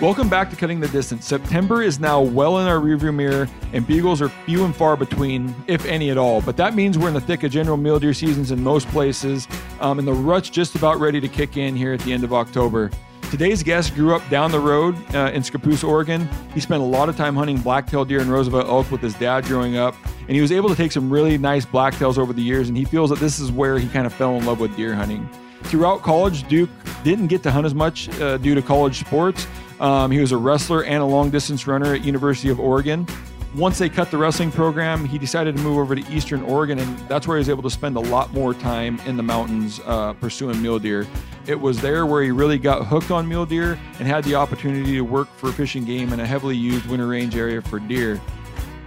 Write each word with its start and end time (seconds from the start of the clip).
Welcome 0.03 0.27
back 0.27 0.49
to 0.49 0.57
Cutting 0.57 0.81
the 0.81 0.89
Distance. 0.89 1.25
September 1.25 1.81
is 1.81 1.97
now 1.97 2.19
well 2.19 2.59
in 2.59 2.67
our 2.67 2.75
rearview 2.75 3.15
mirror, 3.15 3.47
and 3.71 3.87
bugles 3.87 4.21
are 4.21 4.27
few 4.27 4.65
and 4.65 4.75
far 4.75 4.97
between, 4.97 5.55
if 5.65 5.85
any 5.85 6.09
at 6.09 6.17
all. 6.17 6.41
But 6.41 6.57
that 6.57 6.75
means 6.75 6.97
we're 6.97 7.07
in 7.07 7.13
the 7.13 7.21
thick 7.21 7.43
of 7.43 7.53
general 7.53 7.77
mule 7.77 7.99
deer 7.99 8.13
seasons 8.13 8.51
in 8.51 8.61
most 8.61 8.85
places, 8.89 9.47
um, 9.79 9.99
and 9.99 10.05
the 10.05 10.11
rut's 10.11 10.49
just 10.49 10.75
about 10.75 10.99
ready 10.99 11.21
to 11.21 11.29
kick 11.29 11.55
in 11.55 11.73
here 11.73 11.93
at 11.93 12.01
the 12.01 12.11
end 12.11 12.25
of 12.25 12.33
October. 12.33 12.91
Today's 13.31 13.63
guest 13.63 13.95
grew 13.95 14.13
up 14.13 14.29
down 14.29 14.51
the 14.51 14.59
road 14.59 14.97
uh, 15.15 15.31
in 15.33 15.41
Scappoose, 15.41 15.87
Oregon. 15.87 16.27
He 16.53 16.59
spent 16.59 16.81
a 16.81 16.85
lot 16.85 17.07
of 17.07 17.15
time 17.15 17.37
hunting 17.37 17.61
blacktail 17.61 18.03
deer 18.03 18.19
and 18.19 18.29
Roosevelt 18.29 18.67
elk 18.67 18.91
with 18.91 18.99
his 18.99 19.13
dad 19.13 19.45
growing 19.45 19.77
up, 19.77 19.95
and 20.27 20.31
he 20.31 20.41
was 20.41 20.51
able 20.51 20.67
to 20.67 20.75
take 20.75 20.91
some 20.91 21.09
really 21.09 21.37
nice 21.37 21.65
blacktails 21.65 22.17
over 22.17 22.33
the 22.33 22.43
years, 22.43 22.67
and 22.67 22.77
he 22.77 22.83
feels 22.83 23.09
that 23.09 23.19
this 23.19 23.39
is 23.39 23.53
where 23.53 23.79
he 23.79 23.87
kind 23.87 24.05
of 24.05 24.11
fell 24.11 24.35
in 24.35 24.45
love 24.45 24.59
with 24.59 24.75
deer 24.75 24.93
hunting. 24.93 25.29
Throughout 25.63 26.01
college, 26.01 26.45
Duke 26.49 26.69
didn't 27.05 27.27
get 27.27 27.41
to 27.43 27.51
hunt 27.51 27.65
as 27.65 27.73
much 27.73 28.09
uh, 28.19 28.37
due 28.37 28.53
to 28.53 28.61
college 28.61 28.99
sports, 28.99 29.47
um, 29.80 30.11
he 30.11 30.20
was 30.20 30.32
a 30.32 30.38
wrestler 30.38 30.84
and 30.84 31.02
a 31.02 31.06
long 31.06 31.30
distance 31.30 31.67
runner 31.67 31.94
at 31.94 32.04
University 32.04 32.50
of 32.50 32.60
Oregon. 32.60 33.08
Once 33.56 33.78
they 33.78 33.88
cut 33.88 34.10
the 34.10 34.17
wrestling 34.17 34.52
program, 34.52 35.06
he 35.06 35.20
decided 35.20 35.56
to 35.56 35.61
move 35.61 35.78
over 35.78 35.95
to 35.95 36.11
Eastern 36.11 36.42
Oregon, 36.42 36.80
and 36.80 36.98
that's 37.08 37.28
where 37.28 37.38
he 37.38 37.39
was 37.39 37.50
able 37.50 37.61
to 37.61 37.70
spend 37.70 37.95
a 37.95 38.00
lot 38.00 38.34
more 38.34 38.56
time 38.56 39.00
in 39.06 39.16
the 39.16 39.22
mountains 39.22 39.80
uh, 39.86 40.14
pursuing 40.14 40.60
mule 40.60 40.80
deer. 40.80 41.06
It 41.45 41.60
was 41.60 41.80
there 41.80 42.08
where 42.08 42.23
he 42.23 42.32
really 42.32 42.58
got 42.58 42.88
hooked 42.88 43.11
on 43.11 43.30
mule 43.30 43.45
deer 43.45 43.78
and 44.00 44.08
had 44.08 44.23
the 44.23 44.34
opportunity 44.34 44.94
to 44.94 45.02
work 45.02 45.28
for 45.38 45.52
Fish 45.52 45.76
and 45.76 45.86
Game 45.86 46.14
in 46.14 46.20
a 46.20 46.26
heavily 46.26 46.58
used 46.58 46.88
winter 46.88 47.08
range 47.08 47.36
area 47.36 47.61
for 47.61 47.80
deer. 47.80 48.20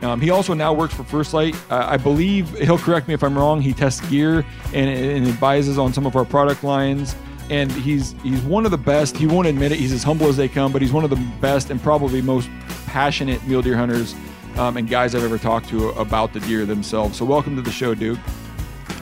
Um, 0.02 0.20
he 0.20 0.30
also 0.30 0.52
now 0.52 0.72
works 0.72 0.94
for 0.94 1.04
First 1.04 1.32
Lite. 1.32 1.54
Uh, 1.70 1.86
I 1.88 1.96
believe 1.96 2.50
he'll 2.58 2.76
correct 2.76 3.06
me 3.06 3.14
if 3.14 3.22
I'm 3.22 3.38
wrong. 3.38 3.62
He 3.62 3.72
tests 3.72 4.06
gear 4.08 4.44
and, 4.74 4.90
and 4.90 5.26
advises 5.28 5.78
on 5.78 5.92
some 5.92 6.06
of 6.06 6.16
our 6.16 6.24
product 6.24 6.64
lines 6.64 7.14
and 7.50 7.70
he's 7.70 8.12
he's 8.22 8.40
one 8.42 8.64
of 8.64 8.70
the 8.70 8.78
best. 8.78 9.16
He 9.16 9.26
won't 9.26 9.46
admit 9.46 9.72
it. 9.72 9.78
He's 9.78 9.92
as 9.92 10.02
humble 10.02 10.26
as 10.28 10.36
they 10.36 10.48
come, 10.48 10.72
but 10.72 10.82
he's 10.82 10.92
one 10.92 11.04
of 11.04 11.10
the 11.10 11.22
best 11.40 11.70
and 11.70 11.80
probably 11.80 12.22
most 12.22 12.48
passionate 12.86 13.44
mule 13.46 13.62
deer 13.62 13.76
hunters 13.76 14.14
um, 14.56 14.76
and 14.76 14.88
guys 14.88 15.14
I've 15.14 15.24
ever 15.24 15.38
talked 15.38 15.68
to 15.68 15.90
about 15.90 16.32
the 16.32 16.40
deer 16.40 16.64
themselves. 16.64 17.18
So 17.18 17.24
welcome 17.24 17.56
to 17.56 17.62
the 17.62 17.70
show, 17.70 17.94
Duke. 17.94 18.18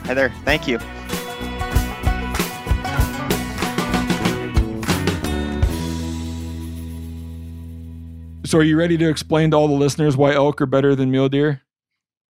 Hi 0.05 0.13
there. 0.13 0.31
Thank 0.43 0.67
you. 0.67 0.79
So 8.45 8.59
are 8.59 8.63
you 8.63 8.77
ready 8.77 8.95
to 8.97 9.09
explain 9.09 9.51
to 9.51 9.57
all 9.57 9.67
the 9.67 9.73
listeners 9.73 10.15
why 10.15 10.33
elk 10.33 10.61
are 10.61 10.67
better 10.67 10.95
than 10.95 11.09
mule 11.09 11.29
deer? 11.29 11.61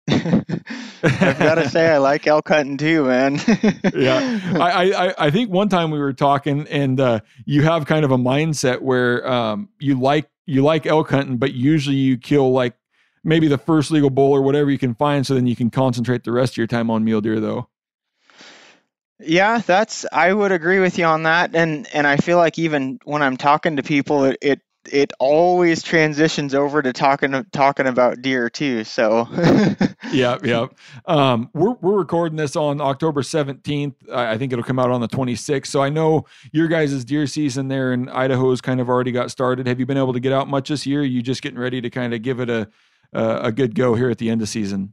I've 1.03 1.39
got 1.39 1.57
to 1.57 1.69
say, 1.69 1.89
I 1.89 1.99
like 1.99 2.27
elk 2.27 2.49
hunting 2.49 2.77
too, 2.77 3.05
man. 3.05 3.35
yeah, 3.95 4.41
I, 4.55 4.93
I 4.93 5.15
I 5.27 5.31
think 5.31 5.51
one 5.51 5.69
time 5.69 5.91
we 5.91 5.99
were 5.99 6.13
talking, 6.13 6.67
and 6.69 6.99
uh, 7.01 7.21
you 7.45 7.63
have 7.63 7.87
kind 7.87 8.05
of 8.05 8.11
a 8.11 8.19
mindset 8.19 8.81
where 8.81 9.27
um, 9.29 9.69
you 9.79 9.99
like 10.01 10.29
you 10.47 10.63
like 10.63 10.87
elk 10.87 11.11
hunting, 11.11 11.37
but 11.37 11.53
usually 11.53 11.97
you 11.97 12.17
kill 12.17 12.53
like 12.53 12.75
maybe 13.25 13.49
the 13.49 13.59
first 13.59 13.91
legal 13.91 14.11
bull 14.11 14.33
or 14.33 14.43
whatever 14.43 14.71
you 14.71 14.79
can 14.79 14.95
find, 14.95 15.27
so 15.27 15.35
then 15.35 15.47
you 15.47 15.57
can 15.57 15.71
concentrate 15.71 16.25
the 16.25 16.33
rest 16.33 16.55
of 16.55 16.57
your 16.59 16.67
time 16.67 16.91
on 16.91 17.05
mule 17.05 17.21
deer, 17.21 17.41
though. 17.41 17.69
Yeah, 19.19 19.59
that's 19.59 20.05
I 20.13 20.33
would 20.33 20.53
agree 20.53 20.79
with 20.79 20.99
you 20.99 21.05
on 21.07 21.23
that, 21.23 21.55
and 21.55 21.89
and 21.95 22.07
I 22.07 22.19
feel 22.19 22.37
like 22.37 22.59
even 22.59 22.99
when 23.05 23.23
I'm 23.23 23.37
talking 23.37 23.77
to 23.77 23.83
people, 23.83 24.25
it, 24.25 24.39
it 24.43 24.61
it 24.93 25.13
always 25.19 25.83
transitions 25.83 26.55
over 26.55 26.83
to 26.83 26.93
talking 26.93 27.45
talking 27.53 27.87
about 27.87 28.23
deer 28.23 28.49
too. 28.51 28.85
So 28.85 29.27
yeah, 30.13 30.39
yeah. 30.43 30.67
Um, 31.07 31.51
we're 31.55 31.75
we're 31.75 31.99
recording 31.99 32.37
this 32.37 32.57
on 32.57 32.81
October 32.81 33.23
seventeenth. 33.23 33.95
I 34.13 34.39
think 34.39 34.53
it'll 34.53 34.65
come 34.65 34.79
out 34.79 34.91
on 34.91 35.01
the 35.01 35.09
twenty 35.09 35.35
sixth. 35.35 35.73
So 35.73 35.83
I 35.83 35.89
know 35.89 36.27
your 36.53 36.69
guys' 36.69 37.05
deer 37.05 37.27
season 37.27 37.69
there 37.69 37.93
in 37.93 38.09
Idaho 38.09 38.51
has 38.51 38.61
kind 38.61 38.81
of 38.81 38.89
already 38.89 39.13
got 39.13 39.31
started. 39.31 39.67
Have 39.67 39.81
you 39.81 39.87
been 39.87 39.99
able 39.99 40.13
to 40.13 40.21
get 40.21 40.33
out 40.33 40.49
much 40.49 40.69
this 40.69 40.87
year? 40.87 41.01
Are 41.01 41.05
you 41.05 41.23
just 41.23 41.43
getting 41.43 41.59
ready 41.59 41.81
to 41.81 41.91
kind 41.91 42.15
of 42.15 42.23
give 42.23 42.41
it 42.41 42.51
a 42.51 42.69
a, 43.13 43.39
a 43.45 43.53
good 43.53 43.75
go 43.75 43.95
here 43.95 44.11
at 44.11 44.19
the 44.19 44.31
end 44.31 44.43
of 44.43 44.49
season? 44.49 44.93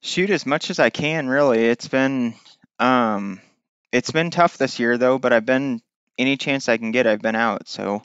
Shoot 0.00 0.30
as 0.30 0.46
much 0.46 0.70
as 0.70 0.78
I 0.78 0.90
can. 0.90 1.28
Really, 1.28 1.66
it's 1.66 1.88
been 1.88 2.34
um, 2.78 3.40
it's 3.92 4.10
been 4.10 4.30
tough 4.30 4.58
this 4.58 4.78
year 4.78 4.98
though. 4.98 5.18
But 5.18 5.32
I've 5.32 5.46
been 5.46 5.80
any 6.18 6.36
chance 6.36 6.68
I 6.68 6.76
can 6.76 6.90
get, 6.92 7.06
I've 7.06 7.22
been 7.22 7.36
out. 7.36 7.68
So 7.68 8.02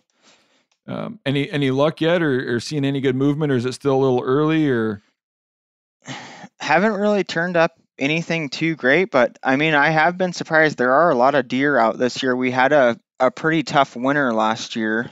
um, 0.87 1.19
any 1.25 1.49
any 1.49 1.71
luck 1.71 2.01
yet, 2.01 2.21
or, 2.21 2.55
or 2.55 2.59
seeing 2.59 2.85
any 2.85 3.01
good 3.01 3.15
movement, 3.15 3.51
or 3.51 3.55
is 3.55 3.65
it 3.65 3.73
still 3.73 3.95
a 3.95 4.01
little 4.01 4.23
early? 4.23 4.69
Or 4.69 5.01
haven't 6.59 6.93
really 6.93 7.23
turned 7.23 7.57
up 7.57 7.77
anything 7.99 8.49
too 8.49 8.75
great, 8.75 9.11
but 9.11 9.37
I 9.43 9.55
mean, 9.55 9.75
I 9.75 9.89
have 9.89 10.17
been 10.17 10.33
surprised. 10.33 10.77
There 10.77 10.93
are 10.93 11.11
a 11.11 11.15
lot 11.15 11.35
of 11.35 11.47
deer 11.47 11.77
out 11.77 11.97
this 11.97 12.23
year. 12.23 12.35
We 12.35 12.51
had 12.51 12.73
a 12.73 12.99
a 13.19 13.31
pretty 13.31 13.63
tough 13.63 13.95
winter 13.95 14.33
last 14.33 14.75
year. 14.75 15.11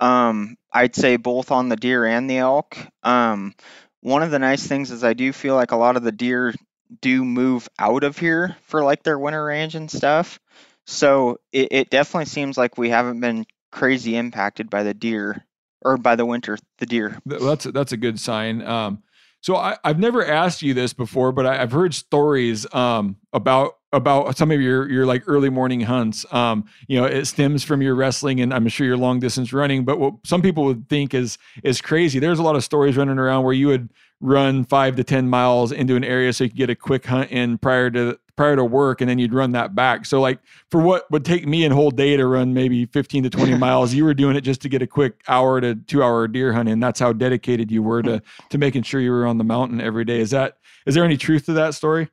Um, 0.00 0.56
I'd 0.72 0.94
say 0.94 1.16
both 1.16 1.50
on 1.50 1.68
the 1.68 1.76
deer 1.76 2.04
and 2.04 2.30
the 2.30 2.38
elk. 2.38 2.78
Um, 3.02 3.54
one 4.00 4.22
of 4.22 4.30
the 4.30 4.38
nice 4.38 4.64
things 4.64 4.92
is 4.92 5.02
I 5.02 5.14
do 5.14 5.32
feel 5.32 5.56
like 5.56 5.72
a 5.72 5.76
lot 5.76 5.96
of 5.96 6.04
the 6.04 6.12
deer 6.12 6.54
do 7.00 7.24
move 7.24 7.68
out 7.78 8.04
of 8.04 8.16
here 8.16 8.56
for 8.62 8.82
like 8.82 9.02
their 9.02 9.18
winter 9.18 9.44
range 9.44 9.74
and 9.74 9.90
stuff. 9.90 10.38
So 10.86 11.38
it, 11.52 11.68
it 11.72 11.90
definitely 11.90 12.26
seems 12.26 12.56
like 12.56 12.78
we 12.78 12.90
haven't 12.90 13.20
been 13.20 13.44
crazy 13.70 14.16
impacted 14.16 14.70
by 14.70 14.82
the 14.82 14.94
deer 14.94 15.44
or 15.82 15.96
by 15.96 16.16
the 16.16 16.26
winter, 16.26 16.58
the 16.78 16.86
deer. 16.86 17.20
That's 17.26 17.64
that's 17.64 17.92
a 17.92 17.96
good 17.96 18.18
sign. 18.18 18.62
Um, 18.62 19.02
so 19.40 19.56
I, 19.56 19.76
have 19.84 19.98
never 19.98 20.26
asked 20.26 20.62
you 20.62 20.74
this 20.74 20.92
before, 20.92 21.30
but 21.30 21.46
I, 21.46 21.56
have 21.56 21.70
heard 21.70 21.94
stories 21.94 22.66
um, 22.74 23.16
about 23.32 23.74
about 23.92 24.36
some 24.36 24.50
of 24.50 24.60
your 24.60 24.90
your 24.90 25.06
like 25.06 25.22
early 25.26 25.48
morning 25.48 25.80
hunts. 25.80 26.26
Um, 26.32 26.64
you 26.88 27.00
know, 27.00 27.06
it 27.06 27.26
stems 27.26 27.62
from 27.62 27.80
your 27.80 27.94
wrestling, 27.94 28.40
and 28.40 28.52
I'm 28.52 28.68
sure 28.68 28.86
your 28.86 28.96
long 28.96 29.20
distance 29.20 29.52
running. 29.52 29.84
But 29.84 29.98
what 29.98 30.14
some 30.24 30.42
people 30.42 30.64
would 30.64 30.88
think 30.88 31.14
is 31.14 31.38
is 31.62 31.80
crazy. 31.80 32.18
There's 32.18 32.38
a 32.38 32.42
lot 32.42 32.56
of 32.56 32.64
stories 32.64 32.96
running 32.96 33.18
around 33.18 33.44
where 33.44 33.54
you 33.54 33.68
would 33.68 33.90
run 34.20 34.64
five 34.64 34.96
to 34.96 35.04
ten 35.04 35.28
miles 35.30 35.70
into 35.70 35.94
an 35.94 36.04
area 36.04 36.32
so 36.32 36.44
you 36.44 36.50
could 36.50 36.58
get 36.58 36.70
a 36.70 36.76
quick 36.76 37.06
hunt 37.06 37.30
in 37.30 37.58
prior 37.58 37.90
to 37.90 38.18
prior 38.38 38.56
to 38.56 38.64
work 38.64 39.02
and 39.02 39.10
then 39.10 39.18
you'd 39.18 39.34
run 39.34 39.52
that 39.52 39.74
back. 39.74 40.06
So 40.06 40.20
like 40.20 40.38
for 40.70 40.80
what 40.80 41.10
would 41.10 41.24
take 41.24 41.46
me 41.46 41.66
a 41.66 41.74
whole 41.74 41.90
day 41.90 42.16
to 42.16 42.26
run 42.26 42.54
maybe 42.54 42.86
15 42.86 43.24
to 43.24 43.30
20 43.30 43.54
miles, 43.58 43.92
you 43.92 44.04
were 44.04 44.14
doing 44.14 44.36
it 44.36 44.40
just 44.40 44.62
to 44.62 44.70
get 44.70 44.80
a 44.80 44.86
quick 44.86 45.20
hour 45.28 45.60
to 45.60 45.74
2 45.74 46.02
hour 46.02 46.26
deer 46.28 46.54
hunt 46.54 46.70
and 46.70 46.82
that's 46.82 47.00
how 47.00 47.12
dedicated 47.12 47.70
you 47.70 47.82
were 47.82 48.02
to 48.02 48.22
to 48.48 48.56
making 48.56 48.84
sure 48.84 49.00
you 49.00 49.10
were 49.10 49.26
on 49.26 49.36
the 49.36 49.44
mountain 49.44 49.80
every 49.80 50.04
day. 50.06 50.20
Is 50.20 50.30
that 50.30 50.56
is 50.86 50.94
there 50.94 51.04
any 51.04 51.18
truth 51.18 51.44
to 51.46 51.52
that 51.54 51.74
story? 51.74 52.08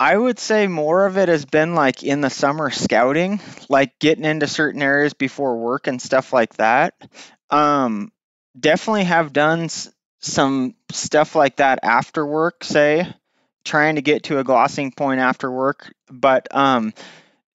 I 0.00 0.16
would 0.16 0.38
say 0.38 0.66
more 0.66 1.06
of 1.06 1.16
it 1.18 1.28
has 1.28 1.44
been 1.44 1.74
like 1.74 2.02
in 2.02 2.20
the 2.20 2.30
summer 2.30 2.70
scouting, 2.70 3.40
like 3.68 3.98
getting 4.00 4.24
into 4.24 4.48
certain 4.48 4.82
areas 4.82 5.14
before 5.14 5.58
work 5.58 5.86
and 5.86 6.02
stuff 6.02 6.32
like 6.32 6.54
that. 6.56 6.94
Um, 7.50 8.10
definitely 8.58 9.04
have 9.04 9.32
done 9.32 9.64
s- 9.64 9.90
some 10.20 10.74
stuff 10.90 11.36
like 11.36 11.56
that 11.56 11.80
after 11.82 12.26
work, 12.26 12.64
say, 12.64 13.06
trying 13.64 13.96
to 13.96 14.02
get 14.02 14.24
to 14.24 14.38
a 14.38 14.44
glassing 14.44 14.92
point 14.92 15.20
after 15.20 15.50
work. 15.50 15.92
But 16.10 16.48
um, 16.54 16.92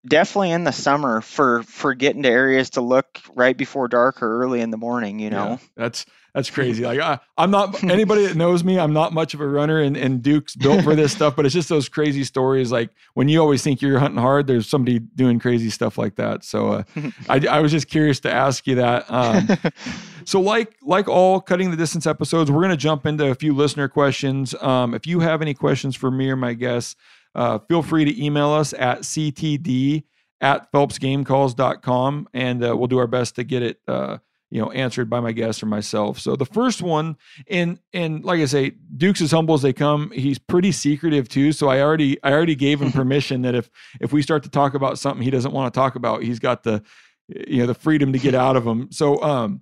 definitely 0.07 0.51
in 0.51 0.63
the 0.63 0.71
summer 0.71 1.21
for 1.21 1.63
for 1.63 1.93
getting 1.93 2.23
to 2.23 2.29
areas 2.29 2.71
to 2.71 2.81
look 2.81 3.19
right 3.35 3.55
before 3.55 3.87
dark 3.87 4.21
or 4.21 4.41
early 4.41 4.61
in 4.61 4.71
the 4.71 4.77
morning. 4.77 5.19
You 5.19 5.29
know, 5.29 5.49
Yeah, 5.49 5.57
that's 5.75 6.05
that's 6.33 6.49
crazy. 6.51 6.83
Like 6.83 6.99
I, 6.99 7.19
I'm 7.37 7.51
not 7.51 7.83
anybody 7.83 8.25
that 8.27 8.35
knows 8.35 8.63
me. 8.63 8.79
I'm 8.79 8.93
not 8.93 9.13
much 9.13 9.33
of 9.33 9.41
a 9.41 9.47
runner, 9.47 9.79
and, 9.79 9.97
and 9.97 10.21
Duke's 10.21 10.55
built 10.55 10.83
for 10.83 10.95
this 10.95 11.11
stuff. 11.11 11.35
But 11.35 11.45
it's 11.45 11.53
just 11.53 11.69
those 11.69 11.89
crazy 11.89 12.23
stories. 12.23 12.71
Like 12.71 12.89
when 13.13 13.27
you 13.27 13.39
always 13.39 13.63
think 13.63 13.81
you're 13.81 13.99
hunting 13.99 14.19
hard, 14.19 14.47
there's 14.47 14.67
somebody 14.67 14.99
doing 14.99 15.39
crazy 15.39 15.69
stuff 15.69 15.97
like 15.97 16.15
that. 16.15 16.43
So 16.43 16.67
uh, 16.69 16.83
I, 17.29 17.45
I 17.49 17.59
was 17.59 17.71
just 17.71 17.87
curious 17.87 18.19
to 18.21 18.31
ask 18.31 18.67
you 18.67 18.75
that. 18.75 19.05
Um, 19.09 19.47
so 20.29 20.39
like 20.39 20.75
like 20.83 21.07
all 21.07 21.41
cutting 21.41 21.71
the 21.71 21.77
distance 21.77 22.05
episodes, 22.05 22.51
we're 22.51 22.61
gonna 22.61 22.77
jump 22.77 23.07
into 23.07 23.31
a 23.31 23.33
few 23.33 23.51
listener 23.51 23.87
questions. 23.87 24.53
Um, 24.61 24.93
if 24.93 25.07
you 25.07 25.21
have 25.21 25.41
any 25.41 25.55
questions 25.55 25.95
for 25.95 26.11
me 26.11 26.29
or 26.29 26.35
my 26.35 26.53
guests, 26.53 26.95
uh, 27.33 27.57
feel 27.57 27.81
free 27.81 28.05
to 28.05 28.23
email 28.23 28.49
us 28.49 28.71
at 28.73 28.99
ctd 28.99 30.03
at 30.39 30.71
phelpsgamecalls.com 30.71 32.29
and 32.33 32.63
uh, 32.63 32.77
we'll 32.77 32.87
do 32.87 32.99
our 32.99 33.07
best 33.07 33.35
to 33.37 33.43
get 33.43 33.63
it 33.63 33.79
uh, 33.87 34.19
you 34.51 34.61
know 34.61 34.71
answered 34.71 35.09
by 35.09 35.19
my 35.19 35.31
guests 35.31 35.63
or 35.63 35.65
myself. 35.65 36.19
So 36.19 36.35
the 36.35 36.45
first 36.45 36.83
one 36.83 37.17
and 37.47 37.79
and 37.91 38.23
like 38.23 38.39
i 38.39 38.45
say 38.45 38.73
duke's 38.97 39.21
as 39.21 39.31
humble 39.31 39.55
as 39.55 39.63
they 39.63 39.73
come. 39.73 40.11
He's 40.11 40.37
pretty 40.37 40.71
secretive 40.71 41.27
too 41.27 41.51
so 41.53 41.69
i 41.69 41.81
already 41.81 42.23
i 42.23 42.31
already 42.31 42.55
gave 42.55 42.79
him 42.79 42.91
permission 43.01 43.41
that 43.41 43.55
if 43.55 43.71
if 43.99 44.13
we 44.13 44.21
start 44.21 44.43
to 44.43 44.49
talk 44.49 44.75
about 44.75 44.99
something 44.99 45.23
he 45.23 45.31
doesn't 45.31 45.53
want 45.53 45.73
to 45.73 45.77
talk 45.79 45.95
about 45.95 46.21
he's 46.21 46.37
got 46.37 46.61
the 46.61 46.83
you 47.27 47.57
know 47.57 47.65
the 47.65 47.73
freedom 47.73 48.13
to 48.13 48.19
get 48.19 48.35
out 48.35 48.55
of 48.55 48.65
him 48.65 48.91
so 48.91 49.19
um 49.23 49.61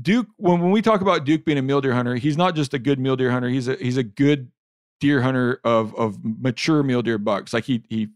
duke 0.00 0.26
when, 0.36 0.60
when 0.60 0.70
we 0.70 0.82
talk 0.82 1.00
about 1.00 1.24
duke 1.24 1.44
being 1.44 1.58
a 1.58 1.62
mule 1.62 1.80
deer 1.80 1.92
hunter 1.92 2.14
he's 2.16 2.36
not 2.36 2.54
just 2.54 2.74
a 2.74 2.78
good 2.78 2.98
mule 2.98 3.16
deer 3.16 3.30
hunter 3.30 3.48
he's 3.48 3.68
a 3.68 3.74
he's 3.76 3.96
a 3.96 4.02
good 4.02 4.50
deer 5.00 5.22
hunter 5.22 5.60
of 5.64 5.94
of 5.96 6.18
mature 6.22 6.82
mule 6.82 7.02
deer 7.02 7.18
bucks 7.18 7.52
like 7.52 7.64
he 7.64 7.82
he 7.88 8.08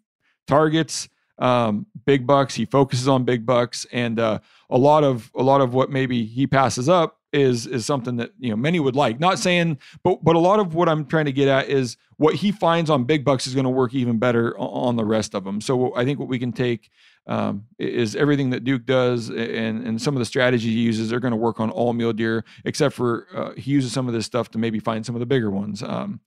targets 0.47 1.09
um, 1.39 1.87
big 2.07 2.27
bucks. 2.27 2.55
He 2.55 2.65
focuses 2.65 3.09
on 3.09 3.25
big 3.25 3.45
bucks, 3.47 3.87
and 3.93 4.21
uh, 4.21 4.39
a 4.71 4.79
lot 4.79 5.05
of 5.05 5.31
a 5.35 5.43
lot 5.43 5.61
of 5.61 5.75
what 5.75 5.91
maybe 5.91 6.25
he 6.25 6.47
passes 6.47 6.89
up 6.89 7.19
is 7.33 7.67
is 7.67 7.85
something 7.85 8.17
that 8.17 8.33
you 8.39 8.51
know 8.51 8.57
many 8.57 8.79
would 8.79 8.95
like. 8.95 9.19
Not 9.19 9.39
saying, 9.39 9.79
but 10.03 10.23
but 10.23 10.37
a 10.37 10.39
lot 10.39 10.61
of 10.61 10.75
what 10.75 10.89
I'm 10.89 11.05
trying 11.07 11.25
to 11.25 11.33
get 11.33 11.49
at 11.49 11.69
is 11.69 11.97
what 12.17 12.37
he 12.37 12.53
finds 12.53 12.91
on 12.91 13.05
big 13.05 13.25
bucks 13.25 13.47
is 13.47 13.55
going 13.55 13.65
to 13.65 13.71
work 13.71 13.95
even 13.95 14.19
better 14.19 14.57
on 14.59 14.97
the 14.97 15.05
rest 15.05 15.35
of 15.35 15.45
them. 15.45 15.61
So 15.61 15.95
I 15.97 16.05
think 16.05 16.19
what 16.19 16.29
we 16.29 16.39
can 16.39 16.53
take 16.53 16.91
um, 17.27 17.67
is 17.79 18.15
everything 18.17 18.51
that 18.51 18.65
Duke 18.65 18.85
does 18.85 19.31
and 19.31 19.87
and 19.87 20.01
some 20.01 20.15
of 20.15 20.19
the 20.19 20.25
strategies 20.25 20.73
he 20.73 20.81
uses 20.81 21.09
they're 21.09 21.21
going 21.21 21.33
to 21.33 21.37
work 21.37 21.61
on 21.61 21.71
all 21.71 21.93
mule 21.93 22.13
deer, 22.13 22.45
except 22.65 22.95
for 22.95 23.27
uh, 23.35 23.53
he 23.57 23.71
uses 23.71 23.93
some 23.93 24.09
of 24.09 24.15
this 24.15 24.27
stuff 24.27 24.51
to 24.51 24.59
maybe 24.59 24.79
find 24.79 25.05
some 25.05 25.15
of 25.15 25.21
the 25.21 25.27
bigger 25.27 25.51
ones. 25.51 25.83
Um, 25.83 26.21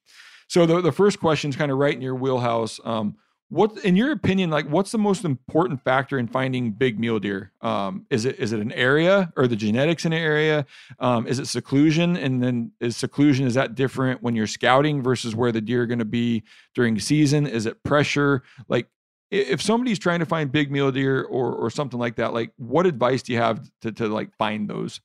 so 0.48 0.66
the 0.66 0.82
the 0.82 0.92
first 0.92 1.20
question 1.20 1.50
is 1.50 1.56
kind 1.56 1.72
of 1.72 1.78
right 1.78 1.94
in 1.94 2.02
your 2.02 2.16
wheelhouse. 2.16 2.80
Um, 2.84 3.18
what, 3.50 3.78
in 3.86 3.96
your 3.96 4.12
opinion, 4.12 4.50
like 4.50 4.68
what's 4.68 4.92
the 4.92 4.98
most 4.98 5.24
important 5.24 5.82
factor 5.82 6.20
in 6.20 6.28
finding 6.28 6.72
big 6.72 7.00
mule 7.00 7.20
deer? 7.20 7.54
Um, 7.62 8.06
is 8.10 8.26
it 8.26 8.40
is 8.40 8.52
it 8.52 8.60
an 8.60 8.74
area 8.74 9.32
or 9.38 9.48
the 9.48 9.56
genetics 9.56 10.04
in 10.04 10.12
an 10.12 10.20
area? 10.20 10.66
Um, 11.00 11.28
is 11.28 11.40
it 11.40 11.46
seclusion? 11.46 12.18
And 12.18 12.44
then 12.44 12.72
is 12.82 12.98
seclusion 12.98 13.48
is 13.48 13.54
that 13.54 13.76
different 13.76 14.22
when 14.22 14.36
you're 14.36 14.48
scouting 14.48 15.02
versus 15.02 15.34
where 15.34 15.54
the 15.54 15.62
deer 15.62 15.84
are 15.84 15.88
going 15.88 16.00
to 16.00 16.06
be 16.06 16.44
during 16.76 17.00
season? 17.00 17.48
Is 17.48 17.66
it 17.66 17.84
pressure? 17.84 18.44
Like 18.68 18.90
if 19.32 19.62
somebody's 19.62 20.00
trying 20.00 20.20
to 20.20 20.26
find 20.26 20.52
big 20.52 20.72
mule 20.72 20.92
deer 20.92 21.24
or 21.24 21.54
or 21.54 21.70
something 21.70 22.00
like 22.00 22.16
that, 22.18 22.34
like 22.34 22.52
what 22.58 22.86
advice 22.86 23.24
do 23.24 23.34
you 23.34 23.40
have 23.40 23.70
to 23.82 23.92
to 23.94 24.08
like 24.08 24.36
find 24.38 24.70
those? 24.70 25.02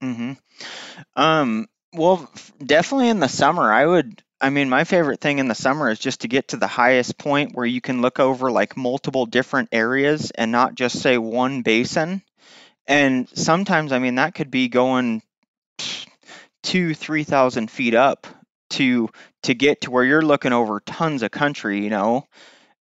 hmm 0.00 0.32
Um, 1.16 1.68
well, 1.94 2.30
definitely 2.64 3.08
in 3.08 3.20
the 3.20 3.28
summer, 3.28 3.72
I 3.72 3.86
would. 3.86 4.22
I 4.40 4.50
mean, 4.50 4.68
my 4.70 4.84
favorite 4.84 5.20
thing 5.20 5.38
in 5.38 5.48
the 5.48 5.54
summer 5.54 5.90
is 5.90 5.98
just 5.98 6.22
to 6.22 6.28
get 6.28 6.48
to 6.48 6.56
the 6.58 6.66
highest 6.66 7.18
point 7.18 7.54
where 7.54 7.66
you 7.66 7.80
can 7.80 8.02
look 8.02 8.20
over 8.20 8.50
like 8.50 8.76
multiple 8.76 9.26
different 9.26 9.70
areas 9.72 10.30
and 10.32 10.52
not 10.52 10.74
just 10.76 11.00
say 11.00 11.18
one 11.18 11.62
basin. 11.62 12.22
And 12.86 13.28
sometimes, 13.34 13.92
I 13.92 13.98
mean, 14.00 14.16
that 14.16 14.34
could 14.34 14.50
be 14.50 14.68
going 14.68 15.22
two, 16.62 16.94
three 16.94 17.24
thousand 17.24 17.70
feet 17.70 17.94
up 17.94 18.26
to 18.70 19.08
to 19.42 19.54
get 19.54 19.82
to 19.82 19.90
where 19.90 20.04
you're 20.04 20.22
looking 20.22 20.52
over 20.52 20.80
tons 20.80 21.22
of 21.22 21.30
country, 21.30 21.82
you 21.82 21.90
know. 21.90 22.26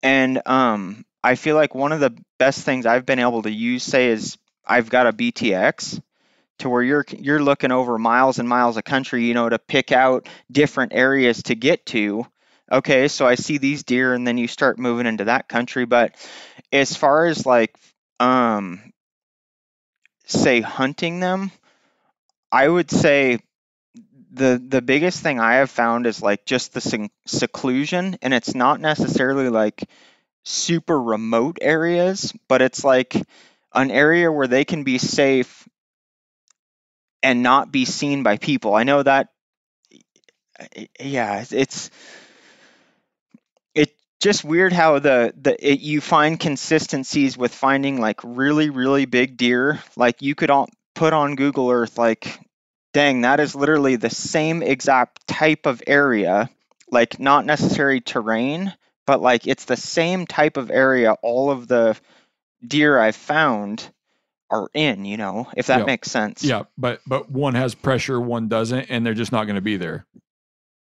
And 0.06 0.41
um, 0.47 1.05
I 1.25 1.35
feel 1.35 1.56
like 1.56 1.75
one 1.75 1.91
of 1.91 1.99
the 1.99 2.17
best 2.38 2.61
things 2.61 2.87
I've 2.87 3.05
been 3.05 3.19
able 3.19 3.43
to 3.43 3.50
use, 3.50 3.82
say, 3.82 4.06
is 4.11 4.38
I've 4.64 4.88
got 4.88 5.08
a 5.08 5.12
BTX 5.12 6.00
to 6.61 6.69
where 6.69 6.82
you're 6.85 7.05
you're 7.19 7.43
looking 7.43 7.73
over 7.73 7.99
miles 7.99 8.38
and 8.38 8.49
miles 8.49 8.76
of 8.76 8.85
country, 8.85 9.25
you 9.25 9.35
know, 9.35 9.49
to 9.49 9.58
pick 9.58 9.91
out 9.91 10.29
different 10.53 10.93
areas 10.94 11.43
to 11.44 11.56
get 11.56 11.87
to. 11.87 12.25
Okay, 12.70 13.08
so 13.08 13.26
I 13.26 13.35
see 13.35 13.58
these 13.58 13.82
deer 13.82 14.14
and 14.14 14.25
then 14.25 14.38
you 14.38 14.47
start 14.47 14.79
moving 14.79 15.06
into 15.06 15.25
that 15.25 15.49
country, 15.49 15.87
but 15.87 16.14
as 16.70 16.94
far 16.97 17.26
as 17.26 17.44
like 17.44 17.76
um 18.20 18.93
say 20.26 20.61
hunting 20.61 21.19
them, 21.20 21.50
I 22.50 22.69
would 22.69 22.91
say 22.91 23.38
the 24.37 24.62
the 24.69 24.83
biggest 24.83 25.23
thing 25.23 25.41
I 25.41 25.55
have 25.56 25.71
found 25.71 26.06
is 26.06 26.23
like 26.23 26.44
just 26.47 26.73
the 26.75 26.81
sec- 26.81 27.11
seclusion 27.27 28.19
and 28.23 28.35
it's 28.35 28.55
not 28.55 28.81
necessarily 28.81 29.49
like 29.49 29.88
super 30.44 31.00
remote 31.00 31.59
areas, 31.61 32.33
but 32.49 32.62
it's 32.62 32.85
like 32.85 33.17
an 33.75 33.91
area 33.91 34.33
where 34.33 34.49
they 34.49 34.65
can 34.65 34.85
be 34.85 34.99
safe 34.99 35.69
and 37.23 37.43
not 37.43 37.73
be 37.73 37.85
seen 37.85 38.23
by 38.23 38.37
people. 38.37 38.75
I 38.75 38.85
know 38.85 39.03
that 39.03 39.29
yeah, 41.00 41.41
it's 41.41 41.53
it's 41.53 41.91
it's 43.75 43.93
just 44.21 44.44
weird 44.44 44.73
how 44.73 44.99
the 44.99 45.32
the 45.41 45.55
it, 45.73 45.81
you 45.81 46.00
find 46.00 46.39
consistencies 46.41 47.37
with 47.37 47.55
finding 47.55 48.00
like 48.00 48.21
really 48.25 48.71
really 48.71 49.05
big 49.06 49.37
deer. 49.37 49.81
Like 49.97 50.23
you 50.23 50.35
could 50.35 50.50
all 50.50 50.69
put 50.94 51.12
on 51.12 51.37
Google 51.37 51.71
Earth 51.71 51.99
like 51.99 52.41
dang, 52.96 53.20
that 53.20 53.40
is 53.40 53.54
literally 53.54 53.96
the 53.96 54.08
same 54.08 54.62
exact 54.62 55.26
type 55.26 55.66
of 55.66 55.82
area, 55.87 56.48
like 56.90 57.20
not 57.20 57.44
necessary 57.44 58.00
terrain, 58.00 58.74
but 59.06 59.20
like 59.20 59.46
it's 59.46 59.67
the 59.67 59.76
same 59.76 60.26
type 60.26 60.56
of 60.56 60.70
area 60.70 61.12
all 61.20 61.50
of 61.50 61.69
the 61.69 61.94
deer 62.67 62.98
I've 62.98 63.15
found 63.15 63.86
are 64.48 64.69
in, 64.72 65.05
you 65.05 65.19
know, 65.19 65.46
if 65.55 65.67
that 65.67 65.81
Yeah. 65.81 65.84
makes 65.84 66.10
sense. 66.10 66.43
Yeah, 66.43 66.62
but 66.79 67.03
but 67.06 67.31
one 67.31 67.55
has 67.55 67.74
pressure, 67.74 68.19
one 68.19 68.48
doesn't, 68.48 68.86
and 68.88 69.05
they're 69.05 69.12
just 69.12 69.31
not 69.32 69.44
going 69.44 69.56
to 69.56 69.60
be 69.60 69.76
there. 69.76 70.06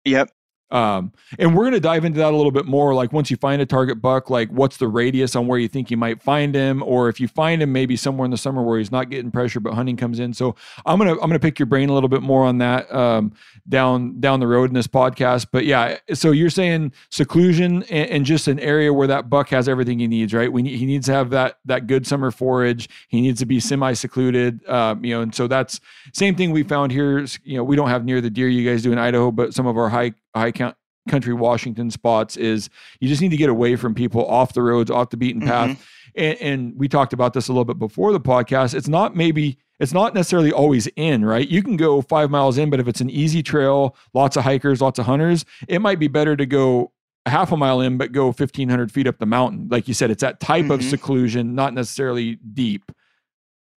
Yep. 0.06 0.32
Um, 0.72 1.14
and 1.40 1.56
we're 1.56 1.64
going 1.64 1.74
to 1.74 1.80
dive 1.80 2.06
into 2.06 2.20
that 2.20 2.34
a 2.34 2.38
little 2.38 2.52
bit 2.52 2.66
more. 2.66 2.94
Like 2.94 3.12
once 3.12 3.32
you 3.32 3.38
find 3.38 3.62
a 3.62 3.66
target 3.66 4.02
buck, 4.02 4.30
like 4.30 4.50
what's 4.50 4.78
the 4.78 4.88
radius 4.88 5.36
on 5.36 5.48
where 5.48 5.58
you 5.58 5.68
think 5.68 5.90
you 5.90 5.98
might 5.98 6.22
find 6.22 6.54
him, 6.54 6.84
or 6.84 7.10
if 7.10 7.20
you 7.20 7.28
find 7.28 7.62
him 7.62 7.72
maybe 7.72 7.96
somewhere 7.96 8.26
in 8.26 8.32
the 8.32 8.38
summer 8.38 8.62
where 8.62 8.78
he's 8.78 8.92
not 8.92 9.10
getting 9.10 9.32
pressure, 9.32 9.60
but 9.60 9.74
hunting 9.74 9.98
comes 9.98 10.20
in. 10.20 10.34
So 10.34 10.56
I'm 10.86 11.00
gonna 11.00 11.14
I'm 11.14 11.22
gonna 11.22 11.40
pick 11.40 11.60
your 11.60 11.66
brain 11.66 11.90
a 11.90 11.94
little 11.94 12.10
bit 12.10 12.22
more 12.22 12.46
on 12.46 12.60
that 12.60 12.94
um, 12.94 13.34
down 13.68 14.20
down 14.20 14.40
the 14.40 14.48
road 14.48 14.70
in 14.70 14.74
this 14.74 14.88
podcast. 14.88 15.48
But 15.52 15.66
yeah, 15.66 15.98
so 16.14 16.32
you're 16.32 16.50
saying 16.50 16.94
seclusion 17.10 17.84
and, 17.84 18.10
and 18.10 18.26
just 18.26 18.48
an 18.48 18.60
area 18.60 18.94
where 18.94 19.08
that 19.08 19.30
buck 19.30 19.50
has 19.50 19.68
everything 19.68 20.00
he 20.00 20.08
needs, 20.08 20.34
right? 20.34 20.52
We 20.52 20.62
need, 20.62 20.78
he 20.78 20.86
needs 20.86 21.08
to 21.08 21.14
have 21.14 21.32
that 21.32 21.58
that 21.66 21.88
good 21.88 22.06
summer 22.06 22.32
forage. 22.32 22.90
He 23.08 23.22
needs 23.22 23.40
to 23.40 23.46
be 23.46 23.60
semi 23.60 23.94
secluded, 23.94 24.68
um, 24.70 25.04
you 25.04 25.16
know. 25.16 25.22
And 25.22 25.34
so 25.34 25.48
that's 25.48 25.80
same 26.14 26.36
thing 26.36 26.52
we 26.52 26.64
found 26.64 26.92
here. 26.92 27.26
You 27.44 27.58
know, 27.58 27.64
we 27.64 27.76
don't 27.76 27.90
have 27.90 28.06
near 28.06 28.22
the 28.22 28.30
deer 28.30 28.48
you 28.48 28.70
guys 28.70 28.84
do 28.84 28.92
in 28.92 28.98
Idaho, 28.98 29.32
but 29.32 29.54
some 29.54 29.66
of 29.66 29.78
our 29.78 29.90
high 29.90 30.14
high 30.36 30.52
count 30.52 30.76
country 31.08 31.34
Washington 31.34 31.90
spots 31.90 32.38
is 32.38 32.70
you 33.00 33.08
just 33.08 33.22
need 33.22 33.30
to 33.32 33.38
get 33.38 33.50
away 33.50 33.76
from 33.76 33.96
people 33.96 34.26
off 34.28 34.54
the 34.54 34.62
roads, 34.62 34.92
off 34.92 35.10
the 35.10 35.18
beaten 35.18 35.42
path. 35.42 35.84
And, 36.16 36.38
and 36.42 36.74
we 36.78 36.88
talked 36.88 37.14
about 37.14 37.34
this 37.34 37.48
a 37.48 37.52
little 37.52 37.66
bit 37.66 37.80
before 37.80 38.12
the 38.12 38.20
podcast. 38.20 38.74
It's 38.76 38.88
not 38.88 39.16
maybe 39.16 39.58
it's 39.80 39.94
not 39.94 40.14
necessarily 40.14 40.52
always 40.52 40.88
in, 40.98 41.24
right? 41.26 41.48
You 41.48 41.64
can 41.64 41.78
go 41.78 42.02
five 42.02 42.30
miles 42.30 42.58
in, 42.58 42.70
but 42.70 42.80
if 42.80 42.88
it's 42.88 43.00
an 43.02 43.10
easy 43.10 43.42
trail, 43.42 43.96
lots 44.14 44.36
of 44.36 44.44
hikers, 44.44 44.82
lots 44.82 45.00
of 45.00 45.06
hunters, 45.06 45.46
it 45.68 45.80
might 45.82 46.00
be 46.00 46.08
better 46.08 46.36
to 46.36 46.46
go 46.46 46.92
a 47.26 47.30
half 47.30 47.52
a 47.52 47.58
mile 47.58 47.80
in, 47.82 47.98
but 47.98 48.12
go 48.12 48.26
1500 48.28 48.92
feet 48.92 49.08
up 49.08 49.20
the 49.20 49.26
mountain. 49.26 49.68
Like 49.70 49.88
you 49.88 49.94
said, 49.94 50.12
it's 50.12 50.22
that 50.22 50.40
type 50.40 50.70
of 50.70 50.80
Mhm. 50.82 50.90
seclusion, 50.90 51.56
not 51.56 51.74
necessarily 51.74 52.36
deep. 52.54 52.92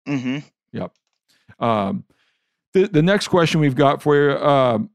Mm-hmm. 0.08 0.39
Yep. 0.74 0.91
Um, 1.60 2.03
the 2.74 2.88
the 2.88 3.01
next 3.01 3.27
question 3.27 3.60
we've 3.60 3.75
got 3.75 4.01
for 4.01 4.15
you: 4.15 4.38
um, 4.38 4.89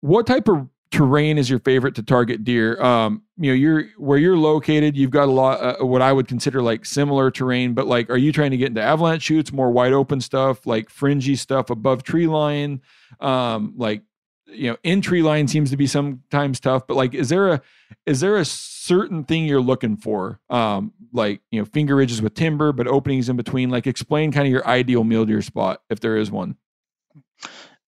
What 0.00 0.26
type 0.26 0.48
of 0.48 0.68
terrain 0.90 1.38
is 1.38 1.50
your 1.50 1.58
favorite 1.58 1.94
to 1.96 2.02
target 2.02 2.44
deer. 2.44 2.80
Um, 2.82 3.22
you 3.36 3.50
know, 3.50 3.54
you're 3.54 3.84
where 3.96 4.18
you're 4.18 4.36
located. 4.36 4.96
You've 4.96 5.10
got 5.10 5.28
a 5.28 5.32
lot 5.32 5.60
uh, 5.80 5.84
what 5.84 6.02
I 6.02 6.12
would 6.12 6.28
consider 6.28 6.62
like 6.62 6.84
similar 6.84 7.30
terrain, 7.30 7.74
but 7.74 7.86
like, 7.86 8.10
are 8.10 8.16
you 8.16 8.32
trying 8.32 8.52
to 8.52 8.56
get 8.56 8.68
into 8.68 8.82
avalanche 8.82 9.22
chutes 9.22 9.52
more 9.52 9.70
wide 9.70 9.92
open 9.92 10.20
stuff, 10.20 10.66
like 10.66 10.90
fringy 10.90 11.36
stuff 11.36 11.70
above 11.70 12.02
tree 12.02 12.26
line? 12.26 12.80
Um, 13.20 13.74
like, 13.76 14.02
you 14.46 14.70
know, 14.70 14.76
in 14.82 15.02
line 15.24 15.46
seems 15.48 15.70
to 15.70 15.76
be 15.76 15.86
sometimes 15.86 16.58
tough, 16.60 16.86
but 16.86 16.96
like, 16.96 17.14
is 17.14 17.28
there 17.28 17.48
a 17.48 17.62
is 18.06 18.20
there 18.20 18.36
a 18.36 18.44
certain 18.44 19.24
thing 19.24 19.44
you're 19.44 19.60
looking 19.60 19.96
for? 19.96 20.40
Um, 20.48 20.92
like 21.12 21.42
you 21.50 21.60
know, 21.60 21.66
finger 21.66 21.96
ridges 21.96 22.22
with 22.22 22.34
timber, 22.34 22.72
but 22.72 22.86
openings 22.86 23.28
in 23.28 23.36
between. 23.36 23.70
Like, 23.70 23.86
explain 23.86 24.32
kind 24.32 24.46
of 24.46 24.52
your 24.52 24.66
ideal 24.66 25.04
mule 25.04 25.26
deer 25.26 25.42
spot 25.42 25.82
if 25.90 26.00
there 26.00 26.16
is 26.16 26.30
one. 26.30 26.56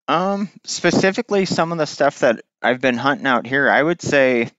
Um, 0.07 0.51
specifically, 0.65 1.47
some 1.47 1.73
of 1.73 1.79
the 1.79 1.87
stuff 1.87 2.19
that 2.21 2.43
I've 2.63 2.81
been 2.81 2.97
hunting 2.97 3.27
out 3.27 3.47
here, 3.47 3.71
I 3.71 3.83
would 3.83 4.03
say, 4.03 4.51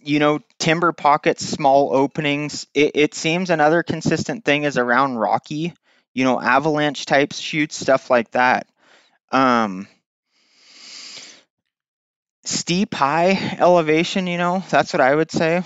you 0.00 0.18
know, 0.18 0.40
timber 0.58 0.92
pockets, 0.92 1.44
small 1.46 1.94
openings. 1.94 2.66
It, 2.74 2.92
it 2.94 3.14
seems 3.14 3.50
another 3.50 3.82
consistent 3.82 4.44
thing 4.44 4.64
is 4.64 4.78
around 4.78 5.16
rocky, 5.16 5.74
you 6.14 6.24
know, 6.24 6.40
avalanche 6.40 7.04
types, 7.06 7.38
chutes, 7.38 7.76
stuff 7.78 8.08
like 8.10 8.30
that. 8.32 8.66
Um, 9.32 9.88
steep, 12.44 12.94
high 12.94 13.56
elevation, 13.58 14.26
you 14.26 14.38
know, 14.38 14.64
that's 14.70 14.92
what 14.92 15.00
I 15.00 15.14
would 15.14 15.30
say. 15.30 15.62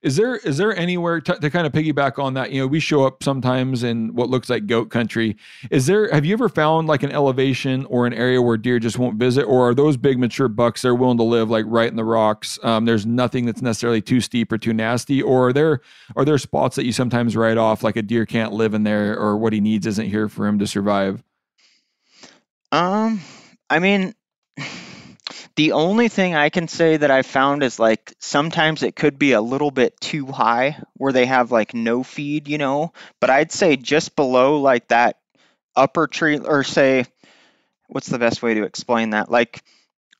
Is 0.00 0.14
there 0.14 0.36
is 0.36 0.58
there 0.58 0.76
anywhere 0.76 1.20
to, 1.20 1.34
to, 1.34 1.50
kind 1.50 1.66
of 1.66 1.72
piggyback 1.72 2.22
on 2.22 2.34
that? 2.34 2.52
You 2.52 2.60
know, 2.60 2.68
we 2.68 2.78
show 2.78 3.04
up 3.04 3.20
sometimes 3.24 3.82
in 3.82 4.14
what 4.14 4.30
looks 4.30 4.48
like 4.48 4.68
goat 4.68 4.90
country. 4.90 5.36
Is 5.72 5.86
there 5.86 6.08
have 6.12 6.24
you 6.24 6.34
ever 6.34 6.48
found 6.48 6.86
like 6.86 7.02
an 7.02 7.10
elevation 7.10 7.84
or 7.86 8.06
an 8.06 8.12
area 8.12 8.40
where 8.40 8.56
deer 8.56 8.78
just 8.78 8.96
won't 8.96 9.16
visit, 9.16 9.42
or 9.42 9.70
are 9.70 9.74
those 9.74 9.96
big 9.96 10.16
mature 10.16 10.46
bucks 10.46 10.82
they're 10.82 10.94
willing 10.94 11.16
to 11.16 11.24
live 11.24 11.50
like 11.50 11.64
right 11.66 11.90
in 11.90 11.96
the 11.96 12.04
rocks? 12.04 12.60
Um, 12.62 12.84
there's 12.84 13.06
nothing 13.06 13.44
that's 13.44 13.60
necessarily 13.60 14.00
too 14.00 14.20
steep 14.20 14.52
or 14.52 14.58
too 14.58 14.72
nasty, 14.72 15.20
or 15.20 15.48
are 15.48 15.52
there 15.52 15.80
are 16.14 16.24
there 16.24 16.38
spots 16.38 16.76
that 16.76 16.84
you 16.84 16.92
sometimes 16.92 17.36
write 17.36 17.58
off 17.58 17.82
like 17.82 17.96
a 17.96 18.02
deer 18.02 18.24
can't 18.24 18.52
live 18.52 18.74
in 18.74 18.84
there, 18.84 19.18
or 19.18 19.36
what 19.36 19.52
he 19.52 19.60
needs 19.60 19.84
isn't 19.84 20.06
here 20.06 20.28
for 20.28 20.46
him 20.46 20.60
to 20.60 20.66
survive? 20.68 21.24
Um, 22.70 23.20
I 23.68 23.80
mean. 23.80 24.14
The 25.58 25.72
only 25.72 26.06
thing 26.06 26.36
I 26.36 26.50
can 26.50 26.68
say 26.68 26.98
that 26.98 27.10
I 27.10 27.22
found 27.22 27.64
is 27.64 27.80
like 27.80 28.14
sometimes 28.20 28.84
it 28.84 28.94
could 28.94 29.18
be 29.18 29.32
a 29.32 29.40
little 29.40 29.72
bit 29.72 30.00
too 30.00 30.26
high 30.26 30.80
where 30.94 31.12
they 31.12 31.26
have 31.26 31.50
like 31.50 31.74
no 31.74 32.04
feed, 32.04 32.46
you 32.46 32.58
know, 32.58 32.92
but 33.18 33.28
I'd 33.28 33.50
say 33.50 33.74
just 33.74 34.14
below 34.14 34.60
like 34.60 34.86
that 34.86 35.18
upper 35.74 36.06
tree 36.06 36.38
or 36.38 36.62
say 36.62 37.06
what's 37.88 38.06
the 38.06 38.20
best 38.20 38.40
way 38.40 38.54
to 38.54 38.62
explain 38.62 39.10
that? 39.10 39.32
Like 39.32 39.64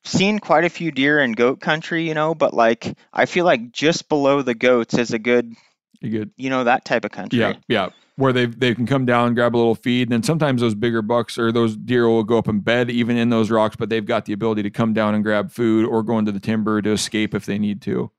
seen 0.02 0.40
quite 0.40 0.64
a 0.64 0.71
few 0.71 0.90
deer 0.90 1.21
in 1.21 1.30
goat 1.35 1.61
country, 1.61 2.09
you 2.09 2.14
know, 2.14 2.35
but 2.35 2.52
like 2.52 2.99
I 3.12 3.26
feel 3.26 3.45
like 3.45 3.71
just 3.71 4.09
below 4.09 4.42
the 4.42 4.57
goats 4.57 4.99
is 4.99 5.12
a 5.12 5.21
good 5.21 5.54
you 6.00 6.11
good. 6.11 6.30
You 6.37 6.50
know 6.50 6.64
that 6.64 6.85
type 6.85 7.04
of 7.04 7.12
country. 7.12 7.38
Yeah, 7.38 7.52
yeah 7.68 7.88
where 8.18 8.32
they 8.32 8.46
they 8.46 8.75
can 8.75 8.84
come 8.84 9.06
down, 9.06 9.34
grab 9.34 9.54
a 9.54 9.56
little 9.56 9.76
feed, 9.76 10.08
and 10.08 10.12
then 10.12 10.22
sometimes 10.25 10.60
those 10.60 10.75
bigger 10.75 11.02
bucks 11.02 11.38
or 11.38 11.52
those 11.52 11.76
deer 11.76 12.08
will 12.08 12.25
go 12.25 12.37
up 12.37 12.48
in 12.48 12.58
bed 12.58 12.90
even 12.90 13.16
in 13.16 13.30
those 13.30 13.48
rocks, 13.48 13.76
but 13.76 13.88
they've 13.88 14.04
got 14.04 14.25
the 14.25 14.32
ability 14.32 14.64
to 14.64 14.70
come 14.70 14.92
down 14.92 15.14
and 15.14 15.22
grab 15.22 15.52
food 15.52 15.87
or 15.87 16.02
go 16.02 16.18
into 16.18 16.32
the 16.32 16.40
timber 16.40 16.82
to 16.82 16.90
escape 16.90 17.32
if 17.32 17.46
they 17.46 17.58
need 17.58 17.80
to. 17.82 18.10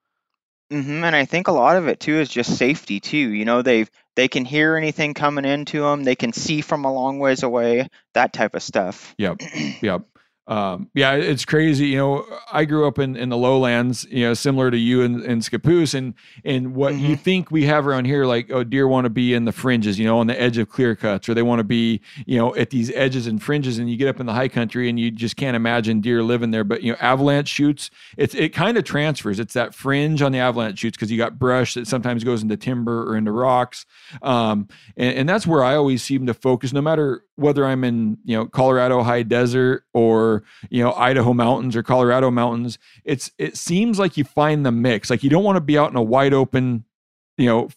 Mm-hmm. 0.72 1.04
And 1.04 1.16
I 1.16 1.26
think 1.26 1.50
a 1.50 1.52
lot 1.52 1.76
of 1.76 1.90
it 1.90 2.00
too 2.00 2.16
is 2.16 2.30
just 2.30 2.58
safety 2.58 3.02
too. 3.02 3.18
You 3.18 3.44
know, 3.44 3.62
they 3.62 3.88
they 4.16 4.30
can 4.30 4.46
hear 4.46 4.78
anything 4.78 5.14
coming 5.14 5.44
into 5.44 5.82
them, 5.82 6.06
they 6.06 6.16
can 6.16 6.32
see 6.32 6.62
from 6.62 6.86
a 6.86 6.94
long 6.94 7.20
ways 7.20 7.44
away, 7.44 7.90
that 8.14 8.32
type 8.32 8.56
of 8.56 8.64
stuff. 8.64 9.14
Yep, 9.18 9.42
yep 9.82 10.04
um, 10.50 10.90
yeah, 10.96 11.14
it's 11.14 11.46
crazy. 11.46 11.90
You 11.90 11.98
know, 11.98 12.26
I 12.52 12.66
grew 12.66 12.88
up 12.88 12.98
in, 12.98 13.16
in 13.16 13.30
the 13.30 13.38
lowlands, 13.38 14.04
you 14.10 14.26
know, 14.26 14.34
similar 14.34 14.72
to 14.72 14.78
you 14.78 15.04
in, 15.04 15.22
in 15.24 15.40
Scappoose 15.42 15.94
and, 15.94 16.16
and 16.44 16.74
what 16.74 16.96
mm-hmm. 16.96 17.06
you 17.06 17.16
think 17.16 17.52
we 17.52 17.66
have 17.66 17.86
around 17.86 18.06
here, 18.06 18.26
like, 18.26 18.52
oh, 18.52 18.64
deer 18.64 18.88
want 18.88 19.06
to 19.06 19.12
be 19.12 19.36
in 19.36 19.46
the 19.46 19.52
fringes, 19.52 20.00
you 20.00 20.06
know, 20.06 20.18
on 20.18 20.26
the 20.26 20.42
edge 20.42 20.58
of 20.58 20.68
clear 20.68 20.96
cuts, 20.96 21.30
or 21.30 21.36
they 21.36 21.44
want 21.44 21.60
to 21.60 21.64
be, 21.64 22.02
you 22.26 22.40
know, 22.40 22.56
at 22.56 22.72
these 22.72 22.92
edges 22.96 23.28
and 23.28 23.44
fringes. 23.44 23.78
And 23.78 23.92
you 23.92 23.96
get 23.96 24.08
up 24.08 24.20
in 24.20 24.26
the 24.26 24.34
high 24.34 24.48
country 24.48 24.90
and 24.90 25.00
you 25.00 25.12
just 25.12 25.36
can't 25.36 25.56
imagine 25.56 26.02
deer 26.02 26.24
living 26.24 26.50
there. 26.50 26.64
But, 26.64 26.82
you 26.82 26.94
know, 26.94 26.98
avalanche 27.00 27.48
chutes, 27.48 27.92
it's, 28.18 28.34
it 28.34 28.50
kind 28.50 28.76
of 28.76 28.84
transfers. 28.84 29.40
It's 29.40 29.54
that 29.54 29.76
fringe 29.76 30.24
on 30.24 30.32
the 30.32 30.40
avalanche 30.40 30.80
chutes 30.80 30.98
because 30.98 31.12
you 31.12 31.20
got 31.20 31.38
brush 31.38 31.76
that 31.76 31.86
sometimes 31.86 32.24
goes 32.24 32.42
into 32.42 32.58
timber 32.58 33.08
or 33.08 33.16
into 33.16 33.32
rocks. 33.32 33.86
Um, 34.24 34.68
and, 34.98 35.16
and 35.16 35.30
that's 35.30 35.46
where 35.46 35.64
I 35.64 35.76
always 35.76 36.02
seem 36.02 36.26
to 36.26 36.34
focus, 36.34 36.74
no 36.74 36.82
matter 36.82 37.24
whether 37.36 37.68
I'm 37.68 37.84
in, 37.84 38.18
you 38.26 38.36
know, 38.36 38.48
Colorado 38.48 39.04
high 39.04 39.22
desert 39.22 39.84
or, 39.94 40.39
you 40.70 40.84
know, 40.84 40.94
Idaho 40.94 41.34
mountains 41.34 41.76
or 41.76 41.84
Colorado 41.84 42.32
mountains, 42.32 42.78
it's 43.04 43.32
it 43.38 43.58
seems 43.58 44.00
like 44.00 44.18
you 44.18 44.24
find 44.24 44.66
the 44.66 44.72
mix. 44.72 45.10
Like 45.10 45.24
you 45.24 45.30
don't 45.30 45.44
want 45.44 45.58
to 45.58 45.62
be 45.62 45.78
out 45.78 45.90
in 45.90 45.96
a 45.96 46.04
wide 46.04 46.34
open, 46.34 46.86
you 47.38 47.48
know, 47.48 47.70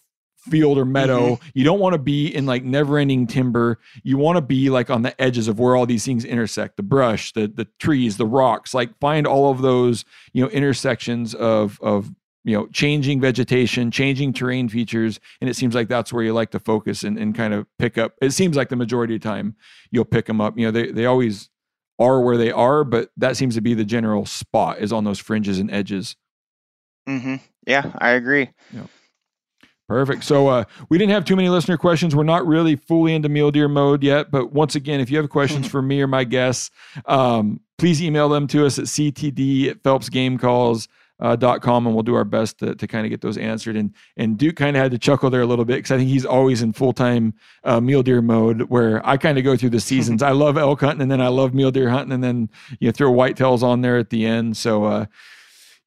field 0.49 0.77
or 0.77 0.85
meadow. 0.85 1.35
Mm-hmm. 1.35 1.49
You 1.53 1.63
don't 1.63 1.79
want 1.79 1.93
to 1.93 1.99
be 1.99 2.27
in 2.27 2.45
like 2.45 2.63
never-ending 2.63 3.27
timber. 3.27 3.79
You 4.03 4.17
want 4.17 4.37
to 4.37 4.41
be 4.41 4.69
like 4.69 4.89
on 4.89 5.01
the 5.01 5.19
edges 5.21 5.47
of 5.47 5.59
where 5.59 5.75
all 5.75 5.85
these 5.85 6.05
things 6.05 6.25
intersect, 6.25 6.77
the 6.77 6.83
brush, 6.83 7.33
the 7.33 7.47
the 7.47 7.67
trees, 7.79 8.17
the 8.17 8.27
rocks. 8.27 8.73
Like 8.73 8.97
find 8.99 9.25
all 9.25 9.51
of 9.51 9.61
those, 9.61 10.05
you 10.33 10.43
know, 10.43 10.49
intersections 10.49 11.33
of 11.33 11.79
of 11.81 12.11
you 12.43 12.57
know 12.57 12.67
changing 12.67 13.21
vegetation 13.21 13.89
changing 13.89 14.33
terrain 14.33 14.67
features 14.67 15.19
and 15.39 15.49
it 15.49 15.55
seems 15.55 15.73
like 15.73 15.87
that's 15.87 16.11
where 16.11 16.23
you 16.23 16.33
like 16.33 16.51
to 16.51 16.59
focus 16.59 17.03
and, 17.03 17.17
and 17.17 17.35
kind 17.35 17.53
of 17.53 17.65
pick 17.79 17.97
up 17.97 18.13
it 18.21 18.31
seems 18.31 18.57
like 18.57 18.69
the 18.69 18.75
majority 18.75 19.15
of 19.15 19.21
time 19.21 19.55
you'll 19.91 20.05
pick 20.05 20.25
them 20.25 20.41
up 20.41 20.57
you 20.57 20.65
know 20.65 20.71
they, 20.71 20.91
they 20.91 21.05
always 21.05 21.49
are 22.03 22.21
where 22.21 22.37
they 22.37 22.51
are 22.51 22.83
but 22.83 23.09
that 23.17 23.37
seems 23.37 23.55
to 23.55 23.61
be 23.61 23.73
the 23.73 23.85
general 23.85 24.25
spot 24.25 24.79
is 24.79 24.91
on 24.91 25.03
those 25.03 25.19
fringes 25.19 25.59
and 25.59 25.71
edges 25.71 26.15
mm-hmm. 27.07 27.35
yeah 27.65 27.91
i 27.99 28.11
agree 28.11 28.49
yeah. 28.73 28.85
Perfect. 29.89 30.23
So 30.23 30.47
uh, 30.47 30.63
we 30.89 30.97
didn't 30.97 31.11
have 31.11 31.25
too 31.25 31.35
many 31.35 31.49
listener 31.49 31.77
questions. 31.77 32.15
We're 32.15 32.23
not 32.23 32.47
really 32.47 32.77
fully 32.77 33.13
into 33.13 33.27
mule 33.27 33.51
deer 33.51 33.67
mode 33.67 34.01
yet, 34.01 34.31
but 34.31 34.53
once 34.53 34.75
again, 34.75 35.01
if 35.01 35.11
you 35.11 35.17
have 35.17 35.29
questions 35.29 35.67
for 35.71 35.81
me 35.81 36.01
or 36.01 36.07
my 36.07 36.23
guests, 36.23 36.71
um, 37.05 37.59
please 37.77 38.01
email 38.01 38.29
them 38.29 38.47
to 38.47 38.65
us 38.65 38.79
at 38.79 38.85
ctd 38.85 39.69
at 39.69 39.83
Phelps 39.83 40.09
Game 40.09 40.37
Calls 40.37 40.87
uh, 41.23 41.37
dot 41.37 41.61
com 41.61 41.87
and 41.87 41.95
we'll 41.95 42.03
do 42.03 42.15
our 42.15 42.25
best 42.25 42.59
to, 42.59 42.75
to 42.75 42.85
kind 42.85 43.05
of 43.05 43.09
get 43.09 43.21
those 43.21 43.37
answered. 43.37 43.77
And 43.77 43.93
and 44.17 44.37
Duke 44.37 44.57
kind 44.57 44.75
of 44.75 44.83
had 44.83 44.91
to 44.91 44.99
chuckle 44.99 45.29
there 45.29 45.41
a 45.41 45.45
little 45.45 45.63
bit 45.63 45.77
because 45.77 45.91
I 45.91 45.97
think 45.97 46.09
he's 46.09 46.25
always 46.25 46.61
in 46.61 46.73
full 46.73 46.91
time 46.91 47.33
uh, 47.63 47.79
mule 47.79 48.03
deer 48.03 48.21
mode 48.21 48.63
where 48.63 49.05
I 49.07 49.15
kind 49.15 49.37
of 49.37 49.45
go 49.45 49.55
through 49.55 49.71
the 49.71 49.79
seasons. 49.91 50.21
I 50.21 50.31
love 50.31 50.57
elk 50.57 50.81
hunting 50.81 51.01
and 51.01 51.09
then 51.09 51.21
I 51.21 51.29
love 51.29 51.53
mule 51.53 51.71
deer 51.71 51.89
hunting 51.89 52.11
and 52.11 52.23
then 52.23 52.49
you 52.79 52.89
know, 52.89 52.91
throw 52.91 53.11
whitetails 53.11 53.63
on 53.63 53.81
there 53.81 53.97
at 53.97 54.09
the 54.09 54.25
end. 54.25 54.57
So 54.57 54.83
uh, 54.83 55.05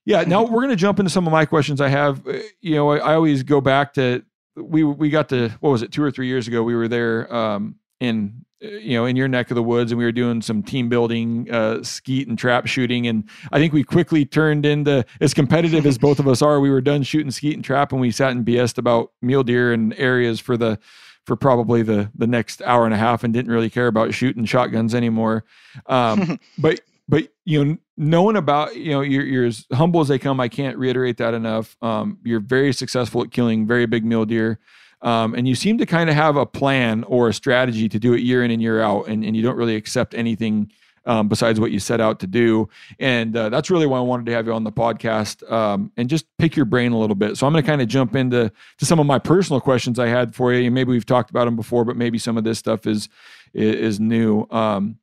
yeah 0.07 0.23
now 0.23 0.45
we're 0.45 0.63
gonna 0.63 0.75
jump 0.75 0.99
into 0.99 1.11
some 1.11 1.27
of 1.27 1.33
my 1.33 1.45
questions 1.45 1.83
I 1.83 1.89
have. 1.89 2.27
Uh, 2.27 2.39
you 2.63 2.75
know 2.75 2.91
I, 2.91 2.97
I 2.97 3.15
always 3.15 3.43
go 3.43 3.61
back 3.61 3.93
to 3.95 4.25
we 4.57 4.85
we 4.85 5.11
got 5.11 5.29
to 5.29 5.51
what 5.61 5.71
was 5.71 5.83
it 5.83 5.93
two 5.93 6.03
or 6.03 6.11
three 6.11 6.29
years 6.29 6.49
ago 6.49 6.63
we 6.63 6.75
were 6.75 6.89
there 6.89 7.33
um, 7.35 7.77
in 8.01 8.45
you 8.61 8.97
know 8.97 9.05
in 9.05 9.17
your 9.17 9.29
neck 9.29 9.51
of 9.51 9.55
the 9.55 9.63
woods 9.63 9.93
and 9.93 9.99
we 9.99 10.05
were 10.05 10.13
doing 10.13 10.41
some 10.41 10.63
team 10.63 10.89
building 10.89 11.51
uh, 11.51 11.83
skeet 11.83 12.27
and 12.27 12.39
trap 12.39 12.67
shooting 12.67 13.07
and 13.07 13.29
i 13.53 13.59
think 13.59 13.73
we 13.73 13.85
quickly 13.85 14.25
turned 14.25 14.65
into 14.65 15.05
as 15.21 15.35
competitive 15.35 15.85
as 15.87 15.99
both 15.99 16.19
of 16.19 16.27
us 16.27 16.41
are 16.41 16.59
we 16.59 16.71
were 16.71 16.81
done 16.81 17.03
shooting 17.03 17.31
skeet 17.31 17.55
and 17.55 17.65
trap 17.65 17.93
and 17.93 18.01
we 18.01 18.11
sat 18.11 18.31
and 18.33 18.47
bs'd 18.47 18.79
about 18.79 19.13
mule 19.21 19.43
deer 19.43 19.73
and 19.73 19.95
areas 19.99 20.41
for 20.41 20.57
the 20.57 20.79
for 21.27 21.37
probably 21.37 21.83
the 21.83 22.11
the 22.15 22.27
next 22.27 22.63
hour 22.63 22.85
and 22.85 22.95
a 22.95 22.97
half 22.97 23.25
and 23.25 23.35
didn't 23.35 23.51
really 23.51 23.69
care 23.69 23.89
about 23.89 24.15
shooting 24.15 24.45
shotguns 24.45 24.95
anymore. 24.95 25.45
Um, 25.87 26.39
but 26.59 26.81
but 27.09 27.29
you 27.45 27.65
know 27.65 27.77
knowing 27.97 28.37
about 28.37 28.77
you 28.77 28.93
know 28.93 29.01
you're, 29.01 29.25
you're 29.25 29.45
as 29.45 29.67
humble 29.73 30.01
as 30.01 30.09
they 30.09 30.19
come 30.19 30.39
i 30.39 30.49
can't 30.49 30.79
reiterate 30.79 31.19
that 31.19 31.35
enough. 31.35 31.77
Um, 31.83 32.19
you're 32.25 32.41
very 32.41 32.73
successful 32.73 33.23
at 33.23 33.33
killing 33.33 33.67
very 33.67 33.87
big 33.87 34.05
mule 34.05 34.25
deer 34.25 34.59
um, 35.07 35.35
and 35.35 35.47
you 35.47 35.55
seem 35.55 35.79
to 35.79 35.87
kind 35.87 36.11
of 36.11 36.17
have 36.17 36.37
a 36.37 36.45
plan 36.45 37.05
or 37.05 37.29
a 37.29 37.33
strategy 37.33 37.89
to 37.89 37.99
do 37.99 38.13
it 38.13 38.23
year 38.23 38.45
in 38.45 38.51
and 38.51 38.61
year 38.61 38.83
out, 38.83 39.07
and, 39.07 39.25
and 39.25 39.37
you 39.37 39.43
don't 39.43 39.57
really 39.57 39.77
accept 39.77 40.15
anything 40.15 40.73
um, 41.05 41.29
besides 41.29 41.61
what 41.61 41.71
you 41.71 41.79
set 41.79 42.01
out 42.01 42.19
to 42.19 42.27
do. 42.27 42.69
And 42.99 43.37
uh, 43.37 43.49
that's 43.49 43.71
really 43.71 43.87
why 43.87 43.99
I 43.99 44.01
wanted 44.01 44.27
to 44.27 44.33
have 44.33 44.47
you 44.47 44.53
on 44.53 44.65
the 44.65 44.73
podcast 44.73 45.49
um, 45.51 45.93
and 45.97 46.11
just 46.11 46.27
pick 46.39 46.57
your 46.57 46.65
brain 46.65 46.91
a 46.91 46.99
little 46.99 47.15
bit. 47.15 47.37
So 47.37 47.47
I'm 47.47 47.53
going 47.53 47.63
to 47.63 47.71
kind 47.71 47.81
of 47.81 47.87
jump 47.87 48.17
into 48.17 48.51
to 48.79 48.85
some 48.85 48.99
of 48.99 49.07
my 49.07 49.21
personal 49.21 49.61
questions 49.61 50.01
I 50.01 50.09
had 50.09 50.35
for 50.35 50.53
you. 50.53 50.65
And 50.65 50.75
maybe 50.75 50.91
we've 50.91 51.07
talked 51.07 51.31
about 51.31 51.45
them 51.45 51.55
before, 51.55 51.85
but 51.85 51.97
maybe 51.97 52.19
some 52.19 52.37
of 52.37 52.43
this 52.43 52.59
stuff 52.59 52.85
is 52.85 53.09
is, 53.55 53.75
is 53.77 54.01
new. 54.01 54.49
Um, 54.51 54.99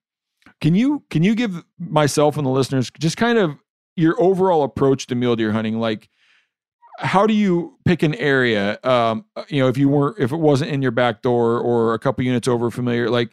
can 0.59 0.75
you 0.75 1.03
can 1.09 1.23
you 1.23 1.33
give 1.33 1.63
myself 1.79 2.35
and 2.35 2.45
the 2.45 2.51
listeners 2.51 2.91
just 2.99 3.15
kind 3.15 3.37
of 3.37 3.55
your 3.95 4.21
overall 4.21 4.63
approach 4.63 5.07
to 5.07 5.15
mule 5.15 5.37
deer 5.37 5.53
hunting? 5.53 5.79
Like, 5.79 6.09
how 6.99 7.25
do 7.27 7.33
you 7.33 7.77
pick 7.85 8.03
an 8.03 8.15
area? 8.15 8.79
Um, 8.83 9.25
you 9.47 9.61
know, 9.61 9.67
if 9.67 9.77
you 9.77 9.89
weren't, 9.89 10.19
if 10.19 10.31
it 10.31 10.37
wasn't 10.37 10.71
in 10.71 10.81
your 10.81 10.91
back 10.91 11.21
door 11.21 11.59
or 11.59 11.93
a 11.93 11.99
couple 11.99 12.23
units 12.23 12.47
over 12.47 12.69
familiar, 12.69 13.09
like 13.09 13.31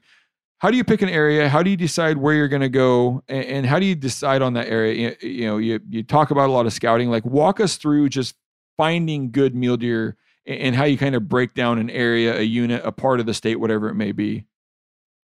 how 0.60 0.70
do 0.70 0.76
you 0.76 0.84
pick 0.84 1.00
an 1.00 1.08
area? 1.08 1.48
How 1.48 1.62
do 1.62 1.70
you 1.70 1.76
decide 1.76 2.18
where 2.18 2.34
you're 2.34 2.48
going 2.48 2.60
to 2.62 2.68
go, 2.68 3.24
and, 3.28 3.44
and, 3.46 3.66
how 3.66 3.78
do 3.78 3.86
you 3.86 3.94
decide 3.94 4.42
on 4.42 4.52
that 4.54 4.68
area? 4.68 5.16
You, 5.22 5.28
you, 5.28 5.46
know, 5.46 5.56
you 5.56 5.80
you 5.88 6.02
talk 6.02 6.30
about 6.30 6.50
a 6.50 6.52
lot 6.52 6.66
of 6.66 6.72
scouting. 6.74 7.10
Like, 7.10 7.24
walk 7.24 7.60
us 7.60 7.76
through 7.76 8.10
just 8.10 8.36
finding 8.76 9.30
good 9.30 9.54
mule 9.54 9.78
deer 9.78 10.16
and, 10.46 10.60
and 10.60 10.76
how 10.76 10.84
you 10.84 10.98
kind 10.98 11.14
of 11.14 11.28
break 11.28 11.54
down 11.54 11.78
an 11.78 11.88
area, 11.88 12.38
a 12.38 12.42
unit, 12.42 12.82
a 12.84 12.92
part 12.92 13.20
of 13.20 13.26
the 13.26 13.32
state, 13.32 13.56
whatever 13.56 13.88
it 13.88 13.94
may 13.94 14.12
be. 14.12 14.44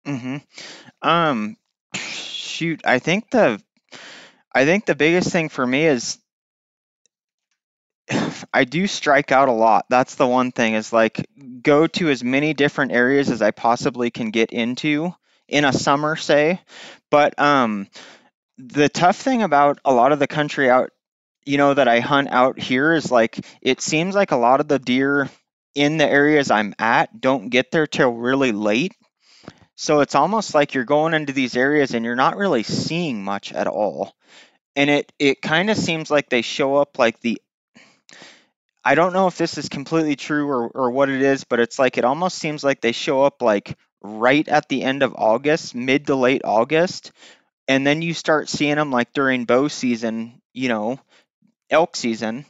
Hmm. 0.05 0.37
Um. 1.01 1.55
Shoot, 1.95 2.81
I 2.85 2.99
think 2.99 3.29
the 3.31 3.61
I 4.53 4.65
think 4.65 4.85
the 4.85 4.95
biggest 4.95 5.31
thing 5.31 5.49
for 5.49 5.65
me 5.65 5.85
is 5.85 6.19
I 8.53 8.65
do 8.65 8.87
strike 8.87 9.31
out 9.31 9.49
a 9.49 9.53
lot. 9.53 9.85
That's 9.89 10.15
the 10.15 10.27
one 10.27 10.51
thing 10.51 10.73
is 10.73 10.93
like 10.93 11.27
go 11.61 11.87
to 11.87 12.09
as 12.09 12.23
many 12.23 12.53
different 12.53 12.91
areas 12.91 13.29
as 13.29 13.41
I 13.41 13.51
possibly 13.51 14.11
can 14.11 14.31
get 14.31 14.51
into 14.51 15.13
in 15.47 15.65
a 15.65 15.73
summer, 15.73 16.15
say. 16.15 16.59
But 17.09 17.37
um, 17.39 17.87
the 18.57 18.89
tough 18.89 19.17
thing 19.17 19.43
about 19.43 19.79
a 19.85 19.93
lot 19.93 20.11
of 20.11 20.19
the 20.19 20.27
country 20.27 20.69
out, 20.69 20.91
you 21.45 21.57
know, 21.57 21.73
that 21.73 21.87
I 21.87 21.99
hunt 21.99 22.29
out 22.31 22.59
here 22.59 22.93
is 22.93 23.11
like 23.11 23.45
it 23.61 23.81
seems 23.81 24.15
like 24.15 24.31
a 24.31 24.37
lot 24.37 24.59
of 24.59 24.67
the 24.67 24.79
deer 24.79 25.29
in 25.75 25.97
the 25.97 26.07
areas 26.09 26.51
I'm 26.51 26.73
at 26.79 27.19
don't 27.19 27.49
get 27.49 27.71
there 27.71 27.87
till 27.87 28.11
really 28.11 28.51
late. 28.51 28.93
So 29.75 30.01
it's 30.01 30.15
almost 30.15 30.53
like 30.53 30.73
you're 30.73 30.85
going 30.85 31.13
into 31.13 31.33
these 31.33 31.57
areas 31.57 31.93
and 31.93 32.05
you're 32.05 32.15
not 32.15 32.37
really 32.37 32.63
seeing 32.63 33.23
much 33.23 33.53
at 33.53 33.67
all. 33.67 34.15
And 34.75 34.89
it 34.89 35.11
it 35.19 35.41
kind 35.41 35.69
of 35.69 35.77
seems 35.77 36.11
like 36.11 36.29
they 36.29 36.41
show 36.41 36.75
up 36.77 36.99
like 36.99 37.19
the 37.21 37.41
I 38.85 38.95
don't 38.95 39.13
know 39.13 39.27
if 39.27 39.37
this 39.37 39.57
is 39.57 39.69
completely 39.69 40.15
true 40.15 40.47
or, 40.49 40.67
or 40.69 40.91
what 40.91 41.09
it 41.09 41.21
is, 41.21 41.43
but 41.43 41.59
it's 41.59 41.79
like 41.79 41.97
it 41.97 42.05
almost 42.05 42.37
seems 42.37 42.63
like 42.63 42.81
they 42.81 42.91
show 42.91 43.23
up 43.23 43.41
like 43.41 43.77
right 44.01 44.47
at 44.47 44.67
the 44.69 44.83
end 44.83 45.03
of 45.03 45.15
August, 45.15 45.73
mid 45.75 46.07
to 46.07 46.15
late 46.15 46.41
August, 46.43 47.11
and 47.67 47.85
then 47.85 48.01
you 48.01 48.13
start 48.13 48.49
seeing 48.49 48.75
them 48.75 48.91
like 48.91 49.13
during 49.13 49.45
bow 49.45 49.67
season, 49.67 50.41
you 50.53 50.69
know, 50.69 50.99
elk 51.69 51.95
season. 51.95 52.45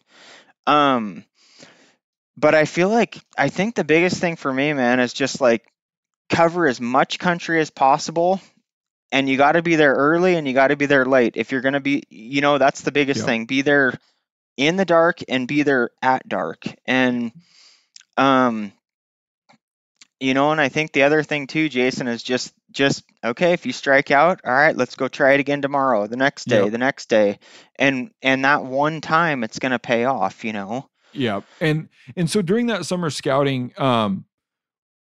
Um, 0.67 1.25
but 2.37 2.55
I 2.55 2.65
feel 2.65 2.89
like 2.89 3.17
I 3.37 3.49
think 3.49 3.75
the 3.75 3.83
biggest 3.83 4.17
thing 4.19 4.35
for 4.35 4.51
me, 4.51 4.73
man, 4.73 4.99
is 4.99 5.13
just 5.13 5.39
like 5.41 5.65
cover 6.29 6.67
as 6.67 6.81
much 6.81 7.19
country 7.19 7.59
as 7.61 7.69
possible. 7.69 8.41
And 9.11 9.29
you 9.29 9.37
got 9.37 9.53
to 9.53 9.61
be 9.63 9.75
there 9.75 9.93
early 9.95 10.35
and 10.35 10.47
you 10.47 10.53
got 10.53 10.69
to 10.69 10.77
be 10.77 10.85
there 10.87 11.05
late. 11.05 11.37
If 11.37 11.51
you're 11.51 11.61
going 11.61 11.73
to 11.75 11.79
be, 11.81 12.03
you 12.09 12.41
know, 12.41 12.57
that's 12.57 12.81
the 12.81 12.91
biggest 12.91 13.21
Yep. 13.21 13.25
thing. 13.25 13.45
Be 13.45 13.61
there 13.61 13.93
in 14.57 14.75
the 14.75 14.85
dark 14.85 15.19
and 15.27 15.47
be 15.47 15.63
there 15.63 15.89
at 16.01 16.27
dark. 16.27 16.65
And, 16.85 17.31
um, 18.17 18.71
you 20.19 20.33
know, 20.33 20.51
and 20.51 20.61
I 20.61 20.69
think 20.69 20.93
the 20.93 21.03
other 21.03 21.23
thing 21.23 21.47
too, 21.47 21.67
Jason, 21.69 22.07
is 22.07 22.23
just 22.23 22.53
just 22.71 23.03
okay. 23.23 23.53
If 23.53 23.65
you 23.65 23.73
strike 23.73 24.09
out, 24.09 24.39
all 24.45 24.53
right, 24.53 24.75
let's 24.75 24.95
go 24.95 25.07
try 25.07 25.33
it 25.33 25.39
again 25.39 25.61
tomorrow, 25.61 26.07
the 26.07 26.15
next 26.17 26.45
day, 26.47 26.63
Yep. 26.63 26.71
the 26.71 26.77
next 26.77 27.09
day, 27.09 27.39
and 27.77 28.11
and 28.21 28.45
that 28.45 28.63
one 28.63 29.01
time, 29.01 29.43
it's 29.43 29.59
gonna 29.59 29.79
pay 29.79 30.05
off. 30.05 30.45
You 30.45 30.53
know. 30.53 30.89
Yeah, 31.11 31.41
and 31.59 31.89
and 32.15 32.29
so 32.29 32.41
during 32.41 32.67
that 32.67 32.85
summer 32.85 33.09
scouting, 33.09 33.73
um, 33.77 34.25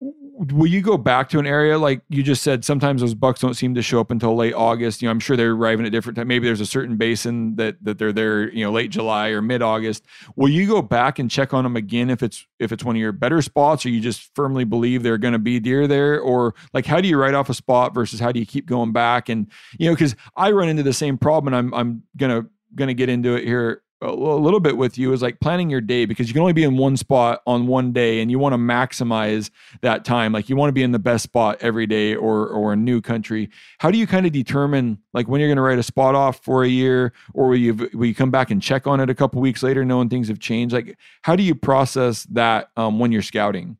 will 0.00 0.66
you 0.68 0.80
go 0.80 0.96
back 0.96 1.28
to 1.28 1.38
an 1.40 1.46
area 1.46 1.76
like 1.76 2.02
you 2.08 2.22
just 2.22 2.42
said? 2.42 2.64
Sometimes 2.64 3.00
those 3.00 3.14
bucks 3.14 3.40
don't 3.40 3.54
seem 3.54 3.74
to 3.74 3.82
show 3.82 4.00
up 4.00 4.10
until 4.10 4.36
late 4.36 4.54
August. 4.54 5.02
You 5.02 5.06
know, 5.06 5.10
I'm 5.10 5.18
sure 5.18 5.36
they're 5.36 5.52
arriving 5.52 5.84
at 5.86 5.92
different 5.92 6.16
time. 6.16 6.28
Maybe 6.28 6.46
there's 6.46 6.60
a 6.60 6.66
certain 6.66 6.96
basin 6.96 7.56
that 7.56 7.76
that 7.82 7.98
they're 7.98 8.12
there. 8.12 8.50
You 8.52 8.64
know, 8.64 8.70
late 8.70 8.90
July 8.90 9.28
or 9.28 9.42
mid 9.42 9.60
August. 9.60 10.04
Will 10.36 10.48
you 10.48 10.66
go 10.66 10.82
back 10.82 11.18
and 11.18 11.30
check 11.30 11.52
on 11.52 11.64
them 11.64 11.76
again 11.76 12.10
if 12.10 12.22
it's 12.22 12.46
if 12.60 12.70
it's 12.70 12.84
one 12.84 12.94
of 12.94 13.00
your 13.00 13.12
better 13.12 13.42
spots, 13.42 13.84
or 13.84 13.88
you 13.88 14.00
just 14.00 14.34
firmly 14.34 14.64
believe 14.64 15.02
they're 15.02 15.18
going 15.18 15.32
to 15.32 15.38
be 15.38 15.58
deer 15.58 15.88
there, 15.88 16.20
or 16.20 16.54
like 16.72 16.86
how 16.86 17.00
do 17.00 17.08
you 17.08 17.16
write 17.16 17.34
off 17.34 17.48
a 17.48 17.54
spot 17.54 17.92
versus 17.92 18.20
how 18.20 18.30
do 18.30 18.38
you 18.38 18.46
keep 18.46 18.66
going 18.66 18.92
back? 18.92 19.28
And 19.28 19.50
you 19.78 19.88
know, 19.88 19.94
because 19.94 20.14
I 20.36 20.52
run 20.52 20.68
into 20.68 20.84
the 20.84 20.92
same 20.92 21.18
problem, 21.18 21.52
and 21.52 21.56
I'm 21.56 21.74
I'm 21.74 22.02
gonna 22.16 22.46
gonna 22.74 22.94
get 22.94 23.08
into 23.08 23.34
it 23.34 23.44
here 23.44 23.82
a 24.00 24.12
little 24.12 24.60
bit 24.60 24.76
with 24.76 24.96
you 24.96 25.12
is 25.12 25.22
like 25.22 25.40
planning 25.40 25.70
your 25.70 25.80
day 25.80 26.04
because 26.04 26.28
you 26.28 26.32
can 26.32 26.40
only 26.40 26.52
be 26.52 26.62
in 26.62 26.76
one 26.76 26.96
spot 26.96 27.42
on 27.46 27.66
one 27.66 27.92
day 27.92 28.20
and 28.20 28.30
you 28.30 28.38
want 28.38 28.52
to 28.52 28.56
maximize 28.58 29.50
that 29.80 30.04
time. 30.04 30.32
Like 30.32 30.48
you 30.48 30.54
want 30.54 30.68
to 30.68 30.72
be 30.72 30.84
in 30.84 30.92
the 30.92 31.00
best 31.00 31.24
spot 31.24 31.58
every 31.60 31.86
day 31.86 32.14
or 32.14 32.46
or 32.48 32.72
a 32.72 32.76
new 32.76 33.00
country. 33.00 33.50
How 33.78 33.90
do 33.90 33.98
you 33.98 34.06
kind 34.06 34.24
of 34.24 34.32
determine 34.32 34.98
like 35.12 35.26
when 35.26 35.40
you're 35.40 35.48
going 35.48 35.56
to 35.56 35.62
write 35.62 35.78
a 35.78 35.82
spot 35.82 36.14
off 36.14 36.44
for 36.44 36.62
a 36.62 36.68
year 36.68 37.12
or 37.34 37.48
will 37.48 37.56
you 37.56 37.74
will 37.92 38.06
you 38.06 38.14
come 38.14 38.30
back 38.30 38.50
and 38.50 38.62
check 38.62 38.86
on 38.86 39.00
it 39.00 39.10
a 39.10 39.14
couple 39.14 39.40
weeks 39.40 39.62
later 39.62 39.84
knowing 39.84 40.08
things 40.08 40.28
have 40.28 40.38
changed? 40.38 40.72
Like 40.72 40.96
how 41.22 41.34
do 41.34 41.42
you 41.42 41.56
process 41.56 42.22
that 42.30 42.70
um, 42.76 43.00
when 43.00 43.10
you're 43.10 43.22
scouting? 43.22 43.78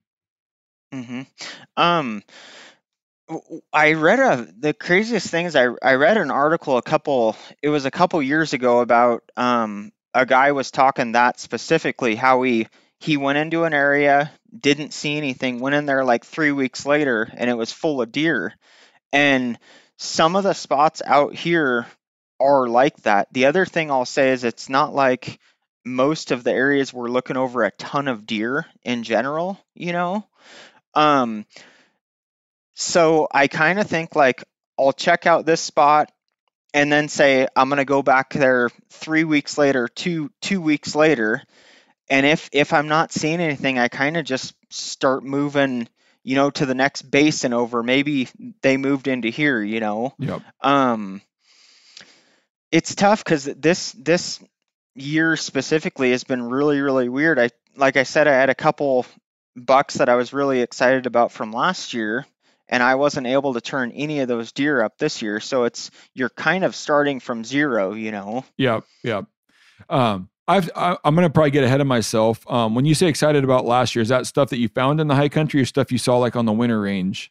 Hmm 0.92 1.22
Um, 1.76 2.22
I 3.72 3.92
read 3.92 4.18
a 4.18 4.48
the 4.58 4.72
craziest 4.74 5.28
thing 5.28 5.46
is 5.46 5.54
I 5.54 5.68
I 5.82 5.94
read 5.94 6.16
an 6.16 6.30
article 6.30 6.76
a 6.76 6.82
couple 6.82 7.36
it 7.62 7.68
was 7.68 7.84
a 7.84 7.90
couple 7.90 8.22
years 8.22 8.52
ago 8.52 8.80
about 8.80 9.22
um 9.36 9.92
a 10.18 10.26
guy 10.26 10.50
was 10.50 10.72
talking 10.72 11.12
that 11.12 11.38
specifically 11.38 12.16
how 12.16 12.42
he 12.42 12.66
he 12.98 13.16
went 13.16 13.38
into 13.38 13.62
an 13.62 13.72
area 13.72 14.32
didn't 14.58 14.92
see 14.92 15.16
anything 15.16 15.60
went 15.60 15.76
in 15.76 15.86
there 15.86 16.04
like 16.04 16.24
three 16.24 16.50
weeks 16.50 16.84
later 16.84 17.30
and 17.36 17.48
it 17.48 17.54
was 17.54 17.70
full 17.70 18.02
of 18.02 18.10
deer. 18.10 18.52
And 19.12 19.58
some 19.96 20.34
of 20.34 20.42
the 20.42 20.54
spots 20.54 21.00
out 21.06 21.34
here 21.34 21.86
are 22.40 22.66
like 22.66 22.96
that. 23.02 23.28
The 23.32 23.46
other 23.46 23.64
thing 23.64 23.90
I'll 23.90 24.04
say 24.04 24.30
is 24.30 24.42
it's 24.42 24.68
not 24.68 24.92
like 24.92 25.38
most 25.84 26.32
of 26.32 26.42
the 26.42 26.52
areas 26.52 26.92
we're 26.92 27.08
looking 27.08 27.36
over 27.36 27.62
a 27.62 27.70
ton 27.70 28.08
of 28.08 28.26
deer 28.26 28.66
in 28.82 29.04
general 29.04 29.60
you 29.74 29.92
know? 29.92 30.26
Um 30.94 31.46
so 32.74 33.28
I 33.30 33.46
kind 33.46 33.78
of 33.78 33.86
think 33.86 34.16
like 34.16 34.42
I'll 34.76 34.92
check 34.92 35.26
out 35.26 35.46
this 35.46 35.60
spot 35.60 36.10
and 36.74 36.92
then 36.92 37.08
say 37.08 37.46
I'm 37.56 37.68
gonna 37.68 37.84
go 37.84 38.02
back 38.02 38.32
there 38.32 38.70
three 38.90 39.24
weeks 39.24 39.58
later, 39.58 39.88
two 39.88 40.30
two 40.40 40.60
weeks 40.60 40.94
later, 40.94 41.42
and 42.10 42.26
if 42.26 42.48
if 42.52 42.72
I'm 42.72 42.88
not 42.88 43.12
seeing 43.12 43.40
anything, 43.40 43.78
I 43.78 43.88
kind 43.88 44.16
of 44.16 44.24
just 44.24 44.54
start 44.70 45.24
moving, 45.24 45.88
you 46.22 46.34
know, 46.34 46.50
to 46.50 46.66
the 46.66 46.74
next 46.74 47.02
basin 47.02 47.52
over. 47.52 47.82
Maybe 47.82 48.28
they 48.62 48.76
moved 48.76 49.08
into 49.08 49.28
here, 49.28 49.62
you 49.62 49.80
know. 49.80 50.14
yep 50.18 50.42
Um, 50.60 51.20
it's 52.70 52.94
tough 52.94 53.24
because 53.24 53.44
this 53.44 53.92
this 53.92 54.40
year 54.94 55.36
specifically 55.36 56.10
has 56.10 56.24
been 56.24 56.42
really 56.42 56.80
really 56.80 57.08
weird. 57.08 57.38
I 57.38 57.50
like 57.76 57.96
I 57.96 58.02
said, 58.02 58.26
I 58.26 58.32
had 58.32 58.50
a 58.50 58.54
couple 58.54 59.06
bucks 59.56 59.94
that 59.94 60.08
I 60.08 60.16
was 60.16 60.32
really 60.32 60.60
excited 60.60 61.06
about 61.06 61.32
from 61.32 61.52
last 61.52 61.94
year, 61.94 62.26
and 62.68 62.82
I 62.82 62.96
wasn't 62.96 63.26
able 63.26 63.54
to 63.54 63.60
turn 63.60 63.92
any 63.92 64.20
of 64.20 64.28
those 64.28 64.52
deer 64.52 64.82
up 64.82 64.98
this 64.98 65.22
year. 65.22 65.40
So 65.40 65.64
it's 65.64 65.90
you're 66.14 66.28
kind 66.28 66.64
of 66.64 66.74
starting 66.74 67.20
from 67.20 67.44
zero, 67.44 67.94
you 67.94 68.10
know. 68.10 68.44
Yep, 68.56 68.84
yep. 69.02 69.24
Um, 69.88 70.28
I've, 70.46 70.70
I, 70.74 70.96
I'm 71.04 71.14
going 71.14 71.26
to 71.26 71.32
probably 71.32 71.50
get 71.50 71.64
ahead 71.64 71.80
of 71.80 71.86
myself. 71.86 72.50
Um, 72.50 72.74
when 72.74 72.84
you 72.84 72.94
say 72.94 73.06
excited 73.06 73.44
about 73.44 73.64
last 73.64 73.94
year, 73.94 74.02
is 74.02 74.08
that 74.08 74.26
stuff 74.26 74.50
that 74.50 74.58
you 74.58 74.68
found 74.68 75.00
in 75.00 75.06
the 75.06 75.14
high 75.14 75.28
country 75.28 75.60
or 75.60 75.66
stuff 75.66 75.92
you 75.92 75.98
saw 75.98 76.16
like 76.18 76.36
on 76.36 76.46
the 76.46 76.52
winter 76.52 76.80
range? 76.80 77.30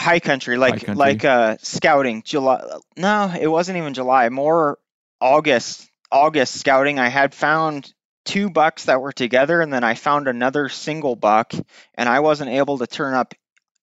High 0.00 0.20
country, 0.20 0.56
like 0.56 0.86
country. 0.86 0.94
like 0.94 1.24
uh 1.24 1.56
scouting. 1.60 2.22
July? 2.24 2.62
No, 2.96 3.34
it 3.38 3.48
wasn't 3.48 3.78
even 3.78 3.94
July. 3.94 4.28
More 4.30 4.78
August. 5.20 5.90
August 6.10 6.54
scouting. 6.54 6.98
I 6.98 7.08
had 7.08 7.34
found 7.34 7.92
two 8.24 8.48
bucks 8.48 8.86
that 8.86 9.00
were 9.00 9.12
together, 9.12 9.60
and 9.60 9.72
then 9.72 9.84
I 9.84 9.94
found 9.94 10.28
another 10.28 10.68
single 10.68 11.16
buck, 11.16 11.52
and 11.94 12.08
I 12.08 12.20
wasn't 12.20 12.50
able 12.50 12.78
to 12.78 12.86
turn 12.86 13.14
up 13.14 13.34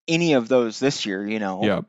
any 0.08 0.34
of 0.34 0.48
those 0.48 0.80
this 0.80 1.06
year. 1.06 1.28
You 1.28 1.40
know. 1.40 1.64
Yeah. 1.64 1.82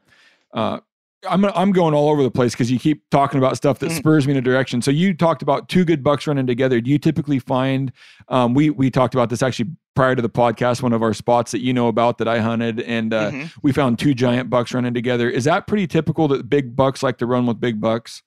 Uh, 0.53 0.81
I'm 1.29 1.45
I'm 1.47 1.73
going 1.73 1.95
all 1.95 2.11
over 2.11 2.23
the 2.23 2.31
place 2.31 2.53
because 2.53 2.71
you 2.71 2.79
keep 2.79 3.03
talking 3.11 3.39
about 3.39 3.57
stuff 3.57 3.79
that 3.79 3.91
Mhm. 3.91 3.97
spurs 3.97 4.27
me 4.27 4.33
in 4.33 4.37
a 4.37 4.43
direction. 4.43 4.83
So 4.83 4.91
you 4.91 5.15
talked 5.15 5.41
about 5.41 5.69
two 5.71 5.85
good 5.85 6.03
bucks 6.03 6.27
running 6.27 6.47
together. 6.47 6.81
Do 6.83 6.91
you 6.91 6.99
typically 6.99 7.39
find? 7.39 7.93
Um, 8.29 8.53
we 8.53 8.69
we 8.71 8.91
talked 8.91 9.15
about 9.15 9.31
this 9.31 9.43
actually 9.43 9.71
prior 9.97 10.15
to 10.15 10.21
the 10.21 10.29
podcast. 10.29 10.83
One 10.83 10.93
of 10.93 11.03
our 11.03 11.15
spots 11.15 11.53
that 11.53 11.61
you 11.63 11.73
know 11.73 11.89
about 11.89 12.19
that 12.19 12.29
I 12.29 12.41
hunted, 12.41 12.81
and 12.81 13.15
uh, 13.15 13.31
Mhm. 13.31 13.51
we 13.63 13.73
found 13.73 13.99
two 13.99 14.13
giant 14.13 14.51
bucks 14.51 14.75
running 14.75 14.93
together. 14.93 15.31
Is 15.31 15.45
that 15.45 15.67
pretty 15.67 15.87
typical 15.87 16.29
that 16.29 16.51
big 16.51 16.77
bucks 16.77 17.03
like 17.03 17.17
to 17.19 17.27
run 17.27 17.47
with 17.47 17.59
big 17.59 17.81
bucks? 17.81 18.23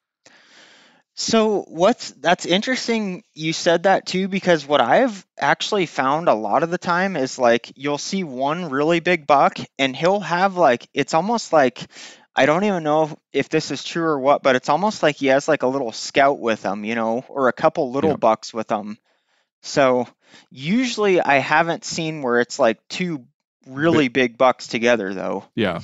So 1.19 1.63
what's 1.67 2.11
that's 2.11 2.45
interesting 2.45 3.23
you 3.33 3.51
said 3.51 3.83
that 3.83 4.05
too 4.05 4.27
because 4.27 4.67
what 4.67 4.81
I've 4.81 5.25
actually 5.39 5.87
found 5.87 6.29
a 6.29 6.35
lot 6.35 6.61
of 6.61 6.69
the 6.69 6.77
time 6.77 7.15
is 7.17 7.39
like 7.39 7.71
you'll 7.75 7.97
see 7.97 8.23
one 8.23 8.69
really 8.69 8.99
big 8.99 9.25
buck 9.25 9.57
and 9.79 9.95
he'll 9.95 10.19
have 10.19 10.57
like 10.57 10.87
it's 10.93 11.15
almost 11.15 11.51
like 11.51 11.87
I 12.35 12.45
don't 12.45 12.65
even 12.65 12.83
know 12.83 13.03
if, 13.05 13.15
if 13.33 13.49
this 13.49 13.71
is 13.71 13.83
true 13.83 14.03
or 14.05 14.19
what, 14.19 14.43
but 14.43 14.55
it's 14.55 14.69
almost 14.69 15.01
like 15.01 15.15
he 15.15 15.27
has 15.27 15.47
like 15.47 15.63
a 15.63 15.67
little 15.67 15.91
scout 15.91 16.39
with 16.39 16.61
him, 16.63 16.85
you 16.85 16.93
know, 16.93 17.25
or 17.29 17.47
a 17.47 17.53
couple 17.53 17.91
little 17.91 18.11
Yep. 18.11 18.19
bucks 18.19 18.53
with 18.53 18.69
him. 18.69 18.99
So 19.63 20.07
usually 20.51 21.19
I 21.21 21.39
haven't 21.39 21.85
seen 21.85 22.21
where 22.21 22.39
it's 22.39 22.59
like 22.59 22.79
two 22.89 23.25
really 23.65 24.07
big 24.07 24.37
bucks 24.37 24.67
together 24.67 25.13
though. 25.15 25.45
Yeah. 25.55 25.81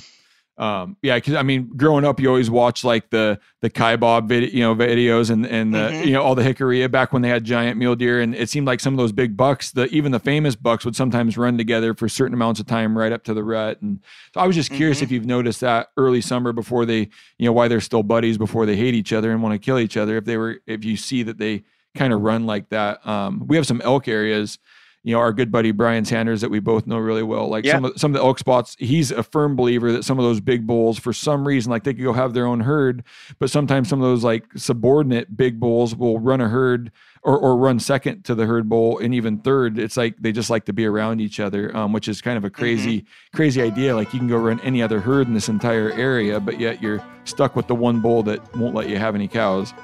Um, 0.56 0.96
yeah, 1.02 1.16
because 1.16 1.34
I 1.34 1.42
mean, 1.42 1.68
growing 1.76 2.04
up, 2.04 2.20
you 2.20 2.28
always 2.28 2.48
watch 2.48 2.84
like 2.84 3.10
the 3.10 3.40
the 3.60 3.68
Kaibab 3.68 4.28
video, 4.28 4.50
you 4.50 4.60
know, 4.60 4.74
videos 4.74 5.30
and 5.30 5.44
and 5.44 5.74
the 5.74 5.78
Mhm. 5.90 6.06
you 6.06 6.12
know 6.12 6.22
all 6.22 6.36
the 6.36 6.44
hickory 6.44 6.86
back 6.86 7.12
when 7.12 7.22
they 7.22 7.28
had 7.28 7.42
giant 7.42 7.76
mule 7.76 7.96
deer, 7.96 8.20
and 8.20 8.36
it 8.36 8.48
seemed 8.48 8.64
like 8.66 8.78
some 8.78 8.94
of 8.94 8.98
those 8.98 9.10
big 9.10 9.36
bucks, 9.36 9.72
the 9.72 9.86
even 9.88 10.12
the 10.12 10.20
famous 10.20 10.54
bucks, 10.54 10.84
would 10.84 10.94
sometimes 10.94 11.36
run 11.36 11.58
together 11.58 11.92
for 11.92 12.08
certain 12.08 12.34
amounts 12.34 12.60
of 12.60 12.66
time 12.66 12.96
right 12.96 13.10
up 13.10 13.24
to 13.24 13.34
the 13.34 13.42
rut. 13.42 13.82
And 13.82 13.98
so 14.32 14.40
I 14.40 14.46
was 14.46 14.54
just 14.54 14.70
curious 14.70 15.00
Mhm. 15.00 15.02
if 15.02 15.10
you've 15.10 15.26
noticed 15.26 15.60
that 15.62 15.88
early 15.96 16.20
summer 16.20 16.52
before 16.52 16.86
they, 16.86 17.08
you 17.38 17.46
know, 17.46 17.52
why 17.52 17.66
they're 17.66 17.80
still 17.80 18.04
buddies 18.04 18.38
before 18.38 18.64
they 18.64 18.76
hate 18.76 18.94
each 18.94 19.12
other 19.12 19.32
and 19.32 19.42
want 19.42 19.54
to 19.54 19.58
kill 19.58 19.80
each 19.80 19.96
other. 19.96 20.16
If 20.18 20.24
they 20.24 20.36
were, 20.36 20.58
if 20.68 20.84
you 20.84 20.96
see 20.96 21.24
that 21.24 21.38
they 21.38 21.64
kind 21.96 22.12
of 22.12 22.20
run 22.20 22.46
like 22.46 22.68
that. 22.68 23.04
Um, 23.06 23.42
we 23.46 23.56
have 23.56 23.66
some 23.66 23.80
elk 23.82 24.06
areas 24.06 24.58
you 25.04 25.14
know, 25.14 25.20
our 25.20 25.32
good 25.34 25.52
buddy 25.52 25.70
Brian 25.70 26.04
Sanders 26.06 26.40
that 26.40 26.50
we 26.50 26.58
both 26.60 26.86
know 26.86 26.96
really 26.96 27.22
well. 27.22 27.46
Like 27.48 27.64
Yeah. 27.64 27.74
some 27.74 27.84
of 27.84 27.92
some 27.96 28.10
of 28.14 28.20
the 28.20 28.26
elk 28.26 28.38
spots, 28.38 28.74
he's 28.78 29.10
a 29.10 29.22
firm 29.22 29.54
believer 29.54 29.92
that 29.92 30.02
some 30.02 30.18
of 30.18 30.24
those 30.24 30.40
big 30.40 30.66
bulls, 30.66 30.98
for 30.98 31.12
some 31.12 31.46
reason, 31.46 31.70
like 31.70 31.84
they 31.84 31.92
could 31.92 32.02
go 32.02 32.14
have 32.14 32.32
their 32.32 32.46
own 32.46 32.60
herd, 32.60 33.04
but 33.38 33.50
sometimes 33.50 33.88
some 33.88 34.00
of 34.00 34.04
those 34.04 34.24
like 34.24 34.44
subordinate 34.56 35.36
big 35.36 35.60
bulls 35.60 35.94
will 35.94 36.18
run 36.18 36.40
a 36.40 36.48
herd 36.48 36.90
or, 37.22 37.38
or 37.38 37.54
run 37.56 37.78
second 37.78 38.24
to 38.24 38.34
the 38.34 38.46
herd 38.46 38.66
bull 38.68 38.98
and 38.98 39.14
even 39.14 39.38
third. 39.38 39.78
It's 39.78 39.96
like 39.98 40.16
they 40.20 40.32
just 40.32 40.48
like 40.48 40.64
to 40.64 40.72
be 40.72 40.86
around 40.86 41.20
each 41.20 41.38
other, 41.38 41.74
um, 41.76 41.92
which 41.92 42.08
is 42.08 42.22
kind 42.22 42.38
of 42.38 42.44
a 42.44 42.50
crazy, 42.50 43.04
crazy 43.34 43.60
idea. 43.60 43.94
Like 43.94 44.12
you 44.14 44.18
can 44.18 44.28
go 44.28 44.38
run 44.38 44.58
any 44.60 44.82
other 44.82 45.00
herd 45.00 45.26
in 45.26 45.34
this 45.34 45.50
entire 45.50 45.90
area, 45.92 46.40
but 46.40 46.58
yet 46.58 46.82
you're 46.82 47.02
stuck 47.24 47.56
with 47.56 47.66
the 47.66 47.74
one 47.74 48.00
bull 48.00 48.22
that 48.22 48.56
won't 48.56 48.74
let 48.74 48.88
you 48.88 48.98
have 48.98 49.14
any 49.14 49.28
cows. 49.28 49.74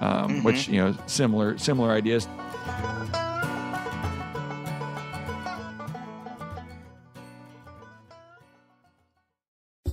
Um, 0.00 0.42
Which 0.42 0.66
you 0.66 0.78
know, 0.78 0.96
similar 1.06 1.56
similar 1.58 1.92
ideas. 1.92 2.26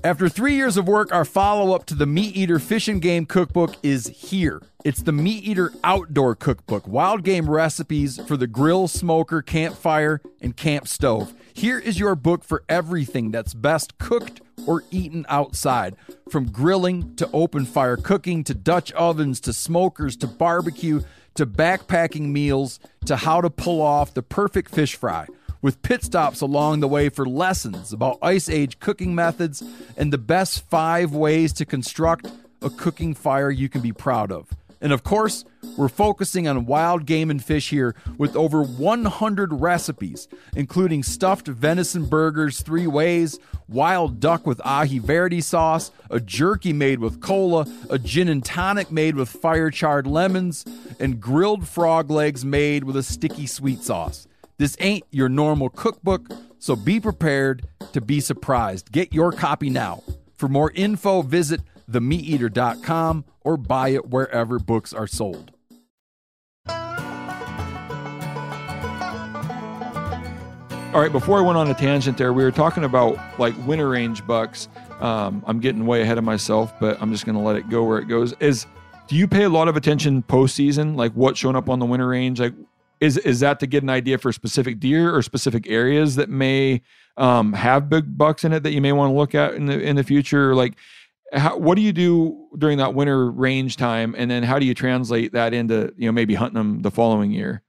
After 0.02 0.30
three 0.30 0.56
years 0.56 0.78
of 0.78 0.88
work, 0.88 1.12
our 1.12 1.26
follow 1.26 1.76
up 1.76 1.86
to 1.88 1.94
the 1.94 2.06
MeatEater 2.06 2.62
Fish 2.62 2.88
and 2.88 3.02
Game 3.02 3.26
Cookbook 3.26 3.76
is 3.84 4.08
here. 4.08 4.62
It's 4.86 5.02
the 5.02 5.12
MeatEater 5.12 5.76
Outdoor 5.84 6.36
Cookbook 6.36 6.88
wild 6.88 7.26
game 7.26 7.50
recipes 7.50 8.18
for 8.26 8.38
the 8.38 8.48
grill, 8.48 8.88
smoker, 8.88 9.42
campfire, 9.42 10.22
and 10.40 10.56
camp 10.56 10.88
stove. 10.88 11.34
Here 11.54 11.78
is 11.78 12.00
your 12.00 12.16
book 12.16 12.46
for 12.46 12.64
everything 12.70 13.32
that's 13.32 13.54
best 13.54 13.98
cooked 13.98 14.40
or 14.66 14.86
eaten 14.90 15.26
outside. 15.28 15.98
From 16.30 16.50
grilling 16.50 17.18
to 17.18 17.30
open 17.34 17.66
fire 17.66 17.98
cooking 17.98 18.46
to 18.46 18.54
Dutch 18.54 18.94
ovens 18.94 19.42
to 19.42 19.52
smokers 19.52 20.16
to 20.18 20.28
barbecue 20.28 21.02
to 21.36 21.46
backpacking 21.46 22.30
meals 22.30 22.80
to 23.06 23.18
how 23.18 23.42
to 23.42 23.50
pull 23.50 23.82
off 23.82 24.14
the 24.14 24.24
perfect 24.24 24.74
fish 24.74 24.96
fry 24.96 25.28
with 25.62 25.82
pit 25.82 26.04
stops 26.04 26.42
along 26.42 26.80
the 26.80 26.88
way 26.88 27.10
for 27.10 27.26
lessons 27.26 27.92
about 27.94 28.18
ice 28.22 28.50
age 28.50 28.80
cooking 28.80 29.14
methods 29.14 29.64
and 29.98 30.14
the 30.14 30.18
best 30.18 30.68
five 30.70 31.14
ways 31.14 31.54
to 31.54 31.66
construct 31.66 32.28
a 32.62 32.70
cooking 32.70 33.14
fire 33.14 33.52
you 33.52 33.70
can 33.70 33.82
be 33.82 33.94
proud 33.94 34.32
of. 34.32 34.50
And 34.82 34.94
of 34.94 35.04
course, 35.04 35.44
we're 35.78 35.90
focusing 35.90 36.48
on 36.48 36.66
wild 36.66 37.06
game 37.06 37.30
and 37.30 37.44
fish 37.44 37.70
here 37.70 37.96
with 38.18 38.36
over 38.36 38.64
100 38.64 39.54
recipes, 39.54 40.30
including 40.56 41.04
stuffed 41.04 41.48
venison 41.48 42.06
burgers 42.06 42.62
three 42.62 42.88
ways, 42.88 43.40
wild 43.68 44.22
duck 44.22 44.48
with 44.48 44.60
aji 44.60 45.02
verde 45.02 45.42
sauce, 45.42 45.92
a 46.10 46.22
jerky 46.22 46.72
made 46.72 47.00
with 47.00 47.20
cola, 47.20 47.68
a 47.90 48.00
gin 48.00 48.30
and 48.30 48.46
tonic 48.46 48.90
made 48.90 49.16
with 49.16 49.28
fire 49.28 49.70
charred 49.70 50.08
lemons, 50.08 50.64
and 50.98 51.20
grilled 51.20 51.68
frog 51.68 52.10
legs 52.10 52.46
made 52.46 52.86
with 52.86 52.96
a 52.96 53.04
sticky 53.04 53.48
sweet 53.48 53.84
sauce. 53.84 54.29
This 54.60 54.76
ain't 54.82 55.06
your 55.10 55.30
normal 55.30 55.70
cookbook, 55.70 56.28
so 56.60 56.76
be 56.76 57.00
prepared 57.00 57.66
to 57.94 58.02
be 58.02 58.20
surprised. 58.20 58.92
Get 58.92 59.14
your 59.14 59.32
copy 59.32 59.70
now. 59.70 60.04
For 60.36 60.50
more 60.50 60.70
info, 60.76 61.22
visit 61.22 61.62
themeateater.com 61.90 63.24
or 63.40 63.56
buy 63.56 63.90
it 63.90 64.10
wherever 64.10 64.60
books 64.60 64.92
are 64.92 65.08
sold. 65.08 65.54
All 70.92 71.00
right, 71.00 71.12
before 71.12 71.38
I 71.38 71.42
went 71.42 71.58
on 71.58 71.72
a 71.72 71.74
tangent 71.74 72.18
there, 72.18 72.34
we 72.34 72.44
were 72.44 72.52
talking 72.52 72.84
about 72.84 73.18
like 73.40 73.56
winter 73.66 73.88
range 73.88 74.28
bucks. 74.28 74.68
Um, 75.00 75.42
I'm 75.48 75.62
getting 75.62 75.86
way 75.86 76.02
ahead 76.02 76.18
of 76.18 76.26
myself, 76.26 76.78
but 76.82 77.02
I'm 77.02 77.14
just 77.14 77.26
going 77.26 77.36
to 77.36 77.42
let 77.42 77.56
it 77.56 77.70
go 77.70 77.86
where 77.86 78.00
it 78.00 78.10
goes. 78.10 78.34
Is 78.42 78.66
do 79.08 79.16
you 79.16 79.26
pay 79.26 79.44
a 79.44 79.50
lot 79.50 79.70
of 79.70 79.78
attention 79.78 80.22
postseason, 80.22 80.98
like 80.98 81.14
what's 81.14 81.40
showing 81.40 81.56
up 81.56 81.70
on 81.70 81.80
the 81.80 81.86
winter 81.86 82.08
range? 82.10 82.42
Like, 82.42 82.54
is 83.00 83.18
is 83.18 83.40
that 83.42 83.60
to 83.62 83.68
get 83.68 83.84
an 83.84 83.90
idea 83.90 84.18
for 84.18 84.32
specific 84.32 84.80
deer 84.80 85.14
or 85.16 85.22
specific 85.22 85.70
areas 85.70 86.16
that 86.16 86.30
may 86.30 86.82
um, 87.18 87.54
have 87.54 87.90
big 87.90 88.18
bucks 88.18 88.44
in 88.44 88.54
it 88.54 88.64
that 88.64 88.72
you 88.72 88.82
may 88.82 88.92
want 88.92 89.12
to 89.12 89.16
look 89.18 89.36
at 89.36 89.54
in 89.54 89.66
the 89.66 89.80
in 89.80 89.96
the 89.96 90.04
future? 90.04 90.56
Like, 90.56 90.76
how, 91.34 91.58
what 91.58 91.76
do 91.76 91.82
you 91.82 91.94
do 91.94 92.48
during 92.58 92.78
that 92.80 92.94
winter 92.94 93.30
range 93.30 93.78
time, 93.78 94.16
and 94.18 94.30
then 94.30 94.44
how 94.44 94.60
do 94.60 94.66
you 94.66 94.74
translate 94.74 95.34
that 95.34 95.54
into 95.54 95.94
you 95.98 96.08
know 96.08 96.12
maybe 96.12 96.36
hunting 96.36 96.58
them 96.58 96.82
the 96.82 96.92
following 96.92 97.32
year? 97.32 97.64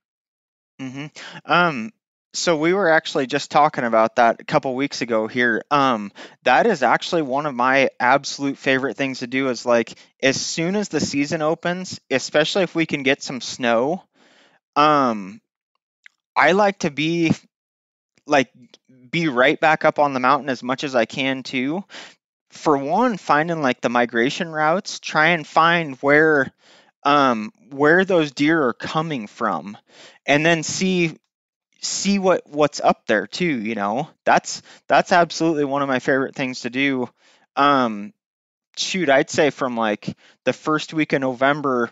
hmm 0.79 1.07
Um, 1.45 1.93
so 2.33 2.57
we 2.57 2.73
were 2.73 2.90
actually 2.90 3.27
just 3.27 3.51
talking 3.51 3.85
about 3.85 4.16
that 4.16 4.40
a 4.40 4.45
couple 4.45 4.75
weeks 4.75 5.03
ago 5.03 5.27
here. 5.27 5.64
Um, 5.71 6.12
that 6.45 6.66
is 6.66 6.83
actually 6.83 7.23
one 7.23 7.47
of 7.47 7.55
my 7.55 7.90
absolute 7.99 8.57
favorite 8.57 8.97
things 8.97 9.19
to 9.19 9.27
do 9.27 9.49
is 9.49 9.66
like 9.66 9.99
as 10.23 10.40
soon 10.40 10.77
as 10.77 10.88
the 10.88 11.01
season 11.01 11.43
opens, 11.43 12.01
especially 12.11 12.62
if 12.62 12.75
we 12.75 12.87
can 12.87 13.03
get 13.03 13.23
some 13.23 13.40
snow, 13.40 14.05
um, 14.76 15.40
I 16.37 16.52
like 16.52 16.80
to 16.80 16.90
be 16.90 17.33
like 18.26 18.50
be 19.11 19.28
right 19.28 19.59
back 19.61 19.85
up 19.85 19.98
on 19.98 20.14
the 20.14 20.20
mountain 20.20 20.48
as 20.48 20.62
much 20.62 20.85
as 20.85 20.94
I 20.94 21.04
can 21.04 21.42
too. 21.42 21.85
For 22.50 22.76
one, 22.78 23.16
finding 23.18 23.62
like 23.62 23.80
the 23.80 23.88
migration 23.90 24.50
routes, 24.50 25.00
try 25.00 25.28
and 25.28 25.46
find 25.46 25.96
where 25.96 26.52
um 27.04 27.52
where 27.70 28.04
those 28.04 28.33
deer 28.33 28.62
are 28.68 28.74
coming 28.74 29.26
from 29.26 29.78
and 30.26 30.44
then 30.44 30.62
see 30.62 31.16
see 31.83 32.18
what 32.18 32.42
what's 32.46 32.80
up 32.80 33.06
there 33.06 33.26
too 33.26 33.61
you 33.61 33.74
know 33.74 34.09
that's 34.24 34.62
that's 34.88 35.12
absolutely 35.12 35.64
one 35.64 35.83
of 35.83 35.88
my 35.88 35.98
favorite 35.98 36.35
things 36.35 36.61
to 36.61 36.70
do 36.70 37.09
um 37.56 38.12
shoot 38.76 39.09
i'd 39.11 39.30
say 39.30 39.50
from 39.50 39.76
like 39.76 40.16
the 40.44 40.52
first 40.52 40.94
week 40.94 41.12
of 41.12 41.20
november 41.20 41.90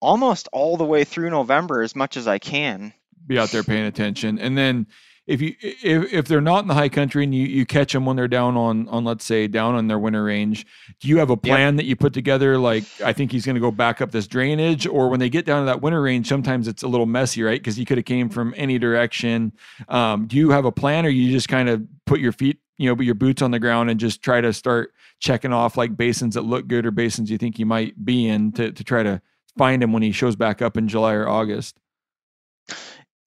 almost 0.00 0.48
all 0.52 0.76
the 0.76 0.84
way 0.84 1.04
through 1.04 1.30
november 1.30 1.82
as 1.82 1.94
much 1.96 2.16
as 2.16 2.26
i 2.28 2.38
can 2.38 2.92
be 3.28 3.38
out 3.38 3.50
there 3.50 3.62
paying 3.62 3.84
attention. 3.84 4.38
And 4.38 4.58
then 4.58 4.86
if 5.26 5.42
you 5.42 5.54
if, 5.60 6.10
if 6.12 6.26
they're 6.26 6.40
not 6.40 6.60
in 6.60 6.68
the 6.68 6.74
high 6.74 6.88
country 6.88 7.22
and 7.22 7.34
you, 7.34 7.46
you 7.46 7.66
catch 7.66 7.92
them 7.92 8.06
when 8.06 8.16
they're 8.16 8.26
down 8.26 8.56
on 8.56 8.88
on 8.88 9.04
let's 9.04 9.24
say 9.26 9.46
down 9.46 9.74
on 9.74 9.86
their 9.86 9.98
winter 9.98 10.24
range, 10.24 10.66
do 11.00 11.08
you 11.08 11.18
have 11.18 11.28
a 11.28 11.36
plan 11.36 11.76
that 11.76 11.84
you 11.84 11.94
put 11.94 12.14
together? 12.14 12.56
Like 12.58 12.84
I 13.04 13.12
think 13.12 13.30
he's 13.30 13.44
going 13.44 13.54
to 13.54 13.60
go 13.60 13.70
back 13.70 14.00
up 14.00 14.10
this 14.10 14.26
drainage, 14.26 14.86
or 14.86 15.10
when 15.10 15.20
they 15.20 15.28
get 15.28 15.44
down 15.44 15.60
to 15.62 15.66
that 15.66 15.82
winter 15.82 16.00
range, 16.00 16.26
sometimes 16.26 16.66
it's 16.66 16.82
a 16.82 16.88
little 16.88 17.06
messy, 17.06 17.42
right? 17.42 17.60
Because 17.60 17.78
you 17.78 17.84
could 17.84 17.98
have 17.98 18.06
came 18.06 18.30
from 18.30 18.54
any 18.56 18.78
direction. 18.78 19.52
Um, 19.88 20.26
do 20.26 20.36
you 20.36 20.50
have 20.50 20.64
a 20.64 20.72
plan, 20.72 21.04
or 21.04 21.10
you 21.10 21.30
just 21.30 21.48
kind 21.48 21.68
of 21.68 21.82
put 22.06 22.20
your 22.20 22.32
feet, 22.32 22.58
you 22.78 22.88
know, 22.88 22.96
put 22.96 23.04
your 23.04 23.14
boots 23.14 23.42
on 23.42 23.50
the 23.50 23.58
ground 23.58 23.90
and 23.90 24.00
just 24.00 24.22
try 24.22 24.40
to 24.40 24.54
start 24.54 24.94
checking 25.20 25.52
off 25.52 25.76
like 25.76 25.94
basins 25.94 26.36
that 26.36 26.42
look 26.42 26.68
good 26.68 26.86
or 26.86 26.90
basins 26.90 27.30
you 27.30 27.36
think 27.36 27.58
you 27.58 27.66
might 27.66 28.02
be 28.02 28.26
in 28.26 28.52
to 28.52 28.72
to 28.72 28.84
try 28.84 29.02
to 29.02 29.20
find 29.58 29.82
him 29.82 29.92
when 29.92 30.02
he 30.02 30.12
shows 30.12 30.36
back 30.36 30.62
up 30.62 30.76
in 30.76 30.88
July 30.88 31.14
or 31.14 31.28
August? 31.28 31.76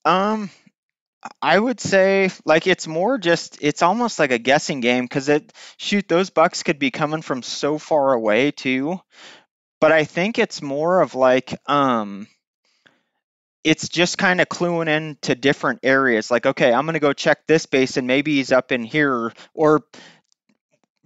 Um, 0.06 0.50
I 1.42 1.60
would 1.60 1.80
say 1.80 2.32
like 2.46 2.66
it's 2.66 2.88
more 2.88 3.18
just 3.18 3.60
it's 3.62 3.84
almost 3.84 4.18
like 4.18 4.32
a 4.32 4.40
guessing 4.40 4.80
game 4.80 5.06
because 5.06 5.30
it 5.30 5.54
shoot 5.78 6.08
those 6.08 6.32
bucks 6.32 6.64
could 6.64 6.80
be 6.80 6.90
coming 6.90 7.22
from 7.22 7.44
so 7.44 7.78
far 7.78 8.14
away 8.14 8.52
too. 8.52 9.00
But 9.80 9.92
I 9.92 10.04
think 10.06 10.40
it's 10.40 10.62
more 10.62 11.02
of 11.02 11.14
like 11.14 11.54
um 11.70 12.28
it's 13.64 13.90
just 13.90 14.18
kind 14.18 14.42
of 14.42 14.50
cluing 14.50 14.88
into 14.88 15.36
different 15.36 15.82
areas. 15.84 16.32
Like, 16.32 16.48
okay, 16.48 16.74
I'm 16.74 16.88
gonna 16.88 17.00
go 17.00 17.14
check 17.14 17.46
this 17.46 17.68
basin. 17.68 18.08
Maybe 18.08 18.36
he's 18.36 18.52
up 18.52 18.72
in 18.72 18.84
here, 18.84 19.32
or 19.54 19.84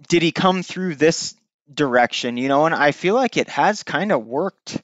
did 0.08 0.22
he 0.22 0.32
come 0.32 0.62
through 0.62 0.94
this 0.94 1.34
direction? 1.72 2.38
You 2.38 2.48
know, 2.48 2.64
and 2.64 2.74
I 2.74 2.92
feel 2.92 3.14
like 3.14 3.36
it 3.36 3.48
has 3.50 3.82
kind 3.82 4.12
of 4.12 4.24
worked 4.24 4.80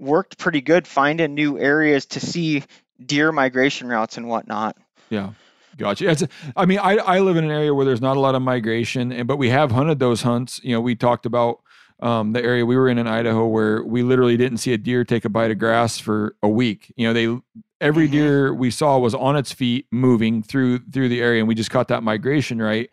worked 0.00 0.38
pretty 0.38 0.60
good 0.60 0.86
finding 0.86 1.34
new 1.34 1.58
areas 1.58 2.06
to 2.06 2.20
see 2.20 2.64
deer 3.04 3.30
migration 3.32 3.88
routes 3.88 4.16
and 4.16 4.28
whatnot. 4.28 4.76
Yeah. 5.10 5.30
Gotcha. 5.76 6.10
It's, 6.10 6.24
I 6.56 6.66
mean, 6.66 6.78
I, 6.78 6.96
I 6.96 7.20
live 7.20 7.36
in 7.36 7.44
an 7.44 7.50
area 7.50 7.72
where 7.72 7.86
there's 7.86 8.00
not 8.00 8.16
a 8.16 8.20
lot 8.20 8.34
of 8.34 8.42
migration, 8.42 9.12
and 9.12 9.26
but 9.26 9.36
we 9.36 9.50
have 9.50 9.70
hunted 9.70 9.98
those 9.98 10.22
hunts. 10.22 10.60
You 10.62 10.74
know, 10.74 10.80
we 10.80 10.94
talked 10.94 11.26
about 11.26 11.60
um, 12.00 12.32
the 12.32 12.42
area 12.42 12.66
we 12.66 12.76
were 12.76 12.88
in 12.88 12.98
in 12.98 13.06
Idaho 13.06 13.46
where 13.46 13.84
we 13.84 14.02
literally 14.02 14.36
didn't 14.36 14.58
see 14.58 14.72
a 14.72 14.78
deer 14.78 15.04
take 15.04 15.24
a 15.24 15.28
bite 15.28 15.50
of 15.50 15.58
grass 15.58 15.98
for 15.98 16.34
a 16.42 16.48
week. 16.48 16.92
You 16.96 17.06
know, 17.06 17.12
they 17.12 17.40
every 17.80 18.08
Mhm. 18.08 18.12
deer 18.12 18.54
we 18.54 18.70
saw 18.70 18.98
was 18.98 19.14
on 19.14 19.36
its 19.36 19.52
feet 19.52 19.86
moving 19.90 20.42
through 20.42 20.78
through 20.92 21.08
the 21.08 21.20
area 21.20 21.40
and 21.40 21.48
we 21.48 21.54
just 21.54 21.70
caught 21.70 21.88
that 21.88 22.02
migration 22.02 22.60
right? 22.60 22.90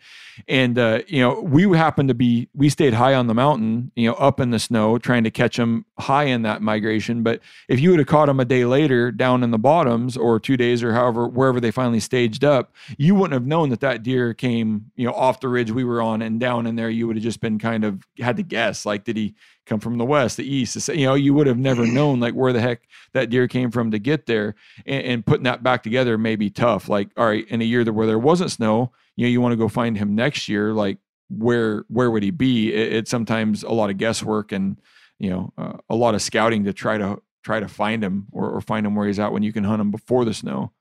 And 0.48 0.78
uh, 0.78 1.00
you 1.08 1.20
know 1.20 1.42
we 1.42 1.64
happened 1.76 2.10
to 2.10 2.14
be 2.16 2.48
we 2.54 2.70
stayed 2.70 2.94
high 2.94 3.14
on 3.16 3.28
the 3.28 3.34
mountain 3.34 3.92
you 3.96 4.08
know 4.08 4.14
up 4.16 4.40
in 4.40 4.52
the 4.52 4.60
snow 4.60 4.98
trying 4.98 5.24
to 5.24 5.32
catch 5.32 5.58
them 5.58 5.86
high 6.00 6.26
in 6.26 6.44
that 6.44 6.62
migration. 6.62 7.24
But 7.24 7.42
if 7.68 7.80
you 7.80 7.90
would 7.90 8.00
have 8.00 8.08
caught 8.08 8.28
them 8.28 8.40
a 8.40 8.46
day 8.46 8.66
later 8.66 9.12
down 9.12 9.44
in 9.44 9.52
the 9.52 9.58
bottoms 9.58 10.16
or 10.16 10.40
two 10.40 10.56
days 10.58 10.84
or 10.84 10.94
however 10.94 11.28
wherever 11.28 11.60
they 11.60 11.72
finally 11.72 12.00
staged 12.00 12.44
up 12.44 12.74
you 12.98 13.16
wouldn't 13.16 13.34
have 13.34 13.46
known 13.48 13.70
that 13.70 13.80
that 13.82 14.04
deer 14.04 14.34
came 14.34 14.86
you 14.96 15.06
know 15.06 15.14
off 15.14 15.40
the 15.40 15.48
ridge 15.50 15.72
we 15.72 15.84
were 15.84 16.02
on 16.02 16.22
and 16.22 16.40
down 16.40 16.66
in 16.68 16.76
there. 16.76 16.90
You 16.90 17.08
would 17.08 17.16
have 17.16 17.24
just 17.24 17.42
been 17.42 17.58
kind 17.60 17.84
of 17.84 18.04
had 18.20 18.38
to 18.38 18.44
guess 18.44 18.86
like 18.86 19.04
did 19.04 19.18
he 19.18 19.34
come 19.68 19.80
from 19.80 19.98
the 19.98 20.06
west 20.06 20.38
the 20.38 20.56
east 20.56 20.88
the, 20.88 20.98
you 20.98 21.06
know 21.06 21.14
you 21.14 21.34
would 21.34 21.48
have 21.48 21.58
never 21.58 21.86
known 21.92 22.20
like 22.20 22.34
where 22.34 22.54
the 22.54 22.62
heck 22.62 22.88
that 23.14 23.30
deer 23.30 23.48
came 23.48 23.70
from 23.70 23.92
to 23.92 24.00
get 24.00 24.26
there 24.26 24.56
and, 24.86 25.04
and 25.04 25.26
putting 25.26 25.44
that 25.44 25.64
back 25.64 25.84
together 25.84 26.18
may 26.18 26.36
be 26.36 26.50
tough. 26.50 26.90
Like 26.90 27.10
all 27.18 27.28
right 27.28 27.48
in 27.48 27.62
a 27.62 27.66
year 27.66 27.84
where 27.92 28.08
there 28.08 28.20
wasn't 28.20 28.52
snow 28.52 28.92
you 29.16 29.26
know 29.26 29.30
you 29.30 29.42
want 29.42 29.52
to 29.52 29.58
go 29.58 29.68
find 29.68 29.98
him 29.98 30.16
next 30.16 30.48
year 30.50 30.74
like 30.74 30.98
where 31.30 31.84
where 31.90 32.10
would 32.10 32.24
he 32.24 32.32
be? 32.32 32.74
It, 32.74 32.94
it's 32.94 33.12
sometimes 33.12 33.64
a 33.64 33.72
lot 33.72 33.90
of 33.90 33.98
guesswork 33.98 34.52
and 34.52 34.80
you 35.20 35.30
know 35.30 35.54
uh, 35.58 35.78
a 35.90 35.96
lot 35.96 36.16
of 36.16 36.22
scouting 36.22 36.64
to 36.66 36.74
try 36.74 36.98
to 36.98 37.22
try 37.44 37.60
to 37.60 37.68
find 37.68 38.04
him 38.04 38.28
or, 38.32 38.50
or 38.50 38.62
find 38.62 38.86
him 38.86 38.96
where 38.96 39.08
he's 39.08 39.20
at 39.20 39.32
when 39.32 39.44
you 39.44 39.54
can 39.54 39.64
hunt 39.64 39.82
him 39.82 39.92
before 39.92 40.26
the 40.26 40.34
snow. 40.34 40.72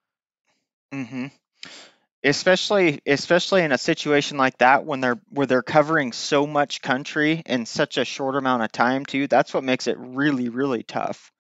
Hmm 0.92 1.26
Especially, 2.26 3.00
especially 3.06 3.62
in 3.62 3.72
a 3.72 3.78
situation 3.78 4.36
like 4.36 4.58
that 4.58 4.84
when 4.84 5.00
they're 5.00 5.20
where 5.30 5.46
they're 5.46 5.62
covering 5.62 6.12
so 6.12 6.46
much 6.46 6.82
country 6.82 7.42
in 7.46 7.64
such 7.66 7.96
a 7.96 8.04
short 8.04 8.36
amount 8.36 8.64
of 8.64 8.72
time 8.72 9.06
too. 9.06 9.26
That's 9.28 9.54
what 9.54 9.64
makes 9.64 9.86
it 9.86 9.96
really, 9.98 10.48
really 10.48 10.82
tough. 10.82 11.32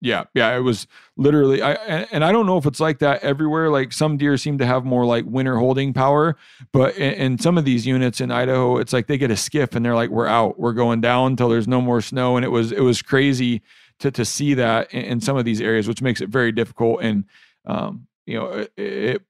Yeah, 0.00 0.24
yeah, 0.34 0.56
it 0.56 0.60
was 0.60 0.88
literally 1.16 1.62
I 1.62 1.74
and, 1.74 2.24
I 2.24 2.32
don't 2.32 2.44
know 2.44 2.56
if 2.56 2.66
it's 2.66 2.80
like 2.80 2.98
that 2.98 3.22
everywhere. 3.22 3.70
Like 3.70 3.92
some 3.92 4.16
deer 4.16 4.36
seem 4.36 4.58
to 4.58 4.66
have 4.66 4.84
more 4.84 5.06
like 5.06 5.24
winter 5.26 5.56
holding 5.56 5.92
power, 5.92 6.36
but 6.72 6.96
in, 6.96 7.12
in 7.12 7.38
some 7.38 7.56
of 7.56 7.64
these 7.64 7.86
units 7.86 8.20
in 8.20 8.32
Idaho, 8.32 8.78
it's 8.78 8.92
like 8.92 9.06
they 9.06 9.16
get 9.16 9.30
a 9.30 9.36
skiff 9.36 9.76
and 9.76 9.84
they're 9.84 9.94
like, 9.94 10.10
"We're 10.10 10.26
out, 10.26 10.58
we're 10.58 10.72
going 10.72 11.00
down 11.00 11.32
until 11.32 11.48
there's 11.48 11.68
no 11.68 11.80
more 11.80 12.00
snow." 12.00 12.36
And 12.36 12.44
it 12.44 12.48
was 12.48 12.72
it 12.72 12.80
was 12.80 13.00
crazy 13.00 13.62
to 14.00 14.10
to 14.10 14.24
see 14.24 14.54
that 14.54 14.92
in, 14.92 15.02
in 15.02 15.20
some 15.20 15.36
of 15.36 15.44
these 15.44 15.60
areas, 15.60 15.86
which 15.86 16.02
makes 16.02 16.20
it 16.20 16.28
very 16.28 16.50
difficult. 16.50 17.00
And 17.00 17.24
um, 17.64 18.08
you 18.26 18.40
know, 18.40 18.46
it, 18.46 18.72
it 18.76 19.22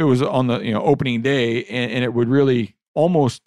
it 0.00 0.04
was 0.04 0.22
on 0.22 0.46
the 0.46 0.60
you 0.60 0.72
know 0.72 0.82
opening 0.82 1.22
day, 1.22 1.64
and, 1.64 1.92
and 1.92 2.04
it 2.04 2.14
would 2.14 2.28
really 2.28 2.76
almost 2.94 3.42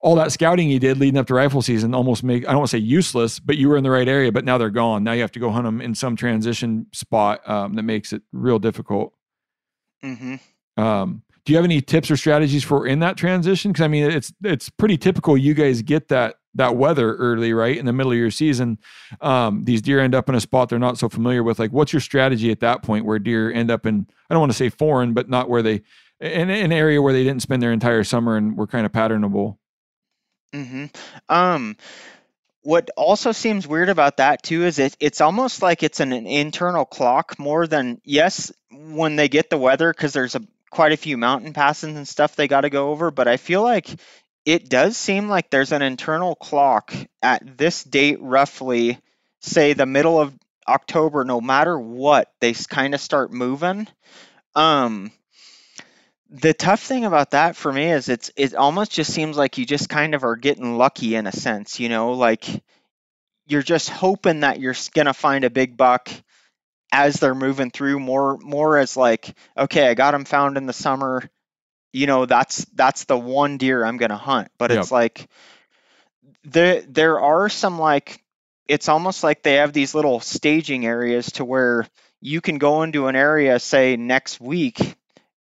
all 0.00 0.14
that 0.14 0.30
scouting 0.30 0.70
you 0.70 0.78
did 0.78 0.98
leading 0.98 1.18
up 1.18 1.26
to 1.26 1.34
rifle 1.34 1.60
season 1.60 1.92
almost 1.94 2.22
make 2.22 2.46
I 2.46 2.50
don't 2.52 2.58
want 2.58 2.70
to 2.70 2.76
say 2.76 2.82
useless, 2.82 3.40
but 3.40 3.56
you 3.56 3.68
were 3.68 3.76
in 3.76 3.84
the 3.84 3.90
right 3.90 4.06
area. 4.06 4.30
But 4.30 4.44
now 4.44 4.58
they're 4.58 4.70
gone. 4.70 5.02
Now 5.02 5.12
you 5.12 5.22
have 5.22 5.32
to 5.32 5.40
go 5.40 5.50
hunt 5.50 5.64
them 5.64 5.80
in 5.80 5.94
some 5.94 6.14
transition 6.14 6.86
spot 6.92 7.48
um, 7.48 7.74
that 7.74 7.82
makes 7.82 8.12
it 8.12 8.22
real 8.32 8.58
difficult. 8.58 9.14
hmm 10.02 10.36
Um, 10.76 11.22
do 11.44 11.52
you 11.52 11.56
have 11.56 11.64
any 11.64 11.80
tips 11.80 12.10
or 12.10 12.16
strategies 12.16 12.62
for 12.62 12.86
in 12.86 12.98
that 13.00 13.16
transition? 13.16 13.72
Because 13.72 13.84
I 13.84 13.88
mean, 13.88 14.10
it's 14.10 14.32
it's 14.44 14.68
pretty 14.68 14.98
typical. 14.98 15.36
You 15.36 15.54
guys 15.54 15.82
get 15.82 16.08
that 16.08 16.36
that 16.58 16.76
weather 16.76 17.14
early, 17.14 17.52
right 17.52 17.76
in 17.76 17.86
the 17.86 17.92
middle 17.92 18.12
of 18.12 18.18
your 18.18 18.30
season. 18.30 18.78
Um, 19.20 19.64
these 19.64 19.80
deer 19.80 20.00
end 20.00 20.14
up 20.14 20.28
in 20.28 20.34
a 20.34 20.40
spot 20.40 20.68
they're 20.68 20.78
not 20.78 20.98
so 20.98 21.08
familiar 21.08 21.42
with. 21.42 21.58
Like, 21.58 21.72
what's 21.72 21.92
your 21.92 22.00
strategy 22.00 22.50
at 22.50 22.60
that 22.60 22.82
point 22.82 23.04
where 23.04 23.18
deer 23.18 23.50
end 23.50 23.70
up 23.70 23.86
in? 23.86 24.06
I 24.28 24.34
don't 24.34 24.40
want 24.40 24.52
to 24.52 24.58
say 24.58 24.68
foreign, 24.68 25.14
but 25.14 25.28
not 25.28 25.48
where 25.48 25.62
they 25.62 25.82
in 26.20 26.50
an 26.50 26.72
area 26.72 27.00
where 27.00 27.12
they 27.12 27.24
didn't 27.24 27.42
spend 27.42 27.62
their 27.62 27.72
entire 27.72 28.04
summer 28.04 28.36
and 28.36 28.56
were 28.56 28.66
kind 28.66 28.84
of 28.84 28.92
patternable. 28.92 29.56
Mm-hmm. 30.52 30.86
Um, 31.28 31.76
what 32.62 32.90
also 32.96 33.32
seems 33.32 33.66
weird 33.66 33.88
about 33.88 34.16
that 34.16 34.42
too 34.42 34.64
is 34.64 34.78
it 34.78 34.96
it's 35.00 35.20
almost 35.20 35.62
like 35.62 35.82
it's 35.82 36.00
an, 36.00 36.12
an 36.12 36.26
internal 36.26 36.84
clock 36.84 37.38
more 37.38 37.66
than 37.66 38.00
yes 38.04 38.52
when 38.70 39.16
they 39.16 39.28
get 39.28 39.48
the 39.48 39.58
weather 39.58 39.92
because 39.92 40.12
there's 40.12 40.34
a 40.34 40.42
quite 40.70 40.92
a 40.92 40.96
few 40.96 41.16
mountain 41.16 41.52
passes 41.52 41.96
and 41.96 42.06
stuff 42.06 42.36
they 42.36 42.48
got 42.48 42.62
to 42.62 42.70
go 42.70 42.90
over, 42.90 43.10
but 43.10 43.28
I 43.28 43.36
feel 43.36 43.62
like 43.62 43.88
it 44.48 44.70
does 44.70 44.96
seem 44.96 45.28
like 45.28 45.50
there's 45.50 45.72
an 45.72 45.82
internal 45.82 46.34
clock 46.34 46.94
at 47.22 47.58
this 47.58 47.84
date 47.84 48.16
roughly, 48.18 48.98
say 49.40 49.74
the 49.74 49.84
middle 49.84 50.18
of 50.18 50.32
October, 50.66 51.22
no 51.22 51.38
matter 51.38 51.78
what, 51.78 52.32
they 52.40 52.54
kind 52.54 52.94
of 52.94 53.00
start 53.02 53.30
moving. 53.30 53.86
Um, 54.54 55.12
the 56.30 56.54
tough 56.54 56.80
thing 56.80 57.04
about 57.04 57.32
that 57.32 57.56
for 57.56 57.70
me 57.70 57.92
is 57.92 58.08
it's 58.08 58.30
it 58.36 58.54
almost 58.54 58.90
just 58.90 59.12
seems 59.12 59.36
like 59.36 59.58
you 59.58 59.66
just 59.66 59.90
kind 59.90 60.14
of 60.14 60.24
are 60.24 60.36
getting 60.36 60.78
lucky 60.78 61.14
in 61.14 61.26
a 61.26 61.32
sense, 61.32 61.78
you 61.78 61.90
know, 61.90 62.12
like 62.12 62.46
you're 63.46 63.62
just 63.62 63.90
hoping 63.90 64.40
that 64.40 64.60
you're 64.60 64.74
gonna 64.94 65.12
find 65.12 65.44
a 65.44 65.50
big 65.50 65.76
buck 65.76 66.10
as 66.90 67.16
they're 67.16 67.34
moving 67.34 67.70
through 67.70 68.00
more 68.00 68.38
more 68.38 68.78
as 68.78 68.96
like 68.96 69.34
okay, 69.58 69.88
I 69.88 69.94
got 69.94 70.14
him 70.14 70.24
found 70.24 70.56
in 70.56 70.66
the 70.66 70.72
summer, 70.72 71.28
you 71.92 72.06
know, 72.06 72.26
that's 72.26 72.64
that's 72.74 73.04
the 73.04 73.16
one 73.18 73.58
deer 73.58 73.84
I'm 73.84 73.96
gonna 73.96 74.16
hunt. 74.16 74.48
But 74.58 74.70
Yep. 74.70 74.72
it's 74.72 74.90
like 74.90 75.28
there 76.44 76.82
there 76.82 77.20
are 77.20 77.48
some 77.48 77.78
like 77.78 78.22
it's 78.66 78.88
almost 78.88 79.22
like 79.22 79.42
they 79.42 79.54
have 79.54 79.72
these 79.72 79.94
little 79.94 80.20
staging 80.20 80.86
areas 80.86 81.32
to 81.32 81.44
where 81.44 81.86
you 82.20 82.40
can 82.40 82.58
go 82.58 82.82
into 82.82 83.06
an 83.06 83.16
area 83.16 83.58
say 83.58 83.96
next 83.96 84.40
week 84.40 84.94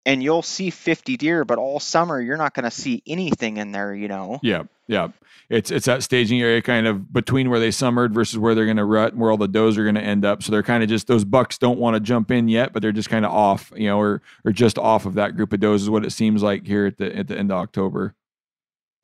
and 0.06 0.22
you'll 0.24 0.41
see 0.41 0.70
50 0.70 1.18
deer 1.18 1.44
but 1.46 1.58
all 1.58 1.80
summer 1.80 2.20
you're 2.22 2.38
not 2.38 2.54
going 2.54 2.63
to 2.65 2.72
see 2.72 3.02
anything 3.08 3.58
in 3.58 3.72
there 3.72 3.94
you 3.94 4.08
know 4.08 4.39
Yeah, 4.44 4.63
yeah. 4.88 5.10
It's 5.48 5.70
it's 5.70 5.86
that 5.86 6.02
staging 6.02 6.41
area 6.41 6.62
kind 6.63 6.88
of 6.88 7.13
between 7.13 7.52
where 7.52 7.60
they 7.60 7.70
summered 7.70 8.13
versus 8.15 8.39
where 8.39 8.56
they're 8.56 8.65
going 8.65 8.78
to 8.78 8.86
rut 8.86 9.12
and 9.13 9.22
where 9.22 9.30
all 9.30 9.38
the 9.38 9.48
does 9.48 9.78
are 9.78 9.84
going 9.84 9.94
to 9.96 10.02
end 10.02 10.26
up. 10.26 10.41
So 10.41 10.52
they're 10.52 10.63
kind 10.63 10.82
of 10.82 10.89
just 10.89 11.06
those 11.06 11.24
bucks 11.24 11.60
don't 11.60 11.78
want 11.78 11.94
to 11.96 12.00
jump 12.00 12.32
in 12.32 12.48
yet, 12.48 12.74
but 12.74 12.82
they're 12.82 12.91
just 12.91 13.10
kind 13.10 13.26
of 13.26 13.32
off, 13.32 13.72
you 13.76 13.88
know, 13.88 14.00
or 14.00 14.24
or 14.44 14.52
just 14.52 14.80
off 14.80 15.06
of 15.06 15.13
that 15.15 15.36
group 15.36 15.54
of 15.54 15.60
does 15.60 15.84
is 15.84 15.89
what 15.89 16.04
it 16.04 16.12
seems 16.12 16.41
like 16.41 16.65
here 16.65 16.88
at 16.88 16.98
the 16.98 17.15
at 17.15 17.28
the 17.28 17.38
end 17.38 17.52
of 17.52 17.58
October, 17.60 18.15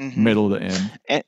Mhm. 0.01 0.17
middle 0.17 0.49
to 0.49 0.59
end. 0.59 0.99
And, 1.07 1.23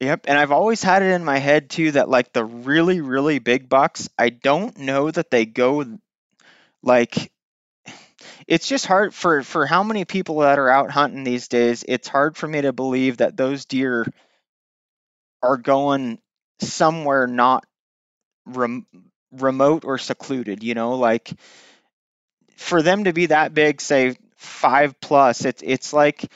Yep, 0.00 0.26
and 0.28 0.38
I've 0.38 0.52
always 0.52 0.82
had 0.82 1.02
it 1.02 1.10
in 1.12 1.24
my 1.24 1.38
head 1.38 1.68
too 1.70 1.92
that 1.92 2.08
like 2.10 2.32
the 2.34 2.44
really 2.44 3.00
really 3.00 3.38
big 3.38 3.68
bucks, 3.68 4.08
I 4.18 4.28
don't 4.28 4.76
know 4.78 5.10
that 5.10 5.30
they 5.30 5.46
go 5.46 5.84
like 6.82 7.30
it's 8.50 8.68
just 8.68 8.86
hard 8.86 9.14
for 9.14 9.42
for 9.44 9.66
how 9.66 9.84
many 9.84 10.04
people 10.04 10.40
that 10.40 10.58
are 10.58 10.70
out 10.70 10.90
hunting 10.90 11.24
these 11.24 11.48
days. 11.48 11.84
It's 11.88 12.08
hard 12.08 12.36
for 12.36 12.48
me 12.48 12.62
to 12.62 12.72
believe 12.74 13.18
that 13.18 13.36
those 13.38 13.66
deer 13.66 14.06
are 15.42 15.58
going 15.58 16.18
somewhere 16.60 17.26
not 17.26 17.64
rem- 18.46 18.86
remote 19.32 19.84
or 19.84 19.98
secluded, 19.98 20.62
you 20.64 20.74
know, 20.74 20.94
like 20.96 21.30
for 22.56 22.82
them 22.82 23.04
to 23.04 23.12
be 23.12 23.26
that 23.26 23.54
big, 23.54 23.80
say 23.80 24.16
5 24.36 25.00
plus, 25.00 25.44
it's 25.44 25.62
it's 25.64 25.92
like 25.92 26.30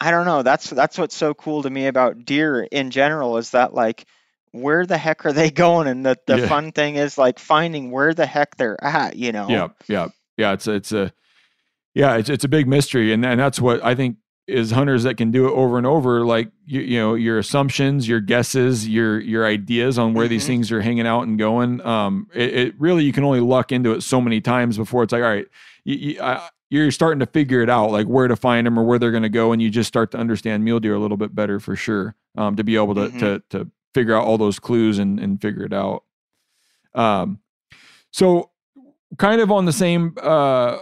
I 0.00 0.10
don't 0.10 0.26
know. 0.26 0.42
That's 0.42 0.70
that's 0.70 0.98
what's 0.98 1.16
so 1.16 1.34
cool 1.34 1.62
to 1.62 1.70
me 1.70 1.86
about 1.86 2.24
deer 2.24 2.62
in 2.62 2.90
general 2.90 3.38
is 3.38 3.50
that 3.50 3.74
like 3.74 4.06
where 4.52 4.86
the 4.86 4.98
heck 4.98 5.26
are 5.26 5.32
they 5.32 5.50
going? 5.64 5.88
And 5.88 6.04
the, 6.06 6.16
the 6.26 6.38
Yeah. 6.38 6.38
fun 6.38 6.72
thing 6.72 6.96
is 6.96 7.18
like 7.18 7.38
finding 7.38 7.90
where 7.90 8.14
the 8.14 8.26
heck 8.26 8.56
they're 8.56 8.82
at, 8.82 9.16
you 9.16 9.32
know? 9.32 9.62
Yeah, 9.62 9.68
yeah, 9.88 10.08
yeah. 10.36 10.52
It's 10.52 10.66
a, 10.66 10.72
it's 10.72 10.92
a 10.92 11.12
yeah, 11.94 12.16
it's 12.16 12.28
it's 12.28 12.44
a 12.44 12.48
big 12.48 12.66
mystery, 12.66 13.12
and 13.12 13.24
and 13.24 13.38
that's 13.38 13.60
what 13.60 13.84
I 13.84 13.94
think 13.94 14.16
is 14.46 14.72
hunters 14.72 15.04
that 15.04 15.16
can 15.16 15.30
do 15.30 15.46
it 15.48 15.52
over 15.52 15.78
and 15.78 15.86
over. 15.86 16.24
Like 16.26 16.50
you, 16.66 16.80
you 16.82 16.98
know, 16.98 17.14
your 17.14 17.38
assumptions, 17.38 18.06
your 18.08 18.20
guesses, 18.20 18.86
your 18.88 19.18
your 19.20 19.46
ideas 19.46 19.98
on 19.98 20.12
where 20.12 20.28
these 20.28 20.44
Mhm. 20.44 20.48
things 20.48 20.72
are 20.72 20.80
hanging 20.82 21.06
out 21.06 21.22
and 21.22 21.38
going. 21.38 21.80
Um, 21.86 22.28
it, 22.34 22.54
it 22.54 22.74
really 22.78 23.04
you 23.04 23.12
can 23.12 23.24
only 23.24 23.40
luck 23.40 23.72
into 23.72 23.92
it 23.92 24.02
so 24.02 24.20
many 24.20 24.40
times 24.40 24.76
before 24.76 25.02
it's 25.02 25.12
like, 25.12 25.22
all 25.22 25.28
right, 25.28 25.46
you, 25.84 25.94
you, 25.96 26.20
I, 26.20 26.48
you're 26.68 26.90
starting 26.90 27.20
to 27.20 27.26
figure 27.26 27.62
it 27.62 27.70
out, 27.70 27.90
like 27.92 28.06
where 28.06 28.26
to 28.28 28.36
find 28.36 28.66
them 28.66 28.78
or 28.78 28.84
where 28.84 28.98
they're 28.98 29.12
going 29.12 29.22
to 29.22 29.28
go, 29.28 29.52
and 29.52 29.62
you 29.62 29.70
just 29.70 29.88
start 29.88 30.10
to 30.10 30.18
understand 30.18 30.64
mule 30.64 30.80
deer 30.80 30.94
a 30.94 30.98
little 30.98 31.16
bit 31.16 31.34
better 31.34 31.58
for 31.60 31.76
sure. 31.76 32.14
Um, 32.36 32.56
to 32.56 32.64
be 32.64 32.74
able 32.76 32.94
to 32.96 33.08
Mhm. 33.08 33.18
to 33.20 33.42
to 33.50 33.70
figure 33.94 34.14
out 34.16 34.26
all 34.26 34.36
those 34.36 34.58
clues 34.58 34.98
and 34.98 35.20
and 35.20 35.40
figure 35.40 35.62
it 35.64 35.72
out. 35.72 36.02
Um, 36.94 37.38
so 38.10 38.50
kind 39.18 39.40
of 39.40 39.50
on 39.50 39.64
the 39.64 39.72
same 39.72 40.14
uh 40.20 40.78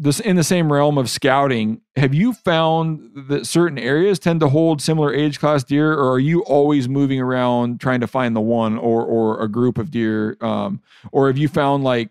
this 0.00 0.20
in 0.20 0.36
the 0.36 0.44
same 0.44 0.72
realm 0.72 0.96
of 0.96 1.10
scouting 1.10 1.80
have 1.96 2.14
you 2.14 2.32
found 2.32 3.10
that 3.28 3.46
certain 3.46 3.78
areas 3.78 4.18
tend 4.18 4.40
to 4.40 4.48
hold 4.48 4.80
similar 4.80 5.12
age 5.12 5.40
class 5.40 5.64
deer 5.64 5.92
or 5.92 6.12
are 6.12 6.20
you 6.20 6.42
always 6.44 6.88
moving 6.88 7.20
around 7.20 7.80
trying 7.80 8.00
to 8.00 8.06
find 8.06 8.36
the 8.36 8.40
one 8.40 8.78
or 8.78 9.04
or 9.04 9.42
a 9.42 9.48
group 9.48 9.76
of 9.76 9.90
deer? 9.90 10.36
Um 10.40 10.80
or 11.10 11.26
have 11.26 11.36
you 11.36 11.48
found 11.48 11.82
like 11.82 12.10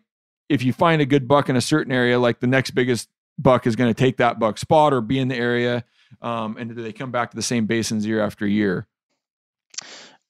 if 0.50 0.64
you 0.64 0.74
find 0.74 1.02
a 1.02 1.06
good 1.06 1.28
buck 1.28 1.50
in 1.50 1.56
a 1.56 1.62
certain 1.62 1.94
area 1.94 2.20
like 2.20 2.40
the 2.40 2.48
next 2.48 2.72
biggest 2.72 3.10
buck 3.40 3.66
is 3.66 3.76
going 3.76 3.94
to 3.94 3.98
take 3.98 4.18
that 4.18 4.40
buck 4.40 4.58
spot 4.58 4.94
or 4.94 5.00
be 5.00 5.20
in 5.20 5.30
the 5.30 5.36
area 5.36 5.86
um 6.22 6.58
and 6.58 6.76
do 6.76 6.84
they 6.84 6.94
come 6.94 7.12
back 7.12 7.30
to 7.30 7.36
the 7.36 7.42
same 7.42 7.66
basins 7.68 8.06
year 8.06 8.22
after 8.22 8.46
year? 8.46 8.88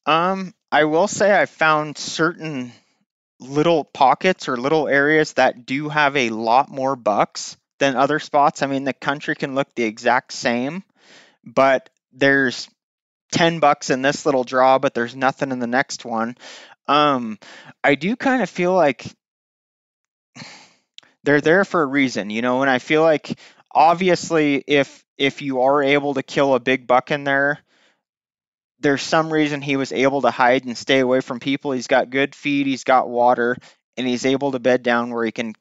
Um, 0.05 0.53
I 0.71 0.85
will 0.85 1.07
say 1.07 1.39
I 1.39 1.45
found 1.45 1.97
certain 1.97 2.71
little 3.39 3.83
pockets 3.83 4.47
or 4.47 4.57
little 4.57 4.87
areas 4.87 5.33
that 5.33 5.65
do 5.65 5.89
have 5.89 6.15
a 6.15 6.29
lot 6.29 6.69
more 6.69 6.95
bucks 6.95 7.57
than 7.79 7.95
other 7.95 8.19
spots. 8.19 8.61
I 8.61 8.67
mean, 8.67 8.83
the 8.83 8.93
country 8.93 9.35
can 9.35 9.55
look 9.55 9.73
the 9.75 9.83
exact 9.83 10.33
same, 10.33 10.83
but 11.43 11.89
there's 12.13 12.69
10 13.31 13.59
bucks 13.59 13.89
in 13.89 14.01
this 14.01 14.25
little 14.25 14.43
draw, 14.43 14.79
but 14.79 14.93
there's 14.93 15.15
nothing 15.15 15.51
in 15.51 15.59
the 15.59 15.67
next 15.67 16.05
one. 16.05 16.35
Um, 16.87 17.37
I 17.83 17.95
do 17.95 18.15
kind 18.15 18.41
of 18.41 18.49
feel 18.49 18.73
like 18.73 19.05
they're 21.23 21.41
there 21.41 21.65
for 21.65 21.81
a 21.81 21.85
reason, 21.85 22.29
you 22.29 22.41
know, 22.41 22.61
and 22.61 22.69
I 22.71 22.79
feel 22.79 23.01
like 23.01 23.37
obviously 23.71 24.63
if 24.65 25.03
if 25.17 25.41
you 25.41 25.61
are 25.61 25.83
able 25.83 26.13
to 26.13 26.23
kill 26.23 26.53
a 26.53 26.59
big 26.59 26.87
buck 26.87 27.11
in 27.11 27.23
there, 27.23 27.59
there's 28.79 29.01
some 29.01 29.31
reason 29.31 29.61
he 29.61 29.77
was 29.77 29.91
able 29.91 30.21
to 30.21 30.31
hide 30.31 30.65
and 30.65 30.77
stay 30.77 30.99
away 30.99 31.21
from 31.21 31.39
people. 31.39 31.71
He's 31.71 31.87
got 31.87 32.09
good 32.09 32.35
feed, 32.35 32.67
he's 32.67 32.83
got 32.83 33.09
water, 33.09 33.57
and 33.95 34.07
he's 34.07 34.25
able 34.25 34.51
to 34.51 34.59
bed 34.59 34.83
down 34.83 35.11
where 35.11 35.25
he 35.25 35.31
can 35.31 35.53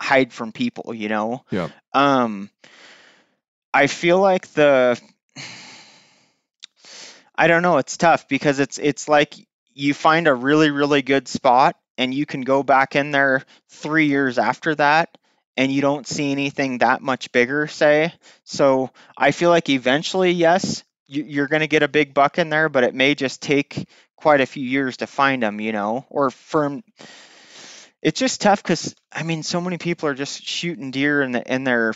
hide 0.00 0.32
from 0.32 0.52
people, 0.52 0.92
you 0.94 1.08
know. 1.08 1.44
Yeah. 1.50 1.68
Um 1.92 2.50
I 3.72 3.86
feel 3.86 4.18
like 4.18 4.48
the 4.48 5.00
I 7.34 7.46
don't 7.46 7.62
know, 7.62 7.78
it's 7.78 7.96
tough 7.96 8.28
because 8.28 8.58
it's 8.58 8.78
it's 8.78 9.08
like 9.08 9.34
you 9.72 9.94
find 9.94 10.26
a 10.26 10.34
really 10.34 10.70
really 10.70 11.02
good 11.02 11.28
spot 11.28 11.76
and 11.96 12.12
you 12.12 12.26
can 12.26 12.42
go 12.42 12.62
back 12.62 12.96
in 12.96 13.10
there 13.10 13.44
3 13.68 14.06
years 14.06 14.38
after 14.38 14.74
that 14.74 15.16
and 15.56 15.72
you 15.72 15.80
don't 15.80 16.06
see 16.06 16.30
anything 16.30 16.78
that 16.78 17.02
much 17.02 17.32
bigger 17.32 17.66
say. 17.66 18.12
So 18.44 18.90
I 19.16 19.32
feel 19.32 19.50
like 19.50 19.68
eventually 19.68 20.32
yes, 20.32 20.84
you, 21.08 21.24
you're 21.24 21.48
going 21.48 21.60
to 21.60 21.66
get 21.66 21.82
a 21.82 21.88
big 21.88 22.14
buck 22.14 22.38
in 22.38 22.50
there, 22.50 22.68
but 22.68 22.84
it 22.84 22.94
may 22.94 23.14
just 23.14 23.42
take 23.42 23.88
quite 24.16 24.40
a 24.40 24.46
few 24.46 24.62
years 24.64 24.98
to 24.98 25.06
find 25.06 25.42
them, 25.42 25.60
you 25.60 25.72
know, 25.72 26.06
or 26.10 26.30
for 26.30 26.64
'em- 26.66 26.84
it's 28.02 28.20
just 28.20 28.40
tough 28.40 28.62
because 28.62 28.94
I 29.12 29.22
mean, 29.24 29.42
so 29.42 29.60
many 29.60 29.78
people 29.78 30.08
are 30.08 30.14
just 30.14 30.42
shooting 30.44 30.90
deer 30.90 31.22
in 31.22 31.32
the 31.32 31.52
in 31.52 31.64
their 31.64 31.94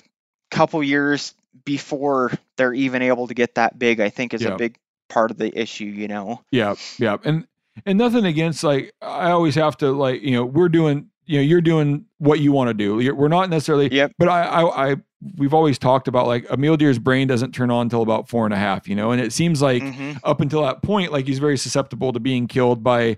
couple 0.51 0.83
years 0.83 1.35
before 1.65 2.33
they're 2.57 2.75
even 2.75 3.03
able 3.03 3.29
to 3.29 3.35
get 3.35 3.55
that 3.55 3.79
big. 3.79 4.01
I 4.01 4.09
think 4.11 4.35
is 4.35 4.43
Yeah. 4.43 4.55
a 4.55 4.57
big 4.57 4.77
part 5.09 5.31
of 5.31 5.39
the 5.39 5.57
issue. 5.57 5.85
You 5.85 6.09
know. 6.09 6.41
Yeah, 6.51 6.75
yeah, 6.99 7.19
and 7.25 7.47
and 7.87 7.99
nothing 7.99 8.25
against 8.25 8.65
like 8.65 8.93
I 9.01 9.31
always 9.31 9.55
have 9.55 9.77
to 9.79 9.93
like 9.93 10.23
you 10.23 10.33
know 10.33 10.45
we're 10.45 10.69
doing 10.69 11.11
you 11.27 11.39
know 11.39 11.43
you're 11.43 11.61
doing 11.61 12.05
what 12.19 12.41
you 12.41 12.53
want 12.53 12.69
to 12.69 12.75
do. 12.75 13.01
You're, 13.01 13.15
we're 13.15 13.29
not 13.29 13.49
necessarily. 13.51 13.93
Yep. 13.93 14.13
But 14.19 14.29
I, 14.29 14.43
I 14.43 14.91
I 14.93 14.97
we've 15.37 15.55
always 15.55 15.79
talked 15.79 16.09
about 16.09 16.27
like 16.27 16.47
a 16.51 16.57
mule 16.57 16.77
deer's 16.77 16.99
brain 16.99 17.29
doesn't 17.29 17.53
turn 17.53 17.71
on 17.71 17.83
until 17.83 18.03
about 18.03 18.29
four 18.29 18.45
and 18.45 18.53
a 18.53 18.57
half. 18.59 18.89
You 18.89 18.97
know, 18.97 19.11
and 19.13 19.21
it 19.21 19.33
seems 19.33 19.63
like 19.63 19.83
hmm 19.83 20.13
up 20.25 20.41
until 20.41 20.63
that 20.63 20.83
point, 20.83 21.13
like 21.13 21.27
he's 21.27 21.39
very 21.39 21.57
susceptible 21.59 22.13
to 22.13 22.21
being 22.21 22.47
killed 22.47 22.83
by 22.83 23.17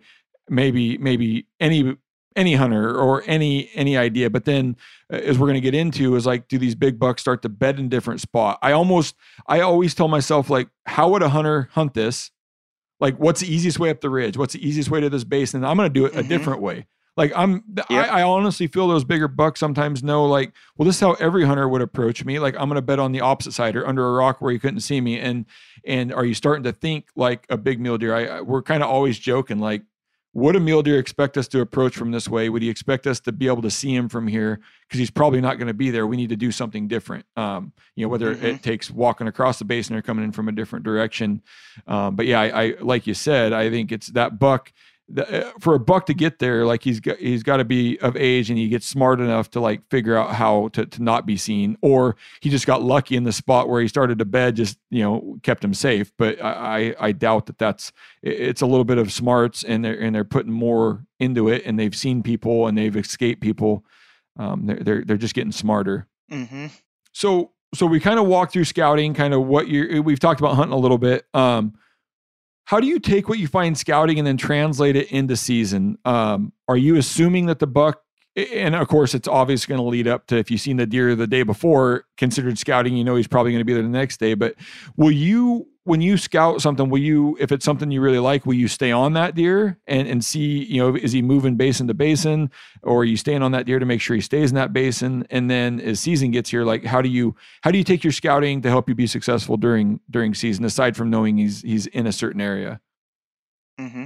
maybe 0.49 0.99
maybe 0.99 1.47
any 1.61 1.97
any 2.37 2.55
hunter 2.55 2.97
or 2.99 3.23
any 3.27 3.71
any 3.75 3.97
idea. 3.97 4.29
But 4.29 4.45
then, 4.45 4.77
uh, 5.13 5.17
as 5.17 5.39
we're 5.39 5.47
going 5.47 5.55
to 5.55 5.61
get 5.61 5.75
into, 5.75 6.17
is 6.17 6.27
like, 6.27 6.49
do 6.49 6.59
these 6.59 6.75
big 6.75 6.99
bucks 6.99 7.21
start 7.23 7.43
to 7.43 7.49
bed 7.49 7.79
in 7.79 7.89
different 7.89 8.21
spot? 8.21 8.59
I 8.61 8.73
almost 8.73 9.15
I 9.47 9.61
always 9.61 9.95
tell 9.95 10.09
myself 10.09 10.51
like, 10.51 10.69
how 10.87 11.09
would 11.11 11.23
a 11.23 11.29
hunter 11.29 11.69
hunt 11.73 11.95
this? 11.95 12.31
Like, 13.01 13.17
what's 13.19 13.41
the 13.41 13.53
easiest 13.53 13.79
way 13.79 13.91
up 13.91 14.01
the 14.01 14.11
ridge? 14.11 14.37
What's 14.37 14.55
the 14.55 14.67
easiest 14.67 14.91
way 14.91 15.01
to 15.01 15.11
this 15.11 15.25
basin? 15.25 15.59
And 15.59 15.67
I'm 15.67 15.77
going 15.77 15.89
to 15.89 15.93
do 15.93 16.07
it 16.07 16.15
a 16.17 16.23
Mhm. 16.23 16.29
different 16.29 16.61
way. 16.61 16.87
Like 17.17 17.33
I'm, 17.37 17.63
Yep. 17.77 17.87
I, 17.91 18.21
I 18.21 18.23
honestly 18.23 18.67
feel 18.67 18.89
those 18.89 19.05
bigger 19.05 19.29
bucks 19.29 19.61
sometimes 19.61 20.03
know 20.03 20.25
like, 20.27 20.53
well, 20.77 20.87
this 20.87 20.97
is 20.97 21.01
how 21.01 21.13
every 21.15 21.45
hunter 21.45 21.69
would 21.69 21.83
approach 21.83 22.25
me. 22.25 22.39
Like 22.39 22.55
I'm 22.57 22.69
going 22.69 22.75
to 22.77 22.83
bet 22.83 22.99
on 22.99 23.13
the 23.13 23.21
opposite 23.21 23.53
side 23.53 23.77
or 23.77 23.87
under 23.87 24.07
a 24.07 24.13
rock 24.13 24.41
where 24.41 24.53
you 24.53 24.59
couldn't 24.59 24.81
see 24.81 25.01
me. 25.01 25.19
And 25.21 25.47
and 25.85 26.13
are 26.13 26.25
you 26.25 26.35
starting 26.35 26.65
to 26.65 26.73
think 26.73 27.07
like 27.15 27.47
a 27.49 27.57
big 27.57 27.79
mule 27.81 27.99
deer? 27.99 28.15
I, 28.15 28.25
I 28.39 28.41
we're 28.41 28.63
kind 28.63 28.83
of 28.83 28.89
always 28.91 29.19
joking 29.19 29.59
like, 29.61 29.83
would 30.37 30.57
a 30.57 30.61
mule 30.61 30.83
deer 30.83 30.99
expect 30.99 31.37
us 31.37 31.47
to 31.47 31.61
approach 31.61 31.95
from 31.97 32.11
this 32.11 32.27
way? 32.29 32.49
Would 32.49 32.63
he 32.63 32.69
expect 32.69 33.07
us 33.07 33.21
to 33.21 33.31
be 33.31 33.47
able 33.47 33.63
to 33.63 33.71
see 33.71 33.95
him 33.95 34.09
from 34.09 34.27
here? 34.27 34.59
Because 34.89 34.99
he's 34.99 35.11
probably 35.13 35.41
not 35.41 35.59
going 35.59 35.69
to 35.69 35.75
be 35.75 35.91
there. 35.91 36.09
We 36.09 36.17
need 36.17 36.31
to 36.31 36.37
do 36.37 36.51
something 36.51 36.89
different. 36.89 37.25
Um, 37.37 37.73
you 37.95 38.05
know, 38.05 38.09
whether 38.09 38.35
Mhm. 38.35 38.43
it 38.43 38.63
takes 38.65 38.91
walking 38.91 39.29
across 39.29 39.61
the 39.61 39.65
basin 39.65 39.95
or 39.95 40.03
coming 40.03 40.25
in 40.25 40.33
from 40.33 40.49
a 40.49 40.53
different 40.53 40.85
direction. 40.85 41.41
Um, 41.87 42.17
but 42.17 42.27
yeah, 42.27 42.41
I, 42.41 42.63
I 42.65 42.75
like 42.81 43.07
you 43.07 43.15
said, 43.15 43.53
I 43.53 43.71
think 43.71 43.93
it's 43.93 44.09
that 44.09 44.41
buck. 44.41 44.73
The, 45.07 45.49
uh, 45.49 45.53
for 45.61 45.75
a 45.75 45.79
buck 45.79 46.07
to 46.07 46.15
get 46.15 46.39
there, 46.39 46.65
like 46.65 46.83
he's 46.83 46.99
got 46.99 47.19
he's 47.19 47.43
got 47.43 47.59
to 47.59 47.65
be 47.65 47.99
of 48.01 48.17
age 48.17 48.49
and 48.49 48.59
he 48.59 48.69
gets 48.69 48.87
smart 48.87 49.21
enough 49.21 49.51
to 49.51 49.61
like 49.61 49.87
figure 49.91 50.17
out 50.17 50.35
how 50.35 50.69
to 50.69 50.87
to 50.87 51.03
not 51.03 51.27
be 51.27 51.37
seen, 51.37 51.77
or 51.83 52.17
he 52.41 52.49
just 52.49 52.67
got 52.67 52.83
lucky 52.83 53.15
in 53.15 53.25
the 53.25 53.33
spot 53.33 53.69
where 53.69 53.83
he 53.83 53.89
started 53.89 54.19
to 54.19 54.25
bed, 54.25 54.57
just 54.57 54.79
you 54.91 55.03
know 55.03 55.39
kept 55.43 55.63
him 55.63 55.75
safe. 55.75 56.11
But 56.17 56.43
I 56.43 56.55
I, 56.79 56.95
I 57.09 57.13
doubt 57.13 57.47
that 57.47 57.59
that's 57.59 57.93
it's 58.23 58.63
a 58.63 58.67
little 58.67 58.85
bit 58.85 58.97
of 58.97 59.13
smarts 59.13 59.63
and 59.63 59.85
they're 59.85 60.01
and 60.01 60.15
they're 60.15 60.25
putting 60.25 60.53
more 60.53 61.05
into 61.21 61.51
it 61.51 61.63
and 61.67 61.79
they've 61.79 61.95
seen 61.95 62.23
people 62.23 62.67
and 62.67 62.79
they've 62.79 62.97
escaped 62.97 63.43
people. 63.43 63.85
Um, 64.39 64.65
they're 64.67 64.81
they're 64.81 65.05
they're 65.05 65.17
just 65.19 65.35
getting 65.35 65.53
smarter. 65.53 66.07
hmm 66.31 66.67
So 67.13 67.53
so 67.75 67.87
we 67.87 68.01
kind 68.01 68.19
of 68.19 68.27
walked 68.27 68.53
through 68.53 68.65
scouting, 68.65 69.13
kind 69.13 69.35
of 69.35 69.47
what 69.47 69.69
you 69.69 70.03
we've 70.03 70.21
talked 70.21 70.41
about 70.41 70.55
hunting 70.55 70.73
a 70.73 70.79
little 70.79 70.99
bit. 70.99 71.27
Um, 71.35 71.75
how 72.67 72.81
do 72.81 72.87
you 72.87 72.99
take 72.99 73.29
what 73.29 73.39
you 73.39 73.47
find 73.47 73.77
scouting 73.77 74.19
and 74.19 74.27
then 74.27 74.37
translate 74.37 74.97
it 74.97 75.11
into 75.13 75.37
season? 75.37 75.99
Um, 76.05 76.53
are 76.69 76.77
you 76.77 76.97
assuming 76.97 77.47
that 77.47 77.59
the 77.59 77.67
buck 77.67 78.04
and 78.37 78.75
of 78.75 78.89
course 78.89 79.15
it's 79.15 79.29
obviously 79.29 79.73
going 79.73 79.85
to 79.85 79.89
lead 79.89 80.09
up 80.09 80.27
to 80.27 80.37
if 80.37 80.51
you've 80.51 80.61
seen 80.61 80.77
the 80.77 80.87
deer 80.87 81.15
the 81.15 81.27
day 81.27 81.43
before 81.43 82.05
considered 82.17 82.59
scouting 82.59 82.97
you 82.97 83.05
know 83.05 83.17
he's 83.17 83.29
probably 83.29 83.53
going 83.53 83.61
to 83.61 83.65
be 83.65 83.75
there 83.75 83.83
the 83.83 83.89
next 83.89 84.19
day 84.19 84.35
but 84.35 84.55
will 84.97 85.11
you 85.13 85.67
when 85.85 86.01
you 86.01 86.17
scout 86.17 86.61
something 86.63 86.89
will 86.89 87.01
you 87.01 87.37
if 87.39 87.53
it's 87.53 87.65
something 87.65 87.91
you 87.91 88.01
really 88.01 88.19
like 88.19 88.47
will 88.47 88.55
you 88.55 88.69
stay 88.69 88.91
on 88.91 89.13
that 89.13 89.35
deer 89.35 89.79
and 89.87 90.09
and 90.09 90.25
see 90.25 90.65
you 90.65 90.81
know 90.81 90.97
is 90.97 91.13
he 91.13 91.23
moving 91.23 91.57
basin 91.57 91.87
to 91.87 91.95
basin 91.95 92.51
or 92.85 93.01
are 93.01 93.05
you 93.05 93.17
staying 93.17 93.43
on 93.43 93.53
that 93.53 93.67
deer 93.67 93.79
to 93.79 93.87
make 93.87 94.01
sure 94.01 94.15
he 94.15 94.23
stays 94.23 94.51
in 94.51 94.55
that 94.55 94.73
basin? 94.73 95.27
And 95.31 95.51
then 95.51 95.81
as 95.81 96.01
season 96.01 96.31
gets 96.31 96.51
here 96.51 96.65
like 96.65 96.85
how 96.85 97.03
do 97.03 97.09
you 97.09 97.35
how 97.63 97.71
do 97.71 97.79
you 97.79 97.85
take 97.85 98.05
your 98.05 98.13
scouting 98.13 98.63
to 98.63 98.69
help 98.69 98.89
you 98.89 98.95
be 98.95 99.07
successful 99.07 99.57
during 99.57 100.01
during 100.11 100.35
season 100.35 100.65
aside 100.65 100.97
from 100.97 101.11
knowing 101.11 101.39
he's 101.39 101.63
he's 101.63 101.87
in 101.89 102.07
a 102.07 102.13
certain 102.13 102.41
area? 102.41 102.81
Hmm 103.79 104.05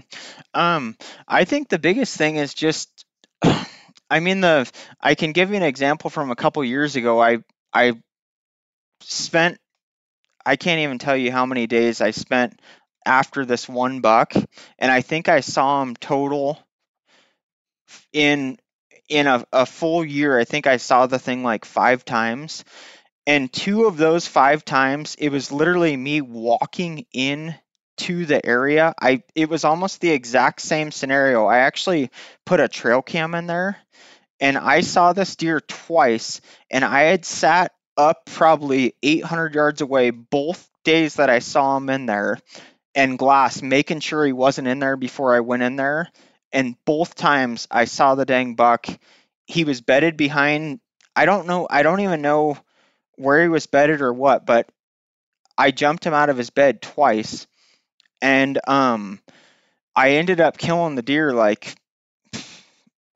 Um, 0.54 0.96
I 1.26 1.44
think 1.44 1.68
the 1.68 1.78
biggest 1.78 2.16
thing 2.16 2.36
is 2.36 2.54
just, 2.54 3.04
I 4.10 4.20
mean, 4.20 4.40
the 4.40 4.70
I 5.00 5.14
can 5.14 5.32
give 5.32 5.50
you 5.50 5.56
an 5.56 5.62
example 5.62 6.10
from 6.10 6.30
a 6.30 6.36
couple 6.36 6.64
years 6.64 6.96
ago. 6.96 7.20
I 7.20 7.38
I 7.72 7.94
spent, 9.00 9.58
I 10.44 10.56
can't 10.56 10.80
even 10.80 10.98
tell 10.98 11.16
you 11.16 11.32
how 11.32 11.46
many 11.46 11.66
days 11.66 12.00
I 12.00 12.12
spent 12.12 12.60
after 13.06 13.44
this 13.44 13.68
one 13.68 14.00
buck, 14.00 14.34
and 14.78 14.92
I 14.92 15.02
think 15.02 15.28
I 15.28 15.40
saw 15.40 15.82
him 15.82 15.96
total 15.96 16.58
in 18.12 18.58
in 19.08 19.26
a, 19.26 19.44
a 19.52 19.66
full 19.66 20.04
year. 20.04 20.38
I 20.38 20.44
think 20.44 20.66
I 20.66 20.76
saw 20.76 21.06
the 21.06 21.18
thing 21.18 21.42
like 21.42 21.64
five 21.64 22.04
times. 22.04 22.64
And 23.26 23.52
two 23.52 23.84
of 23.86 23.96
those 23.98 24.26
five 24.26 24.64
times, 24.64 25.14
it 25.18 25.28
was 25.30 25.52
literally 25.52 25.96
me 25.96 26.20
walking 26.22 27.06
in 27.12 27.54
to 27.98 28.26
the 28.26 28.44
area. 28.44 28.94
I 29.00 29.22
it 29.34 29.48
was 29.48 29.64
almost 29.64 30.00
the 30.00 30.10
exact 30.10 30.60
same 30.62 30.90
scenario. 30.90 31.46
I 31.46 31.58
actually 31.58 32.10
put 32.44 32.60
a 32.60 32.68
trail 32.68 33.02
cam 33.02 33.34
in 33.34 33.46
there 33.46 33.78
and 34.40 34.56
I 34.56 34.80
saw 34.82 35.12
this 35.12 35.36
deer 35.36 35.60
twice 35.60 36.40
and 36.70 36.84
I 36.84 37.02
had 37.02 37.24
sat 37.24 37.72
up 37.96 38.26
probably 38.26 38.94
800 39.02 39.54
yards 39.54 39.80
away 39.80 40.10
both 40.10 40.68
days 40.84 41.16
that 41.16 41.30
I 41.30 41.40
saw 41.40 41.76
him 41.76 41.90
in 41.90 42.06
there 42.06 42.38
and 42.94 43.18
glass 43.18 43.62
making 43.62 44.00
sure 44.00 44.24
he 44.24 44.32
wasn't 44.32 44.68
in 44.68 44.78
there 44.78 44.96
before 44.96 45.34
I 45.34 45.40
went 45.40 45.62
in 45.62 45.76
there 45.76 46.10
and 46.52 46.76
both 46.84 47.14
times 47.14 47.68
I 47.70 47.84
saw 47.86 48.14
the 48.14 48.24
dang 48.24 48.54
buck 48.54 48.86
he 49.46 49.64
was 49.64 49.80
bedded 49.80 50.16
behind 50.16 50.80
I 51.16 51.24
don't 51.26 51.46
know 51.46 51.66
I 51.70 51.82
don't 51.82 52.00
even 52.00 52.22
know 52.22 52.56
where 53.16 53.42
he 53.42 53.48
was 53.48 53.66
bedded 53.66 54.00
or 54.00 54.12
what 54.12 54.46
but 54.46 54.68
I 55.58 55.70
jumped 55.72 56.06
him 56.06 56.14
out 56.14 56.30
of 56.30 56.36
his 56.38 56.50
bed 56.50 56.80
twice 56.82 57.46
and 58.20 58.58
um 58.66 59.20
I 59.94 60.12
ended 60.12 60.40
up 60.40 60.58
killing 60.58 60.94
the 60.94 61.02
deer 61.02 61.32
like 61.32 61.74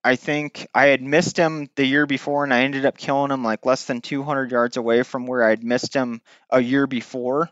I 0.05 0.17
think 0.17 0.67
I 0.75 0.87
had 0.87 1.01
missed 1.01 1.37
him 1.37 1.69
the 1.77 1.87
year 1.87 2.07
before 2.07 2.43
and 2.43 2.53
I 2.53 2.63
ended 2.63 2.85
up 2.85 2.99
killing 2.99 3.31
him 3.31 3.45
like 3.45 3.65
less 3.65 3.85
than 3.85 4.01
200 4.01 4.51
yards 4.51 4.77
away 4.77 5.05
from 5.05 5.27
where 5.27 5.45
I'd 5.45 5.63
missed 5.63 5.95
him 5.95 6.23
a 6.51 6.61
year 6.61 6.89
before. 6.89 7.51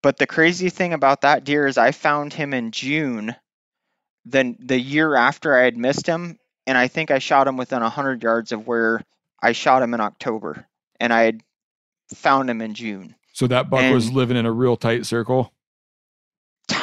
But 0.00 0.16
the 0.16 0.26
crazy 0.26 0.70
thing 0.70 0.92
about 0.92 1.22
that 1.22 1.42
deer 1.42 1.66
is 1.66 1.78
I 1.78 1.90
found 1.90 2.32
him 2.32 2.54
in 2.54 2.70
June 2.70 3.34
then 4.24 4.56
the 4.60 4.78
year 4.78 5.14
after 5.14 5.58
I 5.58 5.64
had 5.64 5.76
missed 5.76 6.06
him 6.06 6.38
and 6.66 6.78
I 6.78 6.88
think 6.88 7.10
I 7.10 7.18
shot 7.18 7.48
him 7.48 7.56
within 7.56 7.82
100 7.82 8.22
yards 8.22 8.52
of 8.52 8.66
where 8.66 9.02
I 9.42 9.52
shot 9.52 9.82
him 9.82 9.94
in 9.94 10.00
October 10.00 10.66
and 11.00 11.12
I 11.12 11.22
had 11.22 11.42
found 12.14 12.50
him 12.50 12.60
in 12.60 12.74
June. 12.74 13.14
so 13.32 13.46
that 13.46 13.70
buck 13.70 13.92
was 13.92 14.12
living 14.12 14.36
in 14.36 14.46
a 14.46 14.52
real 14.52 14.76
tight 14.76 15.06
circle 15.06 15.52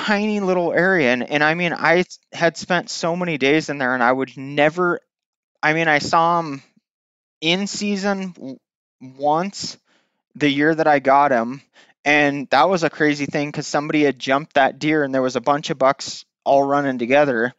tiny 0.07 0.39
little 0.39 0.71
area 0.71 1.11
and, 1.11 1.29
and 1.29 1.43
i 1.43 1.53
mean 1.53 1.73
I 1.73 2.05
had 2.31 2.55
spent 2.55 2.89
so 2.89 3.17
many 3.17 3.37
days 3.37 3.67
in 3.67 3.77
there 3.77 3.93
and 3.93 4.01
i 4.01 4.09
would 4.09 4.37
never 4.37 5.01
i 5.61 5.73
mean 5.73 5.89
i 5.89 5.99
saw 5.99 6.39
him 6.39 6.63
in 7.41 7.67
season 7.67 8.33
once 9.01 9.77
the 10.35 10.49
year 10.49 10.73
that 10.73 10.87
i 10.87 10.99
got 10.99 11.33
him 11.33 11.61
and 12.05 12.47
that 12.51 12.69
was 12.69 12.83
a 12.83 12.89
crazy 12.89 13.25
thing 13.25 13.49
because 13.49 13.67
somebody 13.67 14.01
had 14.05 14.17
jumped 14.17 14.53
that 14.53 14.79
deer 14.79 15.03
and 15.03 15.13
there 15.13 15.21
was 15.21 15.35
a 15.35 15.41
bunch 15.41 15.71
of 15.71 15.77
bucks 15.77 16.23
all 16.45 16.63
running 16.63 16.99
together 16.99 17.53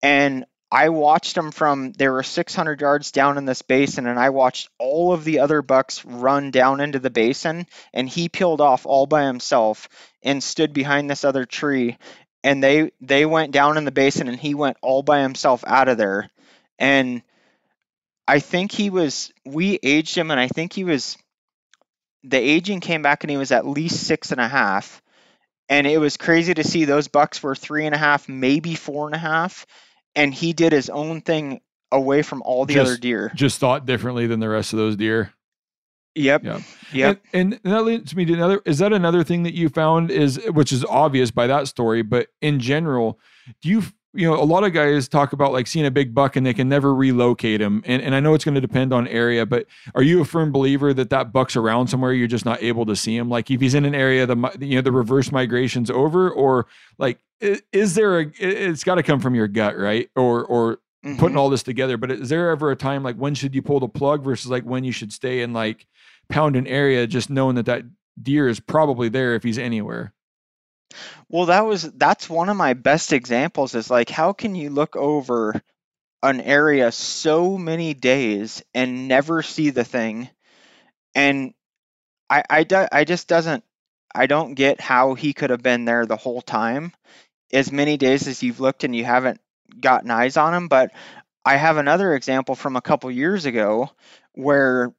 and 0.00 0.46
i 0.70 0.88
watched 0.88 1.34
them 1.34 1.50
from 1.50 1.92
they 1.92 2.08
were 2.08 2.22
600 2.22 2.80
yards 2.80 3.12
down 3.12 3.38
in 3.38 3.44
this 3.44 3.62
basin 3.62 4.06
and 4.06 4.18
i 4.18 4.30
watched 4.30 4.68
all 4.78 5.12
of 5.12 5.24
the 5.24 5.38
other 5.40 5.62
bucks 5.62 6.04
run 6.04 6.50
down 6.50 6.80
into 6.80 6.98
the 6.98 7.10
basin 7.10 7.66
and 7.92 8.08
he 8.08 8.28
peeled 8.28 8.60
off 8.60 8.86
all 8.86 9.06
by 9.06 9.24
himself 9.24 9.88
and 10.22 10.42
stood 10.42 10.72
behind 10.72 11.08
this 11.08 11.24
other 11.24 11.44
tree. 11.44 11.96
And 12.44 12.62
they 12.62 12.92
they 13.00 13.26
went 13.26 13.52
down 13.52 13.76
in 13.76 13.84
the 13.84 13.92
basin 13.92 14.28
and 14.28 14.38
he 14.38 14.54
went 14.54 14.76
all 14.82 15.02
by 15.02 15.20
himself 15.20 15.64
out 15.66 15.88
of 15.88 15.98
there. 15.98 16.30
And 16.78 17.22
i 18.26 18.38
think 18.38 18.72
he 18.72 18.90
was 18.90 19.32
we 19.44 19.78
aged 19.82 20.16
him 20.16 20.30
and 20.30 20.38
i 20.38 20.48
think 20.48 20.72
he 20.72 20.84
was 20.84 21.16
the 22.24 22.38
aging 22.38 22.80
came 22.80 23.02
back 23.02 23.24
and 23.24 23.30
he 23.30 23.36
was 23.36 23.52
at 23.52 23.66
least 23.66 24.06
six 24.06 24.32
and 24.32 24.40
a 24.40 24.48
half. 24.48 25.02
And 25.70 25.86
it 25.86 25.98
was 25.98 26.16
crazy 26.16 26.54
to 26.54 26.64
see 26.64 26.84
those 26.84 27.08
bucks 27.08 27.42
were 27.42 27.54
three 27.54 27.86
and 27.86 27.94
a 27.94 27.98
half 27.98 28.28
maybe 28.28 28.74
four 28.74 29.06
and 29.06 29.14
a 29.14 29.18
half 29.18 29.66
and 30.18 30.34
he 30.34 30.52
did 30.52 30.72
his 30.72 30.90
own 30.90 31.20
thing 31.22 31.60
away 31.90 32.20
from 32.20 32.42
all 32.42 32.66
the 32.66 32.78
other 32.78 32.96
deer 32.98 33.32
just 33.34 33.58
thought 33.58 33.86
differently 33.86 34.26
than 34.26 34.40
the 34.40 34.48
rest 34.48 34.74
of 34.74 34.78
those 34.78 34.94
deer 34.96 35.32
yep 36.14 36.42
Yeah. 36.44 36.60
yep 36.92 37.22
And, 37.32 37.58
and 37.64 37.72
that 37.72 37.84
leads 37.84 38.14
me 38.14 38.24
to 38.26 38.32
another. 38.34 38.60
Is 38.66 38.78
that 38.78 38.92
another 38.92 39.22
thing 39.24 39.44
that 39.44 39.54
you 39.54 39.68
found 39.68 40.10
is 40.10 40.38
which 40.52 40.72
is 40.72 40.84
obvious 40.84 41.30
by 41.30 41.46
that 41.46 41.68
story, 41.68 42.02
but 42.02 42.28
in 42.42 42.58
general, 42.60 43.18
do 43.62 43.68
you 43.68 43.82
you 44.14 44.28
know 44.28 44.40
a 44.40 44.44
lot 44.44 44.64
of 44.64 44.72
guys 44.72 45.06
talk 45.08 45.32
about 45.32 45.52
like 45.52 45.66
seeing 45.66 45.86
a 45.86 45.90
big 45.90 46.14
buck 46.14 46.36
and 46.36 46.44
they 46.46 46.54
can 46.54 46.68
never 46.68 46.94
relocate 46.94 47.60
him, 47.60 47.82
and 47.86 48.02
and 48.02 48.14
I 48.14 48.20
know 48.20 48.34
it's 48.34 48.44
going 48.44 48.54
to 48.54 48.60
depend 48.60 48.92
on 48.92 49.06
area, 49.08 49.44
but 49.46 49.66
are 49.94 50.02
you 50.02 50.20
a 50.20 50.24
firm 50.24 50.50
believer 50.52 50.94
that 50.94 51.10
that 51.10 51.32
buck's 51.32 51.56
around 51.56 51.88
somewhere 51.88 52.12
you're 52.12 52.26
just 52.26 52.44
not 52.44 52.62
able 52.62 52.86
to 52.86 52.96
see 52.96 53.16
him? 53.16 53.28
Like 53.28 53.50
if 53.50 53.60
he's 53.60 53.74
in 53.74 53.84
an 53.84 53.94
area, 53.94 54.26
the 54.26 54.36
you 54.60 54.76
know 54.76 54.82
the 54.82 54.92
reverse 54.92 55.30
migration's 55.30 55.90
over, 55.90 56.30
or 56.30 56.66
like 56.98 57.18
is 57.40 57.94
there 57.94 58.18
a? 58.20 58.22
it- 58.26 58.34
It's 58.40 58.82
got 58.84 58.96
to 58.96 59.02
come 59.02 59.20
from 59.20 59.34
your 59.34 59.48
gut, 59.48 59.76
right? 59.78 60.08
Or 60.16 60.44
or 60.44 60.78
putting 61.18 61.36
Mhm. 61.36 61.38
all 61.38 61.48
this 61.50 61.62
together. 61.62 61.96
But 61.96 62.10
is 62.10 62.28
there 62.28 62.50
ever 62.50 62.70
a 62.70 62.76
time 62.76 63.02
like 63.02 63.16
when 63.16 63.34
should 63.34 63.54
you 63.54 63.62
pull 63.62 63.78
the 63.80 63.88
plug 63.88 64.24
versus 64.24 64.50
like 64.50 64.64
when 64.64 64.82
you 64.84 64.90
should 64.92 65.12
stay 65.12 65.42
in 65.42 65.52
like 65.52 65.86
pound 66.28 66.56
an 66.56 66.66
area, 66.66 67.06
just 67.06 67.30
knowing 67.30 67.54
that 67.54 67.66
that 67.66 67.84
deer 68.20 68.48
is 68.48 68.58
probably 68.58 69.08
there 69.08 69.34
if 69.34 69.42
he's 69.44 69.58
anywhere? 69.58 70.12
Well, 71.28 71.46
that 71.46 71.66
was 71.66 71.82
that's 71.82 72.28
one 72.28 72.48
of 72.48 72.56
my 72.56 72.74
best 72.74 73.12
examples 73.12 73.74
is 73.74 73.90
like 73.90 74.10
how 74.10 74.32
can 74.32 74.54
you 74.54 74.70
look 74.70 74.96
over 74.96 75.60
an 76.22 76.40
area 76.40 76.92
so 76.92 77.58
many 77.58 77.94
days 77.94 78.62
and 78.74 79.08
never 79.08 79.42
see 79.42 79.70
the 79.70 79.84
thing? 79.84 80.30
And 81.14 81.54
I 82.30 82.44
I, 82.50 82.88
I 82.92 83.04
just 83.04 83.28
doesn't 83.28 83.64
I 84.14 84.26
don't 84.26 84.54
get 84.54 84.80
how 84.80 85.14
he 85.14 85.32
could 85.34 85.50
have 85.50 85.62
been 85.62 85.84
there 85.84 86.06
the 86.06 86.16
whole 86.16 86.42
time 86.42 86.92
as 87.52 87.72
many 87.72 87.96
days 87.96 88.28
as 88.28 88.42
you've 88.42 88.60
looked 88.60 88.84
and 88.84 88.94
you 88.96 89.04
haven't 89.04 89.40
gotten 89.80 90.10
eyes 90.10 90.36
on 90.36 90.54
him, 90.54 90.68
but 90.68 90.92
I 91.44 91.56
have 91.56 91.76
another 91.78 92.14
example 92.14 92.54
from 92.54 92.76
a 92.76 92.82
couple 92.82 93.10
years 93.10 93.46
ago 93.46 93.90
where 94.34 94.92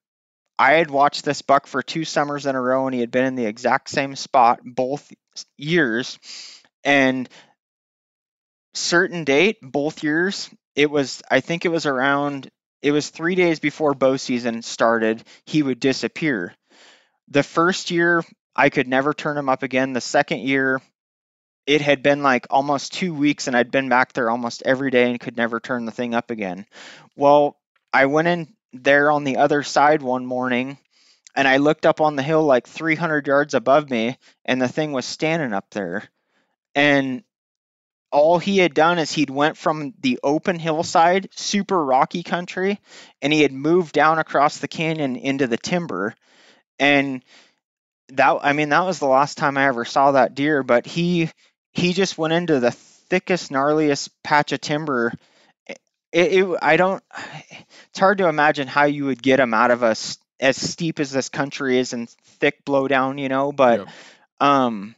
I 0.59 0.73
had 0.73 0.91
watched 0.91 1.23
this 1.23 1.41
buck 1.41 1.67
for 1.67 1.81
two 1.81 2.03
summers 2.03 2.45
in 2.45 2.53
a 2.53 2.61
row 2.61 2.85
and 2.85 2.93
he 2.93 2.99
had 2.99 3.11
been 3.11 3.23
in 3.23 3.35
the 3.35 3.45
exact 3.45 3.89
same 3.89 4.17
spot 4.17 4.59
both 4.63 5.09
years. 5.57 6.19
And 6.83 7.29
certain 8.73 9.23
date 9.23 9.57
both 9.61 10.03
years 10.03 10.49
it 10.75 10.91
was 10.91 11.23
i 11.31 11.39
think 11.39 11.65
it 11.65 11.69
was 11.69 11.87
around 11.87 12.49
it 12.83 12.91
was 12.91 13.09
three 13.09 13.33
days 13.35 13.59
before 13.59 13.93
bow 13.93 14.15
season 14.15 14.61
started 14.61 15.23
he 15.45 15.63
would 15.63 15.79
disappear. 15.79 16.53
The 17.29 17.43
first 17.43 17.89
year 17.89 18.23
i 18.55 18.69
could 18.69 18.87
never 18.87 19.13
turn 19.13 19.37
him 19.37 19.49
up 19.49 19.63
again. 19.63 19.93
The 19.93 20.01
second 20.01 20.41
year 20.41 20.81
it 21.65 21.81
had 21.81 22.03
been 22.03 22.21
like 22.21 22.47
almost 22.49 22.93
two 22.93 23.13
weeks 23.13 23.47
and 23.47 23.55
i'd 23.55 23.71
been 23.71 23.89
back 23.89 24.11
there 24.11 24.29
almost 24.29 24.63
every 24.65 24.91
day 24.91 25.09
and 25.09 25.19
could 25.19 25.37
never 25.37 25.59
turn 25.61 25.85
the 25.85 25.91
thing 25.91 26.13
up 26.13 26.31
again. 26.31 26.65
Well 27.15 27.57
i 27.93 28.05
went 28.07 28.27
in 28.27 28.53
there 28.73 29.11
on 29.11 29.23
the 29.23 29.37
other 29.37 29.63
side 29.63 30.01
one 30.01 30.25
morning 30.25 30.77
and 31.35 31.47
i 31.47 31.57
looked 31.57 31.85
up 31.85 32.01
on 32.01 32.15
the 32.15 32.23
hill 32.23 32.43
like 32.43 32.67
300 32.67 33.25
yards 33.27 33.53
above 33.53 33.89
me 33.89 34.17
and 34.45 34.61
the 34.61 34.67
thing 34.67 34.91
was 34.91 35.05
standing 35.05 35.53
up 35.53 35.69
there. 35.71 36.03
And 36.75 37.23
all 38.11 38.39
he 38.39 38.57
had 38.57 38.73
done 38.73 38.97
is 38.97 39.11
he'd 39.11 39.29
went 39.29 39.57
from 39.57 39.93
the 39.99 40.19
open 40.23 40.57
hillside 40.57 41.29
super 41.35 41.83
rocky 41.83 42.23
country 42.23 42.79
and 43.21 43.31
he 43.31 43.41
had 43.41 43.51
moved 43.51 43.93
down 43.93 44.17
across 44.17 44.57
the 44.57 44.67
canyon 44.67 45.15
into 45.15 45.45
the 45.45 45.57
timber. 45.57 46.15
And 46.79 47.23
that 48.09 48.39
i 48.41 48.53
mean 48.53 48.69
that 48.69 48.85
was 48.85 48.99
the 48.99 49.07
last 49.07 49.37
time 49.37 49.57
i 49.57 49.65
ever 49.65 49.85
saw 49.85 50.11
that 50.11 50.33
deer 50.33 50.63
but 50.63 50.87
he 50.87 51.29
he 51.71 51.93
just 51.93 52.17
went 52.17 52.33
into 52.33 52.59
the 52.59 52.71
thickest 52.71 53.51
gnarliest 53.51 54.09
patch 54.23 54.51
of 54.51 54.61
timber 54.61 55.13
it, 56.11 56.33
it 56.33 56.57
i 56.61 56.77
don't 56.77 57.03
it's 57.89 57.99
hard 57.99 58.17
to 58.19 58.27
imagine 58.27 58.67
how 58.67 58.85
you 58.85 59.05
would 59.05 59.21
get 59.21 59.37
them 59.37 59.53
out 59.53 59.71
of 59.71 59.83
us 59.83 60.17
as 60.39 60.57
steep 60.57 60.99
as 60.99 61.11
this 61.11 61.29
country 61.29 61.77
is 61.77 61.93
and 61.93 62.09
thick 62.09 62.63
blowdown 62.65 63.19
you 63.19 63.29
know 63.29 63.51
but 63.51 63.79
Yep. 63.79 63.87
um 64.39 64.95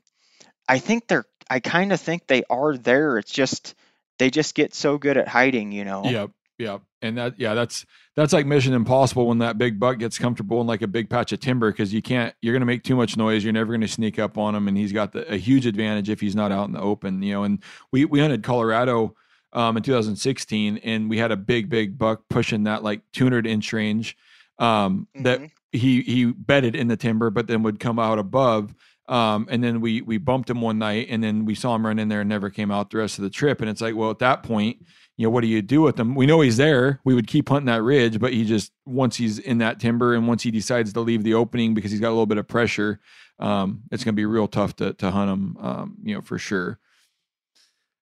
i 0.68 0.80
think 0.80 1.08
they're 1.08 1.26
i 1.50 1.60
kind 1.60 1.92
of 1.92 2.00
think 2.00 2.28
they 2.28 2.44
are 2.50 2.78
there 2.78 3.18
it's 3.18 3.32
just 3.32 3.76
they 4.20 4.30
just 4.30 4.56
get 4.56 4.74
so 4.74 4.98
good 4.98 5.18
at 5.18 5.28
hiding 5.28 5.72
you 5.72 5.84
know 5.86 6.04
Yep. 6.06 6.32
Yep. 6.60 6.82
And 7.02 7.18
that, 7.18 7.40
yeah, 7.40 7.56
that's, 7.56 7.88
that's 8.16 8.34
like 8.34 8.46
mission 8.46 8.74
impossible 8.74 9.26
when 9.26 9.40
that 9.40 9.58
big 9.58 9.80
buck 9.80 9.98
gets 9.98 10.20
comfortable 10.20 10.62
in 10.62 10.68
like 10.68 10.84
a 10.84 10.88
big 10.88 11.10
patch 11.10 11.32
of 11.32 11.40
timber 11.40 11.72
because 11.72 11.92
you 11.92 12.04
can't, 12.04 12.36
you're 12.40 12.54
going 12.54 12.62
to 12.62 12.68
make 12.68 12.84
too 12.84 12.96
much 12.96 13.18
noise. 13.18 13.44
You're 13.44 13.52
never 13.52 13.72
going 13.72 13.82
to 13.82 13.88
sneak 13.88 14.20
up 14.20 14.38
on 14.38 14.54
him. 14.54 14.68
And 14.68 14.78
he's 14.78 14.92
got 14.94 15.12
the, 15.12 15.28
a 15.34 15.38
huge 15.38 15.66
advantage 15.66 16.08
if 16.08 16.22
he's 16.22 16.36
not 16.36 16.52
out 16.52 16.68
in 16.68 16.74
the 16.74 16.80
open, 16.80 17.24
you 17.24 17.34
know. 17.34 17.44
And 17.46 17.64
we, 17.92 18.06
we 18.06 18.20
hunted 18.20 18.44
Colorado 18.44 19.16
um, 19.54 19.78
in 19.78 19.84
2016 19.84 20.78
and 20.78 21.10
we 21.10 21.18
had 21.18 21.32
a 21.32 21.38
big, 21.38 21.70
big 21.70 21.98
buck 21.98 22.22
pushing 22.30 22.64
that 22.64 22.84
like 22.84 23.02
200 23.14 23.46
inch 23.48 23.72
range 23.74 24.16
um, 24.60 25.08
that 25.16 25.40
Mhm. 25.40 25.52
he, 25.72 26.02
he 26.02 26.26
bedded 26.26 26.76
in 26.76 26.88
the 26.88 26.98
timber, 26.98 27.30
but 27.30 27.48
then 27.48 27.64
would 27.64 27.80
come 27.80 28.00
out 28.00 28.20
above. 28.20 28.74
Um, 29.08 29.48
and 29.50 29.64
then 29.64 29.82
we, 29.82 30.02
we 30.02 30.18
bumped 30.18 30.50
him 30.50 30.62
one 30.62 30.78
night 30.78 31.08
and 31.10 31.22
then 31.24 31.44
we 31.46 31.56
saw 31.56 31.76
him 31.76 31.86
run 31.86 32.00
in 32.00 32.08
there 32.08 32.22
and 32.22 32.30
never 32.30 32.50
came 32.50 32.72
out 32.72 32.92
the 32.92 32.98
rest 33.00 33.18
of 33.18 33.24
the 33.24 33.30
trip. 33.30 33.60
And 33.60 33.70
it's 33.70 33.82
like, 33.82 33.96
well, 33.96 34.10
at 34.12 34.20
that 34.20 34.44
point, 34.44 34.86
you 35.18 35.26
know, 35.26 35.32
what 35.32 35.42
do 35.42 35.48
you 35.48 35.62
do 35.62 35.82
with 35.82 36.00
him? 36.00 36.16
We 36.16 36.26
know 36.26 36.40
he's 36.42 36.58
there. 36.58 37.00
We 37.04 37.14
would 37.14 37.28
keep 37.28 37.50
hunting 37.50 37.66
that 37.66 37.82
ridge, 37.84 38.20
but 38.20 38.32
he 38.34 38.46
just 38.46 38.72
once 38.86 39.18
he's 39.18 39.38
in 39.40 39.58
that 39.58 39.80
timber 39.80 40.14
and 40.14 40.28
once 40.28 40.44
he 40.44 40.52
decides 40.52 40.94
to 40.94 41.02
leave 41.02 41.24
the 41.24 41.34
opening 41.34 41.74
because 41.74 41.92
he's 41.92 42.00
got 42.00 42.08
a 42.10 42.16
little 42.16 42.26
bit 42.26 42.38
of 42.38 42.48
pressure, 42.48 43.00
um, 43.40 43.82
it's 43.92 44.04
going 44.04 44.14
to 44.14 44.20
be 44.20 44.26
real 44.26 44.48
tough 44.48 44.76
to 44.78 44.94
to 44.94 45.12
hunt 45.12 45.30
him. 45.30 45.58
Um, 45.60 45.98
you 46.04 46.16
know, 46.16 46.22
for 46.22 46.38
sure. 46.38 46.80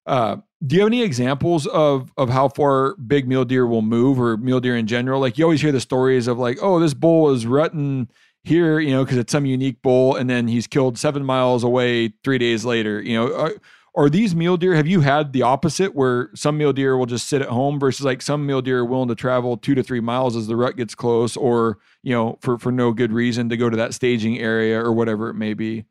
Uh, 0.06 0.38
do 0.66 0.76
you 0.76 0.82
have 0.82 0.90
any 0.90 1.04
examples 1.04 1.68
of 1.68 2.12
of 2.18 2.30
how 2.30 2.50
far 2.50 2.96
big 2.98 3.28
mule 3.28 3.46
deer 3.46 3.66
will 3.66 3.82
move 3.82 4.20
or 4.20 4.38
mule 4.38 4.60
deer 4.60 4.76
in 4.76 4.88
general? 4.88 5.22
Like 5.22 5.38
you 5.38 5.46
always 5.46 5.62
hear 5.62 5.72
the 5.72 5.80
stories 5.80 6.28
of 6.28 6.38
like, 6.38 6.58
oh, 6.62 6.80
this 6.80 6.94
bull 6.94 7.30
is 7.30 7.46
rutting 7.46 8.10
here, 8.44 8.80
you 8.80 8.92
know, 8.92 9.04
because 9.04 9.18
it's 9.18 9.32
some 9.32 9.46
unique 9.46 9.82
bull, 9.82 10.16
and 10.16 10.30
then 10.30 10.48
he's 10.48 10.68
killed 10.68 10.98
seven 10.98 11.24
miles 11.24 11.64
away 11.64 12.14
three 12.24 12.38
days 12.38 12.66
later. 12.66 13.02
You 13.02 13.16
know, 13.16 13.36
are, 13.36 13.54
are 13.96 14.10
these 14.10 14.36
mule 14.36 14.58
deer? 14.58 14.76
Have 14.76 14.88
you 14.88 15.02
had 15.02 15.34
the 15.34 15.42
opposite 15.42 15.96
where 15.96 16.30
some 16.36 16.58
mule 16.58 16.74
deer 16.74 16.98
will 16.98 17.06
just 17.06 17.28
sit 17.28 17.42
at 17.42 17.50
home 17.50 17.80
versus 17.80 18.06
like 18.06 18.22
some 18.22 18.46
mule 18.46 18.62
deer 18.62 18.80
are 18.80 18.86
willing 18.86 19.10
to 19.10 19.16
travel 19.16 19.58
two 19.58 19.76
to 19.76 19.84
three 19.84 20.00
miles 20.00 20.36
as 20.36 20.48
the 20.48 20.56
rut 20.56 20.76
gets 20.76 20.94
close, 20.94 21.38
or 21.38 21.78
you 22.04 22.14
know, 22.14 22.38
for 22.42 22.58
for 22.58 22.72
no 22.72 22.92
good 22.92 23.14
reason 23.14 23.48
to 23.50 23.58
go 23.58 23.70
to 23.70 23.78
that 23.78 23.94
staging 23.94 24.40
area 24.40 24.80
or 24.80 24.92
whatever 24.92 25.30
it 25.30 25.36
may 25.36 25.54
be. 25.54 25.86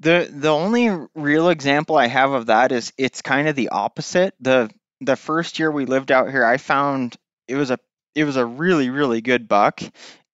The 0.00 0.28
the 0.32 0.50
only 0.50 0.88
real 1.14 1.48
example 1.48 1.96
I 1.96 2.06
have 2.06 2.30
of 2.32 2.46
that 2.46 2.70
is 2.72 2.92
it's 2.96 3.22
kind 3.22 3.48
of 3.48 3.56
the 3.56 3.70
opposite. 3.70 4.34
The 4.40 4.70
the 5.00 5.16
first 5.16 5.58
year 5.58 5.70
we 5.70 5.86
lived 5.86 6.12
out 6.12 6.30
here, 6.30 6.44
I 6.44 6.56
found 6.56 7.16
it 7.48 7.56
was 7.56 7.70
a 7.70 7.78
it 8.14 8.24
was 8.24 8.36
a 8.36 8.46
really 8.46 8.90
really 8.90 9.20
good 9.20 9.48
buck, 9.48 9.80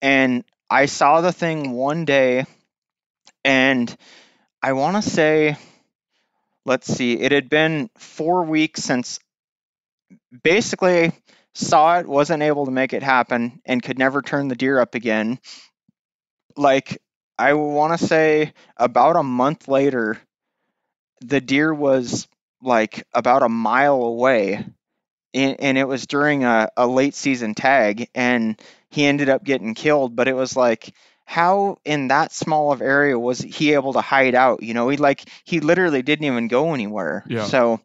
and 0.03 0.45
I 0.69 0.87
saw 0.87 1.21
the 1.21 1.33
thing 1.33 1.71
one 1.73 2.05
day, 2.05 2.45
and 3.45 3.95
I 4.63 4.73
want 4.75 5.03
to 5.03 5.11
say, 5.11 5.57
let's 6.65 6.87
see, 6.93 7.15
it 7.19 7.33
had 7.33 7.49
been 7.49 7.91
four 7.97 8.45
weeks 8.45 8.83
since 8.83 9.19
basically 10.43 11.13
saw 11.55 11.99
it, 11.99 12.07
wasn't 12.09 12.43
able 12.43 12.65
to 12.67 12.71
make 12.73 12.93
it 12.93 13.03
happen, 13.03 13.61
and 13.65 13.83
could 13.83 13.99
never 13.99 14.23
turn 14.23 14.49
the 14.49 14.57
deer 14.57 14.81
up 14.81 14.95
again. 14.95 15.39
Like 16.57 17.01
I 17.39 17.55
want 17.55 17.99
to 17.99 18.07
say 18.07 18.53
about 18.77 19.17
a 19.17 19.23
month 19.23 19.69
later, 19.69 20.19
the 21.21 21.41
deer 21.41 21.73
was 21.73 22.29
like 22.63 23.07
about 23.13 23.43
a 23.43 23.49
mile 23.49 24.03
away, 24.03 24.65
and, 25.33 25.61
and 25.61 25.79
it 25.79 25.89
was 25.89 26.07
during 26.07 26.45
a, 26.45 26.69
a 26.77 26.87
late 26.87 27.15
season 27.15 27.55
tag, 27.55 28.09
and 28.15 28.61
he 28.91 29.05
ended 29.05 29.29
up 29.29 29.45
getting 29.45 29.75
killed. 29.75 30.15
But 30.15 30.29
it 30.29 30.35
was 30.35 30.57
like, 30.57 30.95
how 31.25 31.79
in 31.85 32.09
that 32.09 32.33
small 32.33 32.73
of 32.73 32.83
area 32.83 33.19
was 33.19 33.41
he 33.41 33.75
able 33.75 33.95
to 33.95 34.01
hide 34.01 34.35
out? 34.35 34.63
You 34.63 34.75
know, 34.75 34.89
he 34.89 34.97
like 34.97 35.29
he 35.45 35.61
literally 35.61 36.03
didn't 36.03 36.27
even 36.27 36.49
go 36.49 36.75
anywhere. 36.75 37.25
Yeah. 37.27 37.47
So 37.47 37.81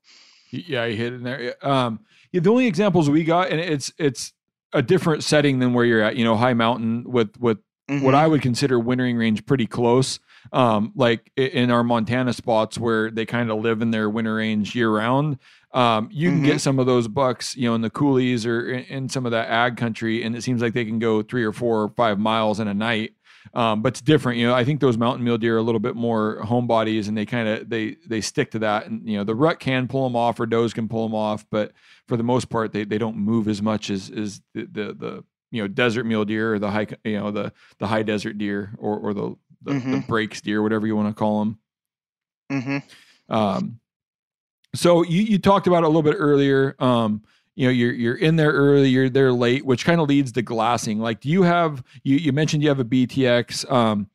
Yeah, 0.52 0.88
he 0.88 0.96
hid 0.96 1.14
in 1.14 1.24
there. 1.24 1.56
Um, 1.66 2.02
yeah, 2.32 2.42
the 2.42 2.50
only 2.50 2.68
examples 2.68 3.10
we 3.10 3.24
got, 3.24 3.50
and 3.50 3.60
it's 3.60 3.92
it's 3.98 4.34
a 4.74 4.82
different 4.82 5.24
setting 5.24 5.60
than 5.60 5.74
where 5.74 5.86
you're 5.86 6.02
at. 6.02 6.16
You 6.16 6.24
know, 6.24 6.36
high 6.36 6.54
mountain 6.54 7.04
with 7.10 7.38
with 7.40 7.60
what 7.98 8.14
mhm, 8.14 8.18
I 8.18 8.28
would 8.28 8.42
consider 8.42 8.80
wintering 8.80 9.18
range 9.18 9.46
pretty 9.46 9.68
close. 9.68 10.20
Um, 10.54 10.94
like 10.96 11.32
in 11.36 11.70
our 11.70 11.84
Montana 11.84 12.34
spots 12.34 12.78
where 12.78 13.12
they 13.12 13.26
kind 13.26 13.52
of 13.52 13.60
live 13.60 13.82
in 13.82 13.92
their 13.92 14.10
winter 14.10 14.36
range 14.36 14.74
year 14.76 14.90
round. 14.90 15.38
Um, 15.74 16.10
you 16.12 16.30
can 16.30 16.42
get 16.42 16.62
some 16.62 16.80
of 16.80 16.86
those 16.86 17.08
bucks, 17.08 17.56
you 17.56 17.70
know, 17.70 17.76
in 17.76 17.82
the 17.82 17.90
coulees 17.92 18.46
or 18.46 18.72
in, 18.72 18.84
in 18.86 19.10
some 19.10 19.26
of 19.26 19.32
that 19.34 19.50
ag 19.50 19.78
country, 19.78 20.24
and 20.24 20.36
it 20.36 20.42
seems 20.42 20.62
like 20.62 20.74
they 20.74 20.86
can 20.86 20.98
go 20.98 21.22
three 21.22 21.44
or 21.44 21.52
four 21.54 21.84
or 21.84 21.90
five 21.90 22.18
miles 22.20 22.60
in 22.60 22.68
a 22.68 22.74
night. 22.74 23.14
Um, 23.54 23.82
but 23.82 23.94
it's 23.94 24.02
different, 24.02 24.38
you 24.38 24.48
know. 24.48 24.54
I 24.54 24.64
think 24.64 24.80
those 24.80 24.98
mountain 24.98 25.24
mule 25.24 25.38
deer 25.38 25.56
are 25.56 25.60
a 25.60 25.64
little 25.64 25.80
bit 25.80 25.96
more 25.96 26.40
homebodies, 26.44 27.08
and 27.08 27.18
they 27.18 27.26
kind 27.26 27.48
of 27.48 27.70
they 27.70 27.98
they 28.08 28.22
stick 28.22 28.52
to 28.52 28.60
that. 28.60 28.88
And 28.88 29.08
you 29.08 29.18
know, 29.18 29.24
the 29.24 29.36
rut 29.36 29.60
can 29.60 29.88
pull 29.88 30.04
them 30.04 30.16
off, 30.16 30.40
or 30.40 30.46
does 30.46 30.74
can 30.74 30.88
pull 30.88 31.08
them 31.08 31.16
off, 31.16 31.46
but 31.50 31.72
for 32.08 32.18
the 32.18 32.24
most 32.24 32.50
part, 32.50 32.72
they 32.72 32.84
they 32.84 32.98
don't 32.98 33.18
move 33.18 33.48
as 33.48 33.62
much 33.62 33.90
as 33.90 34.10
as 34.10 34.42
the 34.54 34.66
the, 34.66 34.94
the 34.94 35.24
you 35.52 35.62
know 35.62 35.68
desert 35.68 36.06
mule 36.06 36.26
deer 36.26 36.54
or 36.56 36.60
the 36.60 36.70
high 36.70 36.88
you 37.04 37.18
know 37.20 37.32
the 37.32 37.52
the 37.80 37.88
high 37.88 38.04
desert 38.04 38.38
deer 38.38 38.72
or 38.78 38.98
or 38.98 39.14
the 39.14 39.36
the, 39.62 39.74
the 39.74 39.80
Mhm. 39.80 40.08
breaks 40.08 40.40
deer, 40.42 40.62
whatever 40.64 40.88
you 40.88 40.96
want 40.96 41.10
to 41.10 41.14
call 41.20 41.40
them. 41.40 41.60
mhm. 42.52 42.84
Um, 43.30 43.80
so 44.76 45.04
you 45.04 45.22
you 45.24 45.40
talked 45.40 45.68
about 45.68 45.80
it 45.84 45.86
a 45.86 45.88
little 45.88 46.04
bit 46.04 46.16
earlier. 46.18 46.76
Um, 46.80 47.24
you 47.56 47.66
know, 47.68 47.72
you're 47.72 47.92
you're 47.94 48.16
in 48.16 48.36
there 48.38 48.52
early, 48.52 48.90
you're 48.90 49.10
there 49.10 49.34
late, 49.34 49.66
which 49.66 49.84
kind 49.84 50.00
of 50.00 50.08
leads 50.08 50.32
to 50.34 50.42
glassing. 50.42 51.00
Like, 51.00 51.20
do 51.22 51.30
you 51.30 51.44
have 51.44 51.84
you 52.04 52.18
you 52.18 52.32
mentioned 52.32 52.64
you 52.64 52.70
have 52.70 52.80
a 52.80 52.86
BTX? 52.86 53.70
Um, 53.72 54.10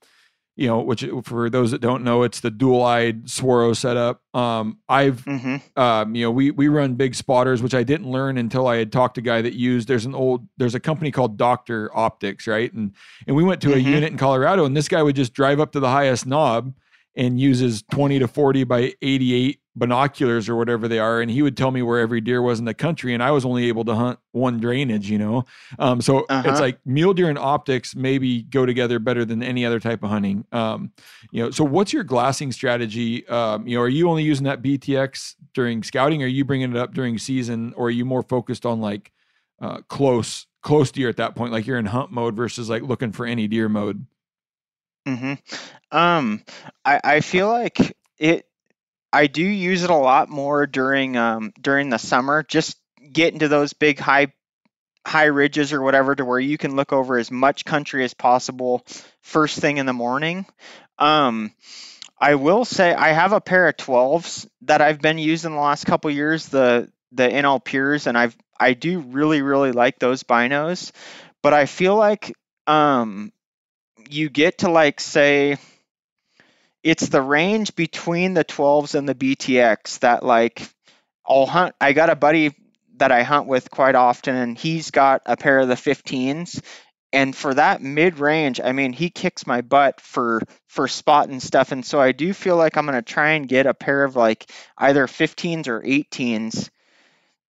you 0.57 0.69
know, 0.69 0.81
which 0.81 1.05
for 1.25 1.51
those 1.51 1.73
that 1.73 1.81
don't 1.81 2.05
know, 2.05 2.23
it's 2.23 2.41
the 2.41 2.51
dual-eyed 2.51 3.25
Swaro 3.27 3.77
setup. 3.77 4.21
Um, 4.35 4.79
I've 4.89 5.25
hmm 5.25 5.57
um, 5.77 6.15
you 6.15 6.25
know, 6.25 6.31
we 6.31 6.51
we 6.53 6.69
run 6.69 6.95
big 6.95 7.15
spotters, 7.15 7.61
which 7.63 7.75
I 7.75 7.83
didn't 7.83 8.09
learn 8.11 8.39
until 8.39 8.69
I 8.69 8.77
had 8.77 8.93
talked 8.93 9.17
to 9.17 9.21
a 9.21 9.25
guy 9.25 9.43
that 9.43 9.55
used. 9.55 9.89
There's 9.89 10.05
an 10.07 10.15
old, 10.15 10.47
there's 10.57 10.75
a 10.77 10.81
company 10.81 11.11
called 11.11 11.37
Docter 11.37 11.91
Optics, 11.97 12.47
right? 12.47 12.73
And 12.73 12.93
and 13.27 13.35
we 13.35 13.43
went 13.43 13.61
to 13.63 13.73
a 13.73 13.77
Mhm. 13.77 13.85
unit 13.85 14.13
in 14.13 14.19
Colorado, 14.19 14.65
and 14.65 14.77
this 14.77 14.87
guy 14.89 15.03
would 15.03 15.17
just 15.17 15.33
drive 15.35 15.59
up 15.59 15.73
to 15.73 15.81
the 15.81 15.91
highest 15.91 16.27
knob 16.27 16.73
and 17.17 17.41
uses 17.41 17.83
20 17.91 18.19
to 18.21 18.29
40 18.29 18.65
by 18.65 18.93
88 19.03 19.61
binoculars 19.77 20.49
or 20.49 20.57
whatever 20.57 20.87
they 20.87 20.99
are, 20.99 21.21
and 21.21 21.31
he 21.31 21.43
would 21.43 21.57
tell 21.57 21.71
me 21.71 21.83
where 21.83 21.99
every 21.99 22.21
deer 22.21 22.41
was 22.41 22.59
in 22.59 22.65
the 22.65 22.75
country, 22.75 23.13
and 23.13 23.23
I 23.23 23.31
was 23.33 23.45
only 23.45 23.69
able 23.69 23.85
to 23.87 23.95
hunt 23.95 24.19
one 24.33 24.61
drainage, 24.61 25.11
you 25.11 25.19
know. 25.19 25.45
Um, 25.79 26.01
so 26.01 26.25
uh-huh. 26.29 26.49
it's 26.51 26.61
like 26.61 26.79
mule 26.85 27.15
deer 27.15 27.29
and 27.29 27.39
optics 27.39 27.97
maybe 27.97 28.43
go 28.43 28.67
together 28.67 28.99
better 28.99 29.25
than 29.25 29.43
any 29.43 29.67
other 29.67 29.81
type 29.81 30.03
of 30.03 30.11
hunting. 30.11 30.47
Um, 30.53 30.93
you 31.33 31.43
know, 31.43 31.51
so 31.51 31.65
what's 31.65 31.93
your 31.93 32.05
glassing 32.05 32.53
strategy? 32.53 33.27
Um, 33.29 33.67
you 33.67 33.77
know, 33.77 33.83
are 33.83 33.89
you 33.89 34.09
only 34.09 34.23
using 34.23 34.45
that 34.45 34.63
BTX 34.63 35.35
during 35.55 35.83
scouting? 35.83 36.23
Or 36.23 36.27
are 36.27 36.29
you 36.29 36.45
bringing 36.45 36.71
it 36.71 36.77
up 36.77 36.95
during 36.95 37.19
season, 37.19 37.75
or 37.77 37.87
are 37.87 37.91
you 37.91 38.05
more 38.05 38.23
focused 38.23 38.65
on 38.65 38.81
like 38.81 39.13
uh, 39.61 39.79
close 39.89 40.47
close 40.63 40.91
deer 40.91 41.09
at 41.09 41.17
that 41.17 41.35
point, 41.35 41.53
like 41.53 41.67
you're 41.67 41.79
in 41.79 41.87
hunt 41.87 42.11
mode 42.11 42.35
versus 42.35 42.71
like 42.71 42.83
looking 42.83 43.13
for 43.13 43.27
any 43.27 43.49
deer 43.49 43.69
mode? 43.69 44.07
hmm 45.07 45.35
Um, 45.91 46.43
I 46.85 47.01
I 47.05 47.21
feel 47.21 47.49
like 47.49 47.97
it 48.19 48.47
I 49.15 49.29
do 49.29 49.45
use 49.45 49.85
it 49.85 49.91
a 49.91 49.95
lot 49.97 50.29
more 50.29 50.67
during 50.67 51.17
um, 51.17 51.53
during 51.61 51.89
the 51.89 51.99
summer. 51.99 52.43
Just 52.43 52.77
get 53.13 53.33
into 53.33 53.47
those 53.49 53.73
big 53.73 53.99
high 54.01 54.33
high 55.07 55.27
ridges 55.27 55.73
or 55.73 55.83
whatever 55.83 56.15
to 56.15 56.25
where 56.25 56.41
you 56.41 56.59
can 56.59 56.75
look 56.77 56.93
over 56.93 57.19
as 57.19 57.31
much 57.31 57.65
country 57.65 58.05
as 58.05 58.15
possible 58.15 58.85
first 59.23 59.61
thing 59.61 59.77
in 59.77 59.87
the 59.87 59.93
morning. 59.93 60.47
Um, 60.99 61.53
I 62.19 62.37
will 62.37 62.65
say 62.65 62.93
I 62.93 63.13
have 63.13 63.33
a 63.33 63.41
pair 63.41 63.69
of 63.69 63.77
12s 63.77 64.49
that 64.63 64.81
I've 64.81 65.01
been 65.01 65.19
using 65.19 65.53
the 65.53 65.61
last 65.61 65.87
couple 65.87 66.11
years, 66.11 66.49
the 66.49 66.91
the 67.13 67.29
NL 67.29 67.63
Pures, 67.63 68.09
and 68.09 68.19
I've 68.19 68.37
I 68.59 68.75
do 68.75 68.99
really 68.99 69.43
really 69.43 69.73
like 69.73 70.01
those 70.01 70.25
binos, 70.25 70.91
but 71.41 71.55
I 71.55 71.67
feel 71.67 71.97
like 71.97 72.37
um, 72.67 73.33
you 74.11 74.29
get 74.29 74.59
to 74.59 74.71
like 74.71 75.01
say 75.01 75.59
it's 76.85 77.09
the 77.09 77.23
range 77.23 77.75
between 77.75 78.35
the 78.35 78.45
12s 78.45 78.95
and 78.95 79.09
the 79.09 79.15
BTX 79.15 80.01
that 80.01 80.23
like 80.23 80.69
I'll 81.27 81.47
hunt. 81.47 81.75
I 81.81 81.95
got 81.95 82.11
a 82.11 82.15
buddy 82.17 82.55
that 82.99 83.11
I 83.11 83.23
hunt 83.23 83.49
with 83.49 83.71
quite 83.71 83.95
often, 83.95 84.37
and 84.37 84.59
he's 84.59 84.91
got 84.91 85.23
a 85.27 85.37
pair 85.37 85.59
of 85.59 85.69
the 85.69 85.75
15s. 85.75 86.63
And 87.13 87.35
for 87.35 87.55
that 87.55 87.81
mid 87.81 88.19
range, 88.19 88.61
I 88.63 88.73
mean, 88.73 88.93
he 88.93 89.09
kicks 89.09 89.47
my 89.47 89.63
butt 89.63 90.01
for 90.01 90.43
for 90.69 90.87
spot 90.87 91.29
and 91.29 91.43
stuff. 91.43 91.73
And 91.73 91.87
so 91.87 92.01
I 92.01 92.13
do 92.13 92.35
feel 92.35 92.57
like 92.57 92.77
I'm 92.77 92.85
gonna 92.85 93.03
try 93.03 93.31
and 93.31 93.49
get 93.49 93.67
a 93.67 93.75
pair 93.75 94.05
of 94.05 94.15
like 94.15 94.51
either 94.77 95.07
15s 95.07 95.69
or 95.69 95.81
18s 95.81 96.69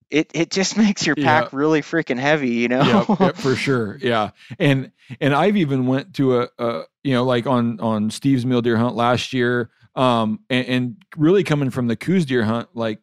it 0.10 0.32
it 0.34 0.52
just 0.52 0.78
makes 0.78 1.06
your 1.06 1.16
pack 1.16 1.52
yeah. 1.52 1.58
really 1.58 1.82
freaking 1.82 2.20
heavy, 2.20 2.52
you 2.52 2.68
know. 2.68 3.06
yeah, 3.10 3.16
yeah, 3.20 3.32
for 3.36 3.56
sure. 3.56 3.98
Yeah, 4.02 4.32
and 4.60 4.92
and 5.20 5.34
I've 5.34 5.58
even 5.58 5.88
went 5.88 6.16
to 6.16 6.42
a, 6.42 6.50
a 6.58 6.84
you 7.04 7.14
know 7.14 7.24
like 7.24 7.48
on 7.48 7.80
on 7.80 8.10
Steve's 8.10 8.46
mule 8.46 8.62
deer 8.62 8.78
hunt 8.78 8.96
last 8.96 9.34
year, 9.34 9.70
um, 9.96 10.40
and, 10.50 10.68
and 10.68 11.04
really 11.18 11.44
coming 11.44 11.70
from 11.70 11.88
the 11.88 11.96
Coues 11.96 12.26
deer 12.26 12.44
hunt, 12.44 12.70
like 12.74 13.00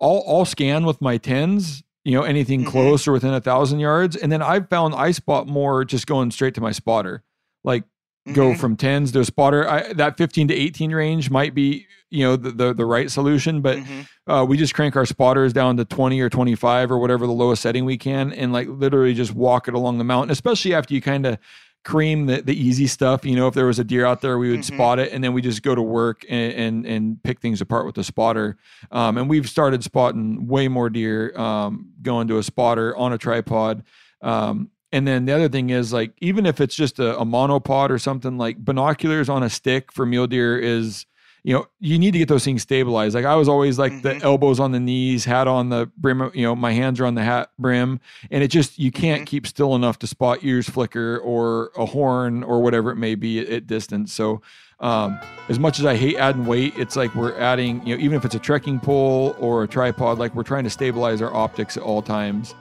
I'll 0.00 0.24
I'll 0.26 0.44
scan 0.44 0.84
with 0.84 1.00
my 1.00 1.18
tens, 1.18 1.82
you 2.04 2.12
know, 2.12 2.22
anything 2.22 2.60
mm-hmm. 2.60 2.70
close 2.70 3.06
or 3.06 3.12
within 3.12 3.34
a 3.34 3.40
thousand 3.40 3.80
yards, 3.80 4.16
and 4.16 4.30
then 4.30 4.42
I've 4.42 4.68
found 4.68 4.94
I 4.94 5.10
spot 5.12 5.46
more 5.46 5.84
just 5.84 6.06
going 6.06 6.30
straight 6.30 6.54
to 6.54 6.60
my 6.60 6.72
spotter, 6.72 7.22
like 7.62 7.84
go 8.32 8.50
mm-hmm. 8.50 8.60
from 8.60 8.76
tens 8.76 9.12
to 9.12 9.20
a 9.20 9.24
spotter. 9.24 9.68
I, 9.68 9.92
that 9.94 10.16
15 10.16 10.48
to 10.48 10.54
18 10.54 10.92
range 10.92 11.30
might 11.30 11.54
be, 11.54 11.86
you 12.10 12.24
know, 12.24 12.36
the 12.36 12.50
the, 12.50 12.72
the 12.72 12.86
right 12.86 13.10
solution, 13.10 13.60
but 13.60 13.78
mm-hmm. 13.78 14.30
uh, 14.30 14.44
we 14.44 14.56
just 14.56 14.74
crank 14.74 14.96
our 14.96 15.04
spotters 15.04 15.52
down 15.52 15.76
to 15.76 15.84
20 15.84 16.20
or 16.20 16.30
25 16.30 16.90
or 16.90 16.98
whatever 16.98 17.26
the 17.26 17.32
lowest 17.32 17.62
setting 17.62 17.84
we 17.84 17.98
can, 17.98 18.32
and 18.32 18.52
like 18.52 18.68
literally 18.68 19.14
just 19.14 19.34
walk 19.34 19.68
it 19.68 19.74
along 19.74 19.98
the 19.98 20.04
mountain. 20.04 20.30
Especially 20.30 20.74
after 20.74 20.94
you 20.94 21.02
kind 21.02 21.26
of 21.26 21.38
cream 21.84 22.24
the, 22.26 22.40
the 22.40 22.58
easy 22.58 22.86
stuff. 22.86 23.24
You 23.26 23.36
know, 23.36 23.46
if 23.46 23.54
there 23.54 23.66
was 23.66 23.78
a 23.78 23.84
deer 23.84 24.06
out 24.06 24.22
there, 24.22 24.38
we 24.38 24.50
would 24.50 24.60
mm-hmm. 24.60 24.74
spot 24.74 24.98
it, 24.98 25.12
and 25.12 25.22
then 25.22 25.34
we 25.34 25.42
just 25.42 25.62
go 25.62 25.74
to 25.74 25.82
work 25.82 26.24
and, 26.28 26.52
and 26.52 26.86
and, 26.86 27.22
pick 27.22 27.40
things 27.40 27.60
apart 27.60 27.86
with 27.86 27.94
the 27.94 28.04
spotter. 28.04 28.56
Um, 28.90 29.18
and 29.18 29.28
we've 29.28 29.48
started 29.48 29.84
spotting 29.84 30.46
way 30.46 30.68
more 30.68 30.90
deer 30.90 31.36
um, 31.38 31.92
going 32.02 32.28
to 32.28 32.38
a 32.38 32.42
spotter 32.42 32.96
on 32.96 33.12
a 33.12 33.18
tripod. 33.18 33.84
Um, 34.22 34.70
and 34.94 35.08
then 35.08 35.24
the 35.24 35.32
other 35.32 35.48
thing 35.48 35.70
is 35.70 35.92
like 35.92 36.12
even 36.20 36.46
if 36.46 36.60
it's 36.60 36.76
just 36.76 37.00
a, 37.00 37.18
a 37.18 37.24
monopod 37.24 37.90
or 37.90 37.98
something 37.98 38.38
like 38.38 38.64
binoculars 38.64 39.28
on 39.28 39.42
a 39.42 39.50
stick 39.50 39.90
for 39.90 40.06
mule 40.06 40.28
deer 40.28 40.56
is 40.56 41.04
you 41.42 41.52
know 41.52 41.66
you 41.80 41.98
need 41.98 42.12
to 42.12 42.18
get 42.18 42.28
those 42.28 42.44
things 42.44 42.62
stabilized 42.62 43.12
like 43.12 43.24
i 43.24 43.34
was 43.34 43.48
always 43.48 43.76
like 43.76 43.92
mm-hmm. 43.92 44.18
the 44.18 44.24
elbows 44.24 44.60
on 44.60 44.70
the 44.70 44.78
knees 44.78 45.24
hat 45.24 45.48
on 45.48 45.68
the 45.68 45.90
brim 45.96 46.30
you 46.32 46.44
know 46.44 46.54
my 46.54 46.72
hands 46.72 47.00
are 47.00 47.06
on 47.06 47.16
the 47.16 47.24
hat 47.24 47.50
brim 47.58 47.98
and 48.30 48.44
it 48.44 48.48
just 48.48 48.78
you 48.78 48.92
can't 48.92 49.22
mm-hmm. 49.22 49.26
keep 49.26 49.46
still 49.48 49.74
enough 49.74 49.98
to 49.98 50.06
spot 50.06 50.38
ears 50.42 50.68
flicker 50.68 51.18
or 51.18 51.72
a 51.76 51.84
horn 51.84 52.44
or 52.44 52.62
whatever 52.62 52.92
it 52.92 52.96
may 52.96 53.16
be 53.16 53.40
at, 53.40 53.48
at 53.48 53.66
distance 53.66 54.12
so 54.12 54.40
um, 54.78 55.18
as 55.48 55.58
much 55.58 55.80
as 55.80 55.84
i 55.84 55.96
hate 55.96 56.16
adding 56.16 56.46
weight 56.46 56.72
it's 56.76 56.94
like 56.94 57.12
we're 57.16 57.36
adding 57.38 57.84
you 57.84 57.96
know 57.96 58.02
even 58.02 58.16
if 58.16 58.24
it's 58.24 58.36
a 58.36 58.40
trekking 58.40 58.78
pole 58.78 59.34
or 59.40 59.64
a 59.64 59.68
tripod 59.68 60.18
like 60.18 60.32
we're 60.36 60.44
trying 60.44 60.64
to 60.64 60.70
stabilize 60.70 61.20
our 61.20 61.34
optics 61.34 61.76
at 61.76 61.82
all 61.82 62.00
times 62.00 62.54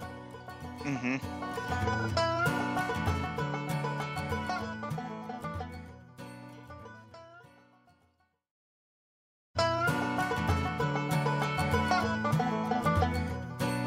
mm-hmm. 0.79 1.42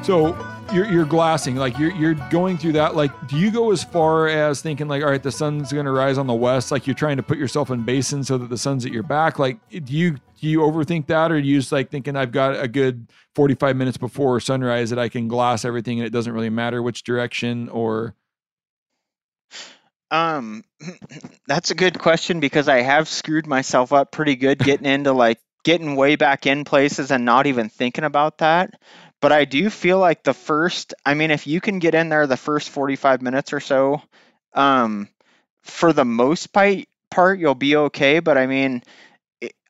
So 0.06 0.38
you're, 0.72 0.86
you're 0.86 1.04
glassing, 1.04 1.56
like 1.56 1.80
you're, 1.80 1.90
you're 1.90 2.14
going 2.30 2.58
through 2.58 2.74
that. 2.74 2.94
Like, 2.94 3.26
do 3.26 3.36
you 3.36 3.50
go 3.50 3.72
as 3.72 3.82
far 3.82 4.28
as 4.28 4.62
thinking 4.62 4.86
like, 4.86 5.02
all 5.02 5.10
right, 5.10 5.20
the 5.20 5.32
sun's 5.32 5.72
going 5.72 5.84
to 5.84 5.90
rise 5.90 6.16
on 6.16 6.28
the 6.28 6.34
west? 6.34 6.70
Like 6.70 6.86
you're 6.86 6.94
trying 6.94 7.16
to 7.16 7.24
put 7.24 7.38
yourself 7.38 7.70
in 7.70 7.82
basin 7.82 8.22
so 8.22 8.38
that 8.38 8.48
the 8.48 8.56
sun's 8.56 8.86
at 8.86 8.92
your 8.92 9.02
back. 9.02 9.40
Like, 9.40 9.58
do 9.68 9.92
you, 9.92 10.12
do 10.12 10.46
you 10.46 10.60
overthink 10.60 11.08
that? 11.08 11.32
Or 11.32 11.42
do 11.42 11.48
you 11.48 11.58
just 11.58 11.72
like 11.72 11.90
thinking 11.90 12.14
I've 12.14 12.30
got 12.30 12.54
a 12.54 12.68
good 12.68 13.08
45 13.34 13.74
minutes 13.74 13.96
before 13.96 14.38
sunrise 14.38 14.90
that 14.90 14.98
I 15.00 15.08
can 15.08 15.26
glass 15.26 15.64
everything 15.64 15.98
and 15.98 16.06
it 16.06 16.10
doesn't 16.10 16.32
really 16.32 16.50
matter 16.50 16.80
which 16.80 17.02
direction 17.02 17.68
or? 17.68 18.14
Um, 20.12 20.62
that's 21.48 21.72
a 21.72 21.74
good 21.74 21.98
question 21.98 22.38
because 22.38 22.68
I 22.68 22.82
have 22.82 23.08
screwed 23.08 23.48
myself 23.48 23.92
up 23.92 24.12
pretty 24.12 24.36
good 24.36 24.60
getting 24.60 24.86
into 24.92 25.12
like 25.12 25.40
getting 25.64 25.96
way 25.96 26.14
back 26.14 26.46
in 26.46 26.62
places 26.62 27.10
and 27.10 27.24
not 27.24 27.48
even 27.48 27.68
thinking 27.68 28.04
about 28.04 28.38
that. 28.38 28.72
But 29.20 29.32
I 29.32 29.44
do 29.44 29.70
feel 29.70 29.98
like 29.98 30.22
the 30.22 30.34
first, 30.34 30.94
I 31.04 31.14
mean, 31.14 31.30
if 31.30 31.46
you 31.46 31.60
can 31.60 31.78
get 31.78 31.94
in 31.94 32.08
there 32.08 32.26
the 32.26 32.36
first 32.36 32.70
45 32.70 33.22
minutes 33.22 33.52
or 33.52 33.60
so, 33.60 34.02
um, 34.54 35.08
for 35.62 35.92
the 35.92 36.04
most 36.04 36.52
part, 36.52 36.78
part 37.10 37.38
you'll 37.38 37.54
be 37.54 37.76
okay. 37.76 38.20
But 38.20 38.36
I 38.36 38.46
mean, 38.46 38.82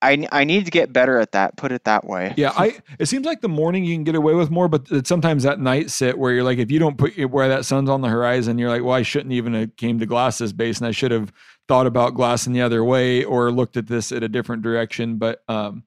I, 0.03 0.27
I 0.31 0.45
need 0.45 0.67
to 0.67 0.71
get 0.71 0.93
better 0.93 1.19
at 1.19 1.33
that. 1.33 1.57
Put 1.57 1.73
it 1.73 1.85
that 1.85 2.05
way. 2.05 2.35
Yeah, 2.37 2.53
I. 2.57 2.79
It 2.99 3.07
seems 3.07 3.27
like 3.27 3.41
the 3.41 3.49
morning 3.49 3.85
you 3.85 3.95
can 3.95 4.05
get 4.05 4.15
away 4.15 4.35
with 4.35 4.51
more, 4.51 4.69
but 4.69 5.07
sometimes 5.07 5.43
that 5.43 5.59
night 5.59 5.91
sit 5.91 6.19
where 6.19 6.33
you're 6.33 6.45
like, 6.45 6.59
if 6.59 6.71
you 6.71 6.79
don't 6.79 6.99
put 6.99 7.19
where 7.31 7.49
that 7.49 7.65
sun's 7.65 7.89
on 7.89 8.03
the 8.03 8.09
horizon, 8.09 8.59
you're 8.59 8.69
like, 8.69 8.83
well, 8.83 8.95
I 8.95 9.03
shouldn't 9.03 9.33
even 9.33 9.55
have 9.55 9.77
came 9.77 9.99
to 9.99 10.07
glass 10.07 10.39
this 10.39 10.53
base, 10.53 10.79
and 10.79 10.87
I 10.87 10.91
should 10.91 11.11
have 11.11 11.33
thought 11.67 11.87
about 11.87 12.15
glassing 12.15 12.53
the 12.53 12.63
other 12.63 12.85
way 12.85 13.25
or 13.25 13.51
looked 13.51 13.77
at 13.77 13.87
this 13.87 14.13
at 14.13 14.23
a 14.23 14.29
different 14.29 14.63
direction. 14.63 15.17
But 15.17 15.43
um, 15.49 15.85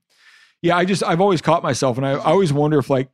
yeah, 0.61 0.75
I 0.75 0.85
just 0.85 1.03
I've 1.03 1.21
always 1.21 1.41
caught 1.41 1.63
myself, 1.63 1.97
and 1.97 2.05
I, 2.05 2.11
I 2.11 2.31
always 2.31 2.51
wonder 2.51 2.79
if 2.79 2.89
like 2.89 3.09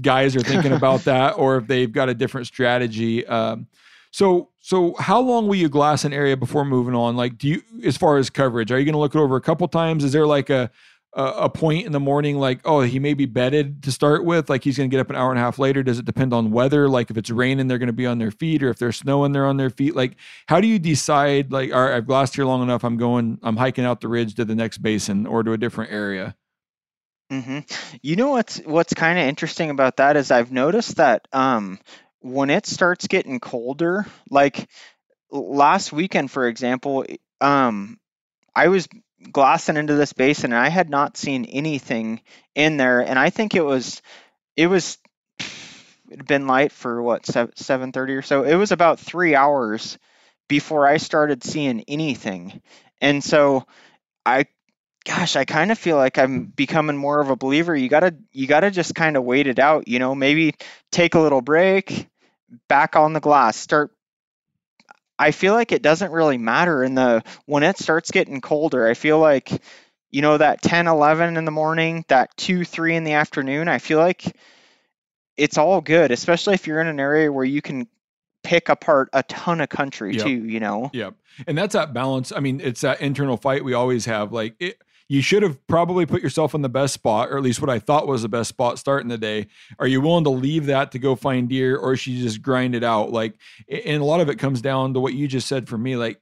guys 0.00 0.34
are 0.36 0.40
thinking 0.40 0.72
about 0.72 1.00
that 1.04 1.32
or 1.32 1.56
if 1.58 1.66
they've 1.66 1.92
got 1.92 2.08
a 2.08 2.14
different 2.14 2.46
strategy. 2.46 3.26
Um, 3.26 3.66
so, 4.10 4.50
so 4.60 4.94
how 4.98 5.20
long 5.20 5.46
will 5.48 5.56
you 5.56 5.68
glass 5.68 6.04
an 6.04 6.12
area 6.12 6.36
before 6.36 6.64
moving 6.64 6.94
on? 6.94 7.16
Like, 7.16 7.38
do 7.38 7.48
you, 7.48 7.62
as 7.84 7.96
far 7.96 8.18
as 8.18 8.30
coverage, 8.30 8.70
are 8.70 8.78
you 8.78 8.84
going 8.84 8.94
to 8.94 8.98
look 8.98 9.14
it 9.14 9.18
over 9.18 9.36
a 9.36 9.40
couple 9.40 9.66
times? 9.68 10.04
Is 10.04 10.12
there 10.12 10.26
like 10.26 10.50
a, 10.50 10.70
a, 11.14 11.48
point 11.48 11.86
in 11.86 11.92
the 11.92 12.00
morning, 12.00 12.38
like, 12.38 12.60
oh, 12.64 12.80
he 12.80 12.98
may 12.98 13.14
be 13.14 13.26
bedded 13.26 13.82
to 13.82 13.92
start 13.92 14.24
with, 14.24 14.48
like 14.48 14.64
he's 14.64 14.76
going 14.76 14.88
to 14.88 14.94
get 14.94 15.00
up 15.00 15.10
an 15.10 15.16
hour 15.16 15.30
and 15.30 15.38
a 15.38 15.42
half 15.42 15.58
later? 15.58 15.82
Does 15.82 15.98
it 15.98 16.04
depend 16.04 16.32
on 16.32 16.50
weather? 16.50 16.88
Like, 16.88 17.10
if 17.10 17.16
it's 17.16 17.30
raining, 17.30 17.68
they're 17.68 17.78
going 17.78 17.88
to 17.88 17.92
be 17.92 18.06
on 18.06 18.18
their 18.18 18.30
feet, 18.30 18.62
or 18.62 18.70
if 18.70 18.78
there's 18.78 18.96
snowing, 18.96 19.32
they're 19.32 19.46
on 19.46 19.56
their 19.56 19.70
feet. 19.70 19.94
Like, 19.94 20.16
how 20.46 20.60
do 20.60 20.66
you 20.66 20.78
decide? 20.78 21.52
Like, 21.52 21.72
all 21.72 21.84
right, 21.84 21.96
I've 21.96 22.06
glassed 22.06 22.34
here 22.34 22.44
long 22.44 22.62
enough. 22.62 22.84
I'm 22.84 22.96
going. 22.96 23.38
I'm 23.42 23.56
hiking 23.56 23.84
out 23.84 24.00
the 24.00 24.08
ridge 24.08 24.34
to 24.36 24.44
the 24.44 24.54
next 24.54 24.78
basin 24.78 25.26
or 25.26 25.42
to 25.42 25.52
a 25.52 25.58
different 25.58 25.92
area. 25.92 26.34
Hmm 27.32 27.60
You 28.02 28.16
know 28.16 28.28
what's 28.30 28.58
what's 28.58 28.92
kind 28.92 29.18
of 29.18 29.26
interesting 29.26 29.70
about 29.70 29.96
that 29.96 30.16
is 30.16 30.30
I've 30.30 30.52
noticed 30.52 30.96
that 30.96 31.26
um, 31.32 31.78
when 32.20 32.50
it 32.50 32.66
starts 32.66 33.06
getting 33.06 33.40
colder, 33.40 34.06
like 34.30 34.68
last 35.30 35.92
weekend, 35.92 36.30
for 36.30 36.48
example, 36.48 37.06
um, 37.40 37.98
I 38.54 38.68
was 38.68 38.88
glassing 39.32 39.76
into 39.78 39.94
this 39.96 40.12
basin 40.14 40.52
and 40.52 40.60
I 40.60 40.70
had 40.70 40.90
not 40.90 41.16
seen 41.16 41.46
anything 41.46 42.22
in 42.54 42.76
there, 42.78 43.00
and 43.00 43.18
I 43.18 43.30
think 43.30 43.54
it 43.54 43.64
was 43.64 44.02
it 44.56 44.68
was 44.68 44.98
it 46.10 46.18
had 46.18 46.26
been 46.26 46.46
light 46.46 46.72
for 46.72 47.02
what 47.02 47.26
seven 47.56 47.92
thirty 47.92 48.14
or 48.14 48.22
so. 48.22 48.44
It 48.44 48.54
was 48.56 48.72
about 48.72 49.00
three 49.00 49.34
hours 49.34 49.98
before 50.48 50.86
I 50.86 50.98
started 50.98 51.42
seeing 51.44 51.84
anything, 51.88 52.60
and 53.00 53.22
so 53.22 53.66
I 54.26 54.46
gosh, 55.04 55.36
I 55.36 55.44
kind 55.44 55.72
of 55.72 55.78
feel 55.78 55.96
like 55.96 56.18
I'm 56.18 56.44
becoming 56.44 56.96
more 56.96 57.20
of 57.20 57.30
a 57.30 57.36
believer. 57.36 57.74
You 57.74 57.88
gotta 57.88 58.14
you 58.32 58.46
gotta 58.46 58.70
just 58.70 58.94
kind 58.94 59.16
of 59.16 59.24
wait 59.24 59.46
it 59.46 59.58
out, 59.58 59.88
you 59.88 59.98
know, 59.98 60.14
maybe 60.14 60.54
take 60.90 61.14
a 61.14 61.20
little 61.20 61.42
break, 61.42 62.08
back 62.68 62.96
on 62.96 63.12
the 63.12 63.20
glass, 63.20 63.56
start 63.56 63.92
I 65.18 65.30
feel 65.30 65.54
like 65.54 65.70
it 65.72 65.82
doesn't 65.82 66.10
really 66.10 66.38
matter 66.38 66.82
in 66.82 66.94
the 66.94 67.22
when 67.46 67.62
it 67.62 67.78
starts 67.78 68.10
getting 68.10 68.40
colder. 68.40 68.88
I 68.88 68.94
feel 68.94 69.18
like 69.18 69.62
you 70.10 70.20
know, 70.20 70.36
that 70.36 70.60
10, 70.60 70.86
11 70.86 71.38
in 71.38 71.46
the 71.46 71.50
morning, 71.50 72.04
that 72.08 72.36
2, 72.36 72.64
3 72.64 72.96
in 72.96 73.04
the 73.04 73.14
afternoon, 73.14 73.66
I 73.66 73.78
feel 73.78 73.98
like 73.98 74.36
it's 75.38 75.56
all 75.56 75.80
good, 75.80 76.10
especially 76.10 76.52
if 76.54 76.66
you're 76.66 76.80
in 76.80 76.86
an 76.86 77.00
area 77.00 77.32
where 77.32 77.46
you 77.46 77.62
can 77.62 77.88
pick 78.44 78.68
apart 78.68 79.08
a 79.14 79.22
ton 79.22 79.62
of 79.62 79.70
country 79.70 80.14
Yep. 80.14 80.24
too, 80.24 80.44
you 80.44 80.60
know. 80.60 80.90
Yep. 80.92 81.14
And 81.46 81.56
that's 81.56 81.72
that 81.72 81.94
balance. 81.94 82.30
I 82.30 82.40
mean, 82.40 82.60
it's 82.60 82.82
that 82.82 83.00
internal 83.00 83.38
fight 83.38 83.64
we 83.64 83.72
always 83.72 84.04
have. 84.04 84.32
Like 84.32 84.54
it, 84.60 84.76
you 85.12 85.20
should 85.20 85.42
have 85.42 85.66
probably 85.66 86.06
put 86.06 86.22
yourself 86.22 86.54
in 86.54 86.62
the 86.62 86.70
best 86.70 86.94
spot, 86.94 87.28
or 87.28 87.36
at 87.36 87.42
least 87.42 87.60
what 87.60 87.68
I 87.68 87.78
thought 87.78 88.06
was 88.06 88.22
the 88.22 88.30
best 88.30 88.48
spot 88.48 88.78
starting 88.78 89.10
the 89.10 89.18
day. 89.18 89.48
Are 89.78 89.86
you 89.86 90.00
willing 90.00 90.24
to 90.24 90.30
leave 90.30 90.64
that 90.66 90.90
to 90.92 90.98
go 90.98 91.16
find 91.16 91.50
deer, 91.50 91.76
or 91.76 91.96
should 91.96 92.14
you 92.14 92.22
just 92.22 92.40
grind 92.40 92.74
it 92.74 92.82
out? 92.82 93.12
Like, 93.12 93.34
and 93.68 94.00
a 94.00 94.06
lot 94.06 94.22
of 94.22 94.30
it 94.30 94.38
comes 94.38 94.62
down 94.62 94.94
to 94.94 95.00
what 95.00 95.12
you 95.12 95.28
just 95.28 95.48
said 95.48 95.68
for 95.68 95.76
me. 95.76 95.96
Like, 95.96 96.18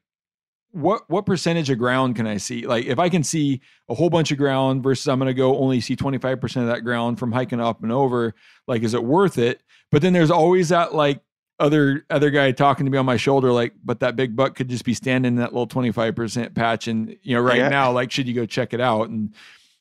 what 0.73 1.09
what 1.09 1.25
percentage 1.25 1.71
of 1.71 1.79
ground 1.79 2.17
can 2.17 2.27
I 2.27 2.39
see? 2.39 2.67
Like, 2.67 2.87
if 2.87 2.99
I 2.99 3.09
can 3.09 3.23
see 3.23 3.61
a 3.89 3.95
whole 3.95 4.11
bunch 4.11 4.33
of 4.33 4.39
ground 4.39 4.83
versus 4.83 5.07
I'm 5.07 5.21
going 5.21 5.29
to 5.29 5.35
go 5.35 5.57
only 5.57 5.81
see 5.81 5.95
25 5.95 6.41
percent 6.41 6.69
of 6.69 6.75
that 6.75 6.81
ground 6.81 7.21
from 7.21 7.31
hiking 7.31 7.61
up 7.61 7.85
and 7.85 7.93
over. 7.93 8.35
Like, 8.67 8.83
is 8.83 8.95
it 8.95 9.05
worth 9.05 9.39
it? 9.39 9.63
But 9.93 10.03
then 10.03 10.13
there's 10.15 10.33
always 10.33 10.71
that 10.71 10.97
like 10.97 11.21
other 11.61 12.05
other 12.11 12.31
guy 12.31 12.51
talking 12.51 12.87
to 12.87 12.91
me 12.91 12.99
on 12.99 13.07
my 13.07 13.17
shoulder 13.17 13.53
like 13.53 13.75
but 13.85 14.01
that 14.01 14.17
big 14.17 14.35
buck 14.35 14.57
could 14.57 14.69
just 14.69 14.85
be 14.85 14.95
standing 14.95 15.35
in 15.35 15.37
that 15.37 15.53
little 15.53 15.69
25% 15.69 16.55
patch 16.55 16.89
and 16.89 17.17
you 17.23 17.35
know 17.37 17.41
right 17.41 17.59
Yeah. 17.59 17.69
now 17.69 17.93
like 17.93 18.11
should 18.11 18.27
you 18.27 18.35
go 18.35 18.47
check 18.47 18.73
it 18.75 18.81
out? 18.81 19.09
And 19.11 19.33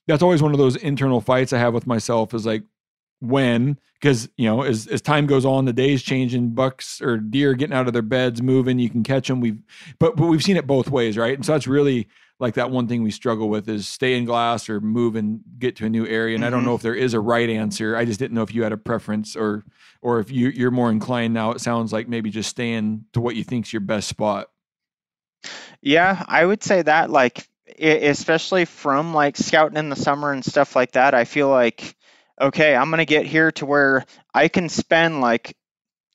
that's 0.07 0.21
always 0.21 0.41
one 0.43 0.51
of 0.51 0.57
those 0.59 0.75
internal 0.75 1.21
fights 1.21 1.53
i 1.53 1.57
have 1.57 1.73
with 1.73 1.88
myself 1.88 2.34
is 2.34 2.45
like 2.45 2.63
when 3.21 3.77
because 3.99 4.30
you 4.38 4.45
know 4.45 4.61
as, 4.61 4.88
as 4.88 5.01
time 5.01 5.25
goes 5.25 5.45
on 5.45 5.65
the 5.65 5.73
days 5.73 6.01
changing 6.01 6.49
bucks 6.51 7.01
or 7.01 7.17
deer 7.17 7.53
getting 7.53 7.75
out 7.75 7.86
of 7.88 7.93
their 7.93 8.01
beds 8.01 8.41
moving 8.41 8.80
you 8.80 8.89
can 8.89 9.03
catch 9.03 9.27
them 9.27 9.41
we've 9.41 9.61
but 9.99 10.15
but 10.15 10.27
we've 10.27 10.43
seen 10.43 10.57
it 10.57 10.65
both 10.67 10.89
ways 10.89 11.17
right? 11.17 11.34
And 11.36 11.45
so 11.45 11.51
that's 11.51 11.67
really 11.67 12.07
like 12.39 12.53
that 12.53 12.71
one 12.71 12.88
thing 12.88 13.03
we 13.03 13.11
struggle 13.11 13.49
with 13.49 13.67
is 13.67 13.86
stay 13.88 14.15
in 14.17 14.23
glass 14.23 14.69
or 14.69 14.80
move 14.80 15.17
and 15.17 15.41
get 15.59 15.75
to 15.75 15.86
a 15.86 15.89
new 15.89 16.07
area. 16.07 16.36
And 16.36 16.45
i 16.45 16.49
don't 16.49 16.61
Mhm. 16.61 16.67
know 16.67 16.75
if 16.75 16.82
there 16.82 16.95
is 16.95 17.13
a 17.13 17.19
right 17.19 17.49
answer. 17.49 17.97
I 17.97 18.05
just 18.05 18.17
didn't 18.19 18.34
know 18.36 18.43
if 18.43 18.55
you 18.55 18.63
had 18.63 18.71
a 18.71 18.77
preference 18.77 19.36
or 19.36 19.65
or 20.02 20.20
if 20.20 20.32
you 20.32 20.50
you're 20.50 20.72
more 20.72 20.91
inclined 20.91 21.34
now 21.34 21.52
it 21.52 21.62
sounds 21.62 21.91
like 21.93 22.08
maybe 22.08 22.30
just 22.30 22.50
staying 22.50 23.06
to 23.14 23.22
what 23.22 23.36
you 23.36 23.43
think's 23.43 23.74
your 23.74 23.82
best 23.82 24.08
spot. 24.08 24.50
Yeah, 25.82 26.24
I 26.28 26.45
would 26.45 26.64
say 26.64 26.82
that 26.82 27.10
like 27.10 27.47
especially 27.80 28.66
from 28.66 29.14
like 29.14 29.38
scouting 29.38 29.78
in 29.78 29.89
the 29.89 29.95
summer 29.95 30.32
and 30.32 30.43
stuff 30.43 30.76
like 30.76 30.93
that, 30.93 31.14
I 31.14 31.26
feel 31.26 31.50
like 31.50 31.95
okay, 32.41 32.76
I'm 32.76 32.89
going 32.89 33.00
to 33.00 33.06
get 33.06 33.26
here 33.26 33.52
to 33.54 33.66
where 33.66 34.06
I 34.34 34.47
can 34.47 34.70
spend 34.70 35.22
like 35.22 35.58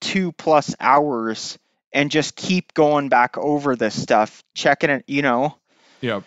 2 0.00 0.32
plus 0.32 0.74
hours 0.80 1.58
and 1.92 2.10
just 2.10 2.34
keep 2.34 2.74
going 2.74 3.08
back 3.08 3.36
over 3.38 3.76
this 3.76 4.00
stuff, 4.00 4.42
checking 4.54 4.90
it, 4.90 5.04
you 5.06 5.22
know. 5.22 5.56
yeah 6.00 6.20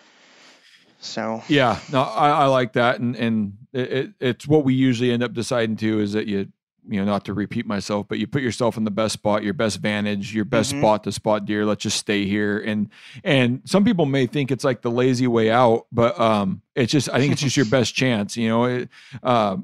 So, 1.00 1.42
Yeah, 1.48 1.78
no, 1.92 2.02
I, 2.02 2.30
I 2.30 2.44
like 2.46 2.74
that, 2.74 3.00
and 3.00 3.16
and 3.16 3.56
it, 3.72 4.12
it's 4.20 4.46
what 4.48 4.64
we 4.64 4.74
usually 4.74 5.12
end 5.12 5.22
up 5.22 5.32
deciding 5.32 5.76
to 5.76 6.00
is 6.00 6.12
that 6.12 6.26
you 6.26 6.48
you 6.88 6.98
know 6.98 7.04
not 7.04 7.24
to 7.26 7.34
repeat 7.34 7.66
myself, 7.66 8.06
but 8.08 8.18
you 8.18 8.26
put 8.26 8.42
yourself 8.42 8.76
in 8.76 8.84
the 8.84 8.90
best 8.90 9.12
spot, 9.12 9.42
your 9.44 9.52
best 9.54 9.78
vantage, 9.80 10.34
your 10.34 10.44
best 10.44 10.74
Mhm. 10.74 10.78
spot 10.80 11.04
to 11.04 11.12
spot 11.12 11.44
deer. 11.44 11.64
Let's 11.66 11.82
just 11.82 11.98
stay 11.98 12.24
here, 12.24 12.58
and 12.58 12.88
and 13.24 13.60
some 13.64 13.84
people 13.84 14.06
may 14.06 14.26
think 14.26 14.50
it's 14.50 14.64
like 14.64 14.82
the 14.82 14.90
lazy 14.90 15.26
way 15.26 15.50
out, 15.50 15.86
but 15.92 16.18
um, 16.18 16.62
it's 16.74 16.90
just 16.90 17.08
I 17.12 17.18
think 17.18 17.32
it's 17.32 17.42
just 17.42 17.56
your 17.56 17.66
best 17.70 17.94
chance. 17.94 18.36
You 18.36 18.48
know, 18.48 18.64
it, 18.64 18.88
uh, 19.22 19.56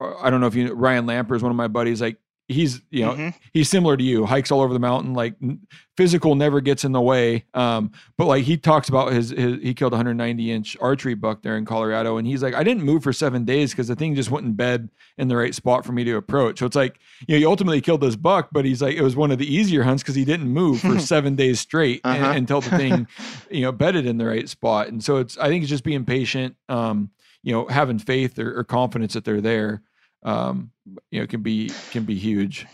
I 0.00 0.30
don't 0.30 0.40
know 0.40 0.46
if 0.46 0.54
you 0.54 0.72
Ryan 0.74 1.06
Lamper 1.06 1.34
is 1.34 1.42
one 1.42 1.50
of 1.50 1.56
my 1.56 1.68
buddies. 1.68 2.00
Like 2.00 2.18
he's 2.48 2.80
you 2.90 3.04
know 3.04 3.12
mhm. 3.12 3.34
he's 3.52 3.68
similar 3.68 3.94
to 3.96 4.02
you 4.02 4.24
hikes 4.24 4.50
all 4.50 4.62
over 4.62 4.72
the 4.72 4.78
mountain 4.80 5.12
like 5.12 5.34
physical 5.98 6.34
never 6.34 6.60
gets 6.62 6.82
in 6.84 6.92
the 6.92 7.00
way 7.00 7.44
um 7.52 7.90
but 8.16 8.24
like 8.24 8.44
he 8.44 8.56
talks 8.56 8.88
about 8.88 9.12
his, 9.12 9.30
his 9.30 9.60
he 9.62 9.74
killed 9.74 9.92
190 9.92 10.50
inch 10.50 10.76
archery 10.80 11.14
buck 11.14 11.42
there 11.42 11.58
in 11.58 11.64
colorado 11.66 12.16
and 12.16 12.26
he's 12.26 12.42
like 12.42 12.54
i 12.54 12.62
didn't 12.62 12.82
move 12.82 13.02
for 13.02 13.12
seven 13.12 13.44
days 13.44 13.72
because 13.72 13.88
the 13.88 13.94
thing 13.94 14.14
just 14.14 14.30
went 14.30 14.46
in 14.46 14.54
bed 14.54 14.88
in 15.18 15.28
the 15.28 15.36
right 15.36 15.54
spot 15.54 15.84
for 15.84 15.92
me 15.92 16.04
to 16.04 16.16
approach 16.16 16.60
so 16.60 16.66
it's 16.66 16.76
like 16.76 16.98
you 17.26 17.34
know 17.34 17.38
he 17.38 17.44
ultimately 17.44 17.80
killed 17.82 18.00
this 18.00 18.16
buck 18.16 18.48
but 18.50 18.64
he's 18.64 18.80
like 18.80 18.96
it 18.96 19.02
was 19.02 19.14
one 19.14 19.30
of 19.30 19.38
the 19.38 19.54
easier 19.54 19.82
hunts 19.82 20.02
because 20.02 20.14
he 20.14 20.24
didn't 20.24 20.48
move 20.48 20.80
for 20.80 20.98
seven 21.14 21.36
days 21.36 21.60
straight 21.60 22.00
Uh-huh. 22.04 22.32
until 22.34 22.60
the 22.62 22.70
thing 22.70 23.06
you 23.50 23.60
know 23.62 23.72
bedded 23.72 24.06
in 24.06 24.16
the 24.16 24.24
right 24.26 24.48
spot 24.48 24.88
and 24.88 25.04
so 25.04 25.16
it's 25.18 25.36
i 25.38 25.48
think 25.48 25.62
it's 25.62 25.70
just 25.70 25.84
being 25.84 26.04
patient 26.06 26.56
um 26.70 27.10
you 27.42 27.52
know 27.52 27.66
having 27.68 27.98
faith 27.98 28.38
or, 28.38 28.58
or 28.58 28.64
confidence 28.64 29.12
that 29.14 29.24
they're 29.24 29.40
there 29.42 29.82
um 30.22 30.70
you 31.10 31.20
know 31.20 31.26
can 31.26 31.42
be 31.42 31.70
can 31.90 32.04
be 32.04 32.16
huge 32.16 32.66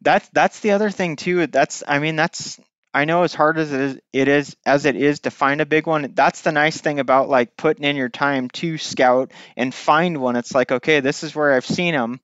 That's 0.00 0.28
that's 0.30 0.60
the 0.60 0.72
other 0.72 0.90
thing 0.90 1.16
too. 1.16 1.46
That's 1.46 1.82
I 1.86 1.98
mean 1.98 2.16
that's 2.16 2.60
I 2.94 3.06
know 3.06 3.22
as 3.22 3.32
hard 3.34 3.58
as 3.58 3.72
it 3.72 3.80
is, 3.80 4.00
it 4.12 4.28
is 4.28 4.56
as 4.66 4.84
it 4.84 4.96
is 4.96 5.20
to 5.20 5.30
find 5.30 5.60
a 5.60 5.66
big 5.66 5.86
one. 5.86 6.12
That's 6.14 6.42
the 6.42 6.52
nice 6.52 6.78
thing 6.80 7.00
about 7.00 7.28
like 7.28 7.56
putting 7.56 7.84
in 7.84 7.96
your 7.96 8.10
time 8.10 8.50
to 8.50 8.76
scout 8.78 9.32
and 9.56 9.74
find 9.74 10.18
one. 10.18 10.36
It's 10.36 10.54
like 10.54 10.72
okay, 10.72 11.00
this 11.00 11.22
is 11.22 11.34
where 11.34 11.52
I've 11.52 11.66
seen 11.66 11.94
them. 11.94 12.20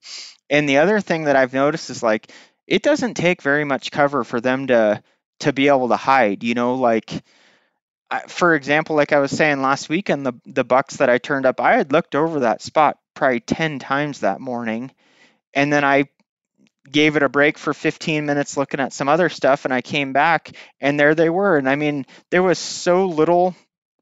And 0.51 0.69
the 0.69 0.79
other 0.79 1.01
thing 1.01 1.25
that 1.25 1.37
I've 1.37 1.55
noticed 1.55 1.91
is 1.91 2.03
like 2.03 2.31
it 2.67 2.83
doesn't 2.83 3.15
take 3.15 3.43
very 3.43 3.65
much 3.65 3.91
cover 3.91 4.25
for 4.25 4.41
them 4.41 4.67
to 4.69 5.03
to 5.41 5.53
be 5.53 5.69
able 5.69 5.89
to 5.89 5.97
hide. 5.97 6.45
You 6.45 6.55
know, 6.55 6.75
like 6.75 7.23
for 8.29 8.55
example, 8.55 8.97
like 8.97 9.13
I 9.13 9.19
was 9.19 9.31
saying 9.31 9.61
last 9.61 9.89
weekend, 9.89 10.25
the 10.25 10.35
the 10.47 10.65
bucks 10.65 10.97
that 10.97 11.11
I 11.11 11.19
turned 11.19 11.47
up, 11.47 11.61
I 11.61 11.77
had 11.77 11.93
looked 11.93 12.15
over 12.15 12.41
that 12.41 12.63
spot 12.63 12.99
probably 13.19 13.41
ten 13.41 13.79
times 13.79 14.21
that 14.21 14.41
morning, 14.41 14.91
and 15.55 15.73
then 15.73 15.85
I 15.85 16.09
gave 16.91 17.17
it 17.17 17.23
a 17.23 17.29
break 17.29 17.59
for 17.59 17.75
15 17.75 18.25
minutes 18.25 18.57
looking 18.57 18.81
at 18.81 18.93
some 18.95 19.09
other 19.09 19.29
stuff 19.29 19.67
and 19.67 19.75
I 19.75 19.83
came 19.83 20.15
back 20.15 20.53
and 20.81 20.99
there 20.99 21.15
they 21.15 21.29
were. 21.29 21.59
And 21.59 21.69
I 21.69 21.77
mean 21.77 22.07
there 22.31 22.43
was 22.43 22.59
so 22.59 23.07
little 23.07 23.55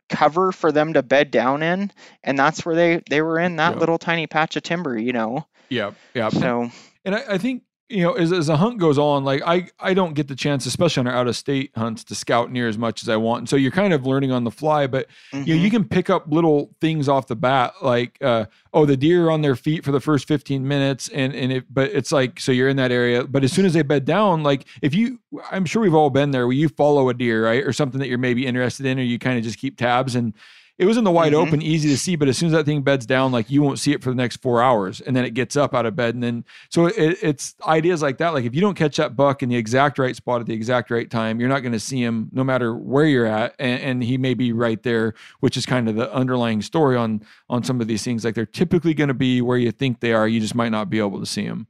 cover 0.09 0.53
for 0.53 0.71
them 0.71 0.93
to 0.93 1.03
bed 1.03 1.33
down 1.33 1.65
in 1.65 1.91
and 2.23 2.39
that's 2.39 2.65
where 2.65 2.77
they 2.77 3.03
they 3.11 3.23
were 3.23 3.41
in 3.41 3.57
that 3.57 3.75
Yeah. 3.75 3.81
little 3.81 3.99
tiny 3.99 4.29
patch 4.29 4.55
of 4.57 4.63
timber 4.63 4.97
you 4.97 5.13
know? 5.13 5.47
Yeah 5.69 5.93
yeah 6.15 6.29
so 6.29 6.71
And 7.05 7.17
I, 7.17 7.25
I 7.31 7.39
think 7.39 7.65
you 7.89 8.03
know 8.03 8.13
as, 8.15 8.33
as 8.33 8.49
a 8.49 8.57
hunt 8.57 8.79
goes 8.79 8.99
on, 8.99 9.25
like 9.25 9.43
I 9.47 9.69
I 9.79 9.95
don't 9.95 10.15
get 10.15 10.29
the 10.29 10.37
chance, 10.37 10.67
especially 10.67 11.01
on 11.01 11.07
our 11.09 11.15
out 11.15 11.29
of 11.29 11.37
state 11.37 11.71
hunts, 11.77 12.05
to 12.05 12.15
scout 12.15 12.51
near 12.51 12.69
as 12.69 12.79
much 12.79 13.03
as 13.03 13.09
I 13.09 13.17
want. 13.17 13.41
And 13.41 13.49
so 13.49 13.57
you're 13.57 13.71
kind 13.71 13.93
of 13.93 14.07
learning 14.07 14.33
on 14.33 14.45
the 14.45 14.51
fly, 14.51 14.87
but 14.87 15.07
you 15.45 15.55
know 15.55 15.61
you 15.61 15.71
mhm, 15.71 15.71
can 15.71 15.85
pick 15.89 16.11
up 16.11 16.25
little 16.29 16.75
things 16.81 17.09
off 17.09 17.27
the 17.29 17.37
bat, 17.37 17.75
like 17.83 18.19
uh, 18.21 18.47
oh 18.73 18.87
the 18.87 18.97
deer 18.97 19.27
are 19.27 19.31
on 19.31 19.43
their 19.43 19.57
feet 19.57 19.85
for 19.85 19.93
the 19.93 20.01
first 20.01 20.27
15 20.29 20.67
minutes, 20.67 21.09
and 21.09 21.35
and 21.35 21.53
it 21.53 21.65
but 21.73 21.91
it's 21.93 22.13
like 22.13 22.41
so 22.41 22.53
you're 22.53 22.69
in 22.69 22.77
that 22.77 22.93
area, 22.93 23.25
but 23.25 23.45
as 23.45 23.53
soon 23.53 23.65
as 23.67 23.75
they 23.75 23.83
bed 23.83 24.05
down, 24.05 24.43
like 24.43 24.67
if 24.83 24.95
you 24.95 25.21
I'm 25.51 25.65
sure 25.65 25.83
we've 25.83 25.95
all 25.95 26.11
been 26.11 26.31
there 26.33 26.47
where 26.47 26.57
you 26.57 26.69
follow 26.69 27.09
a 27.09 27.15
deer 27.15 27.45
right 27.45 27.65
or 27.65 27.73
something 27.73 28.01
that 28.01 28.09
you're 28.09 28.19
maybe 28.19 28.47
interested 28.47 28.87
in, 28.87 28.99
or 28.99 29.03
you 29.03 29.19
kind 29.19 29.39
of 29.39 29.45
just 29.45 29.59
keep 29.59 29.77
tabs 29.77 30.15
and. 30.15 30.35
It 30.79 30.85
was 30.85 30.99
in 30.99 31.05
the 31.05 31.11
wide 31.11 31.33
Mhm. 31.33 31.37
open, 31.47 31.63
easy 31.63 31.89
to 31.89 31.97
see, 31.97 32.17
but 32.17 32.29
as 32.29 32.37
soon 32.37 32.49
as 32.49 32.53
that 32.53 32.67
thing 32.67 32.83
beds 32.83 33.07
down, 33.07 33.33
like 33.33 33.51
you 33.51 33.63
won't 33.63 33.79
see 33.79 33.93
it 33.93 34.03
for 34.03 34.11
the 34.11 34.15
next 34.15 34.43
four 34.43 34.63
hours, 34.63 35.01
and 35.01 35.17
then 35.17 35.25
it 35.25 35.33
gets 35.33 35.57
up 35.57 35.75
out 35.75 35.87
of 35.87 35.97
bed, 35.97 36.15
and 36.15 36.23
then 36.23 36.45
so 36.69 36.85
it, 36.85 37.17
it's 37.23 37.55
ideas 37.67 38.03
like 38.03 38.19
that. 38.19 38.35
Like 38.35 38.45
if 38.45 38.55
you 38.55 38.61
don't 38.61 38.75
catch 38.77 38.99
that 38.99 39.17
buck 39.17 39.43
in 39.43 39.49
the 39.49 39.57
exact 39.57 39.99
right 39.99 40.15
spot 40.15 40.41
at 40.43 40.47
the 40.47 40.53
exact 40.53 40.91
right 40.91 41.11
time, 41.11 41.41
you're 41.41 41.49
not 41.49 41.61
going 41.61 41.73
to 41.73 41.81
see 41.81 42.03
him 42.03 42.29
no 42.31 42.45
matter 42.45 42.77
where 42.77 43.07
you're 43.07 43.25
at, 43.25 43.55
and, 43.59 43.81
and 43.81 44.05
he 44.05 44.19
may 44.19 44.35
be 44.35 44.53
right 44.53 44.83
there, 44.83 45.15
which 45.41 45.57
is 45.57 45.65
kind 45.65 45.89
of 45.89 45.97
the 45.97 46.13
underlying 46.13 46.61
story 46.61 46.95
on 46.97 47.23
on 47.49 47.65
some 47.65 47.81
of 47.81 47.87
these 47.89 48.03
things. 48.05 48.23
Like 48.23 48.35
they're 48.35 48.45
typically 48.45 48.93
going 48.93 49.09
to 49.09 49.15
be 49.15 49.41
where 49.41 49.57
you 49.57 49.73
think 49.73 50.01
they 50.01 50.13
are, 50.13 50.29
you 50.29 50.41
just 50.41 50.55
might 50.55 50.73
not 50.73 50.91
be 50.91 50.99
able 50.99 51.21
to 51.21 51.27
see 51.27 51.47
them. 51.47 51.69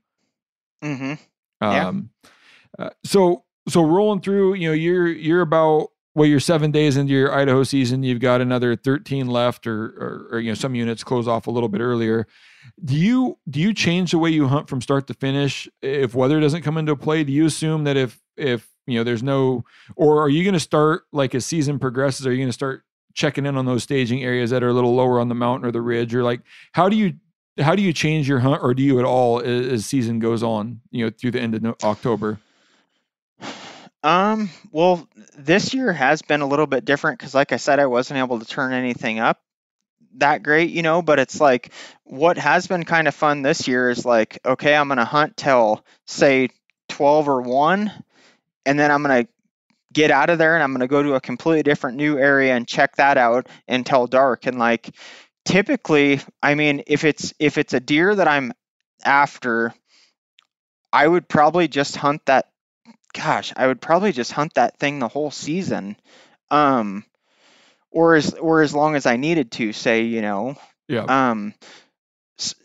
Mm-hmm. 0.83 1.15
Yeah. 1.63 1.89
Um, 1.89 2.11
uh, 2.79 2.91
so 3.05 3.45
so 3.69 3.83
rolling 3.83 4.21
through, 4.21 4.55
you 4.55 4.69
know, 4.69 4.75
you're 4.75 5.07
you're 5.07 5.43
about 5.43 5.91
well, 6.17 6.27
you're 6.27 6.41
seven 6.41 6.71
days 6.71 6.97
into 6.97 7.13
your 7.13 7.31
Idaho 7.31 7.63
season. 7.63 8.03
You've 8.03 8.21
got 8.21 8.41
another 8.41 8.75
13 8.75 9.27
left, 9.27 9.67
or, 9.67 9.85
or 9.85 10.29
or 10.33 10.41
you 10.41 10.51
know, 10.51 10.55
some 10.55 10.75
units 10.75 11.05
close 11.05 11.29
off 11.29 11.47
a 11.47 11.51
little 11.51 11.69
bit 11.69 11.83
earlier. 11.83 12.27
Do 12.83 12.97
you 12.97 13.39
do 13.51 13.61
you 13.61 13.75
change 13.75 14.13
the 14.13 14.19
way 14.19 14.31
you 14.31 14.49
hunt 14.49 14.71
from 14.71 14.81
start 14.81 15.07
to 15.09 15.15
finish 15.15 15.69
if 15.83 16.15
weather 16.15 16.41
doesn't 16.41 16.63
come 16.63 16.79
into 16.79 16.97
play? 16.97 17.23
Do 17.23 17.35
you 17.35 17.45
assume 17.45 17.85
that 17.85 17.99
if 17.99 18.23
if 18.35 18.67
you 18.87 18.99
know 18.99 19.05
there's 19.05 19.23
no, 19.23 19.67
or 19.95 20.23
are 20.23 20.31
you 20.31 20.43
going 20.43 20.55
to 20.55 20.61
start 20.61 21.03
like 21.13 21.35
as 21.35 21.45
season 21.45 21.79
progresses? 21.79 22.27
Are 22.27 22.33
you 22.33 22.39
going 22.39 22.49
to 22.49 22.53
start 22.55 22.85
checking 23.13 23.45
in 23.45 23.59
on 23.59 23.67
those 23.67 23.83
staging 23.83 24.25
areas 24.25 24.49
that 24.51 24.63
are 24.63 24.69
a 24.69 24.73
little 24.73 24.95
lower 24.95 25.21
on 25.21 25.29
the 25.29 25.35
mountain 25.35 25.69
or 25.69 25.71
the 25.71 25.83
ridge, 25.83 26.15
or 26.15 26.23
like 26.23 26.41
how 26.73 26.89
do 26.89 26.97
you 26.97 27.13
how 27.59 27.77
do 27.77 27.83
you 27.83 27.93
change 27.93 28.27
your 28.27 28.39
hunt, 28.39 28.63
or 28.63 28.73
do 28.73 28.83
you 28.83 28.99
at 28.99 29.05
all 29.05 29.41
as, 29.41 29.67
as 29.67 29.87
season 29.87 30.19
goes 30.19 30.43
on? 30.43 30.81
You 30.91 31.05
know, 31.05 31.11
through 31.11 31.33
the 31.33 31.43
end 31.43 31.55
of 31.55 31.77
October. 31.85 32.39
Um, 34.07 34.51
well, 34.71 35.09
this 35.37 35.75
year 35.75 35.93
has 35.93 36.23
been 36.23 36.41
a 36.41 36.47
little 36.47 36.69
bit 36.69 36.85
different 36.85 37.19
because, 37.19 37.35
like 37.35 37.51
I 37.51 37.57
said, 37.57 37.81
I 37.81 37.87
wasn't 37.87 38.19
able 38.21 38.39
to 38.39 38.47
turn 38.47 38.73
anything 38.73 39.19
up 39.19 39.41
that 40.19 40.45
great, 40.45 40.71
you 40.71 40.83
know. 40.83 41.03
But 41.03 41.19
it's 41.19 41.41
like 41.41 41.73
what 42.05 42.39
has 42.39 42.69
been 42.69 42.85
kind 42.85 43.09
of 43.09 43.17
fun 43.17 43.43
this 43.43 43.69
year 43.69 43.91
is 43.91 44.05
like, 44.05 44.39
okay, 44.47 44.77
I'm 44.77 44.89
gonna 44.89 45.05
hunt 45.05 45.37
till 45.37 45.85
say 46.07 46.51
12 46.89 47.29
or 47.29 47.43
1, 47.43 47.91
and 48.67 48.79
then 48.79 48.93
I'm 48.93 49.03
gonna 49.03 49.27
get 49.93 50.11
out 50.13 50.31
of 50.31 50.39
there 50.39 50.55
and 50.55 50.63
I'm 50.65 50.73
gonna 50.73 50.89
go 50.89 51.03
to 51.03 51.15
a 51.15 51.21
completely 51.21 51.65
different 51.65 51.97
new 51.97 52.19
area 52.19 52.55
and 52.57 52.69
check 52.69 52.97
that 52.97 53.19
out 53.19 53.49
until 53.69 54.07
dark. 54.07 54.47
And 54.47 54.59
like 54.59 54.91
typically, 55.45 56.21
I 56.43 56.55
mean, 56.55 56.85
if 56.87 57.05
it's 57.05 57.35
if 57.41 57.59
it's 57.59 57.75
a 57.75 57.81
deer 57.81 58.15
that 58.15 58.29
I'm 58.29 58.53
after, 59.05 59.75
I 60.93 61.07
would 61.07 61.29
probably 61.29 61.69
just 61.69 61.97
hunt 61.97 62.25
that 62.27 62.47
gosh, 63.17 63.53
I 63.57 63.67
would 63.67 63.81
probably 63.81 64.13
just 64.13 64.33
hunt 64.33 64.55
that 64.55 64.79
thing 64.79 64.99
the 64.99 65.09
whole 65.09 65.31
season. 65.31 65.97
Um, 66.51 67.05
or 67.91 68.15
as 68.15 68.35
or 68.35 68.63
as 68.63 68.75
long 68.75 68.95
as 68.97 69.07
I 69.07 69.17
needed 69.17 69.51
to. 69.53 69.73
Say, 69.73 70.03
you 70.03 70.23
know, 70.23 70.57
Yeah. 70.89 71.05
um, 71.05 71.55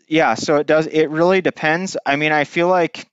yeah. 0.08 0.34
So 0.34 0.56
it 0.56 0.66
does. 0.66 0.86
It 0.86 1.10
really 1.10 1.40
depends. 1.40 1.96
I 2.04 2.16
mean, 2.16 2.32
I 2.32 2.44
feel 2.44 2.68
like, 2.68 3.06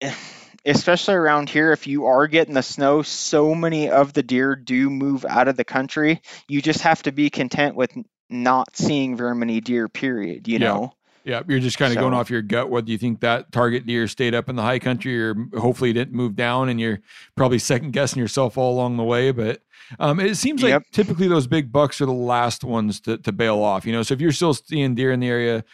especially 0.64 1.14
around 1.14 1.48
here, 1.50 1.72
if 1.72 1.86
you 1.86 2.06
are 2.06 2.26
getting 2.26 2.54
the 2.54 2.62
snow, 2.62 3.02
so 3.02 3.54
many 3.54 3.90
of 3.90 4.12
the 4.12 4.22
deer 4.22 4.56
do 4.56 4.90
move 4.90 5.24
out 5.24 5.48
of 5.48 5.56
the 5.56 5.64
country. 5.64 6.20
You 6.48 6.60
just 6.60 6.82
have 6.82 7.02
to 7.04 7.12
be 7.12 7.30
content 7.30 7.76
with 7.76 7.92
not 8.28 8.76
seeing 8.76 9.16
very 9.16 9.34
many 9.34 9.60
deer. 9.60 9.88
Period. 9.88 10.48
You 10.48 10.58
Yeah. 10.58 10.64
know. 10.68 10.92
Yeah, 11.26 11.42
you're 11.48 11.58
just 11.58 11.76
kind 11.76 11.92
of 11.92 11.98
going 11.98 12.14
off 12.14 12.30
your 12.30 12.40
gut. 12.40 12.70
Whether 12.70 12.88
you 12.90 12.98
think 12.98 13.20
that 13.20 13.50
target 13.50 13.84
deer 13.84 14.06
stayed 14.06 14.32
up 14.32 14.48
in 14.48 14.54
the 14.54 14.62
high 14.62 14.78
country 14.78 15.20
or 15.20 15.34
hopefully 15.58 15.92
didn't 15.92 16.14
move 16.14 16.36
down, 16.36 16.68
and 16.68 16.80
you're 16.80 17.00
probably 17.34 17.58
second 17.58 17.90
guessing 17.92 18.20
yourself 18.22 18.56
all 18.56 18.72
along 18.74 18.96
the 18.96 19.02
way. 19.02 19.32
But 19.32 19.60
um, 19.98 20.20
it 20.20 20.36
seems 20.36 20.62
like 20.62 20.70
Yep. 20.70 20.82
typically 20.92 21.26
those 21.26 21.48
big 21.48 21.72
bucks 21.72 22.00
are 22.00 22.06
the 22.06 22.12
last 22.12 22.62
ones 22.62 23.00
to, 23.00 23.18
to 23.18 23.32
bail 23.32 23.58
off. 23.58 23.84
You 23.84 23.92
know, 23.92 24.04
so 24.04 24.14
if 24.14 24.20
you're 24.20 24.30
still 24.30 24.54
seeing 24.54 24.94
deer 24.94 25.10
in 25.10 25.18
the 25.18 25.28
area, 25.28 25.64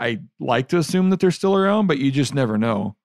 I 0.00 0.20
like 0.40 0.68
to 0.68 0.78
assume 0.78 1.10
that 1.10 1.20
they're 1.20 1.30
still 1.30 1.54
around, 1.54 1.88
but 1.88 1.98
you 1.98 2.10
just 2.10 2.34
never 2.34 2.56
know. 2.56 2.96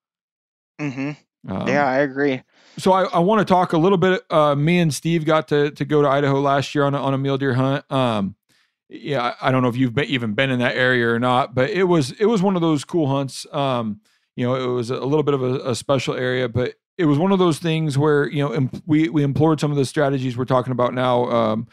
hmm 0.79 1.11
Um, 1.47 1.67
yeah, 1.67 1.87
I 1.87 1.97
agree. 1.99 2.41
so 2.77 2.93
I, 2.93 3.03
I 3.05 3.19
want 3.19 3.39
to 3.39 3.45
talk 3.45 3.73
a 3.73 3.77
little 3.77 3.97
bit. 3.97 4.23
Uh, 4.31 4.55
me 4.55 4.79
and 4.79 4.93
Steve 4.93 5.25
got 5.25 5.49
to 5.49 5.71
to 5.71 5.83
go 5.83 6.01
to 6.01 6.07
Idaho 6.07 6.39
last 6.39 6.73
year 6.73 6.85
on 6.85 6.95
a, 6.95 7.01
on 7.01 7.13
a 7.13 7.17
mule 7.17 7.37
deer 7.37 7.53
hunt. 7.53 7.83
Um, 7.91 8.36
yeah, 8.89 9.35
I 9.41 9.51
don't 9.51 9.61
know 9.61 9.69
if 9.69 9.75
you've 9.75 9.93
been, 9.93 10.05
even 10.05 10.33
been 10.33 10.49
in 10.49 10.59
that 10.59 10.75
area 10.75 11.09
or 11.09 11.19
not, 11.19 11.53
but 11.53 11.69
it 11.69 11.83
was 11.83 12.11
it 12.11 12.25
was 12.25 12.41
one 12.41 12.55
of 12.55 12.61
those 12.61 12.85
cool 12.85 13.07
hunts. 13.07 13.45
Um, 13.51 14.01
you 14.35 14.45
know, 14.45 14.55
it 14.55 14.67
was 14.67 14.89
a 14.89 14.99
little 14.99 15.23
bit 15.23 15.33
of 15.33 15.43
a, 15.43 15.71
a 15.71 15.75
special 15.75 16.13
area, 16.13 16.47
but 16.47 16.75
it 16.97 17.05
was 17.05 17.19
one 17.19 17.31
of 17.31 17.39
those 17.39 17.59
things 17.59 17.97
where 17.97 18.27
you 18.27 18.43
know 18.43 18.51
em- 18.53 18.71
we 18.85 19.09
we 19.09 19.23
employed 19.23 19.59
some 19.59 19.71
of 19.71 19.77
the 19.77 19.85
strategies 19.85 20.37
we're 20.37 20.45
talking 20.45 20.71
about 20.71 20.93
now. 20.93 21.25
Um, 21.25 21.67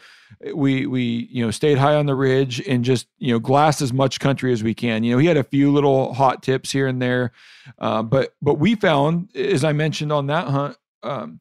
we 0.53 0.85
we 0.85 1.29
you 1.31 1.43
know 1.45 1.51
stayed 1.51 1.77
high 1.77 1.95
on 1.95 2.05
the 2.05 2.15
ridge 2.15 2.59
and 2.67 2.83
just 2.83 3.07
you 3.17 3.31
know 3.31 3.39
glassed 3.39 3.81
as 3.81 3.93
much 3.93 4.19
country 4.19 4.51
as 4.51 4.63
we 4.63 4.73
can. 4.73 5.03
You 5.03 5.13
know, 5.13 5.17
he 5.17 5.27
had 5.27 5.37
a 5.37 5.43
few 5.43 5.71
little 5.71 6.13
hot 6.13 6.43
tips 6.43 6.71
here 6.71 6.87
and 6.87 7.01
there, 7.01 7.31
uh, 7.79 8.03
but 8.03 8.35
but 8.41 8.55
we 8.55 8.75
found, 8.75 9.35
as 9.35 9.63
I 9.63 9.71
mentioned 9.71 10.11
on 10.11 10.27
that 10.27 10.47
hunt, 10.47 10.77
um, 11.01 11.39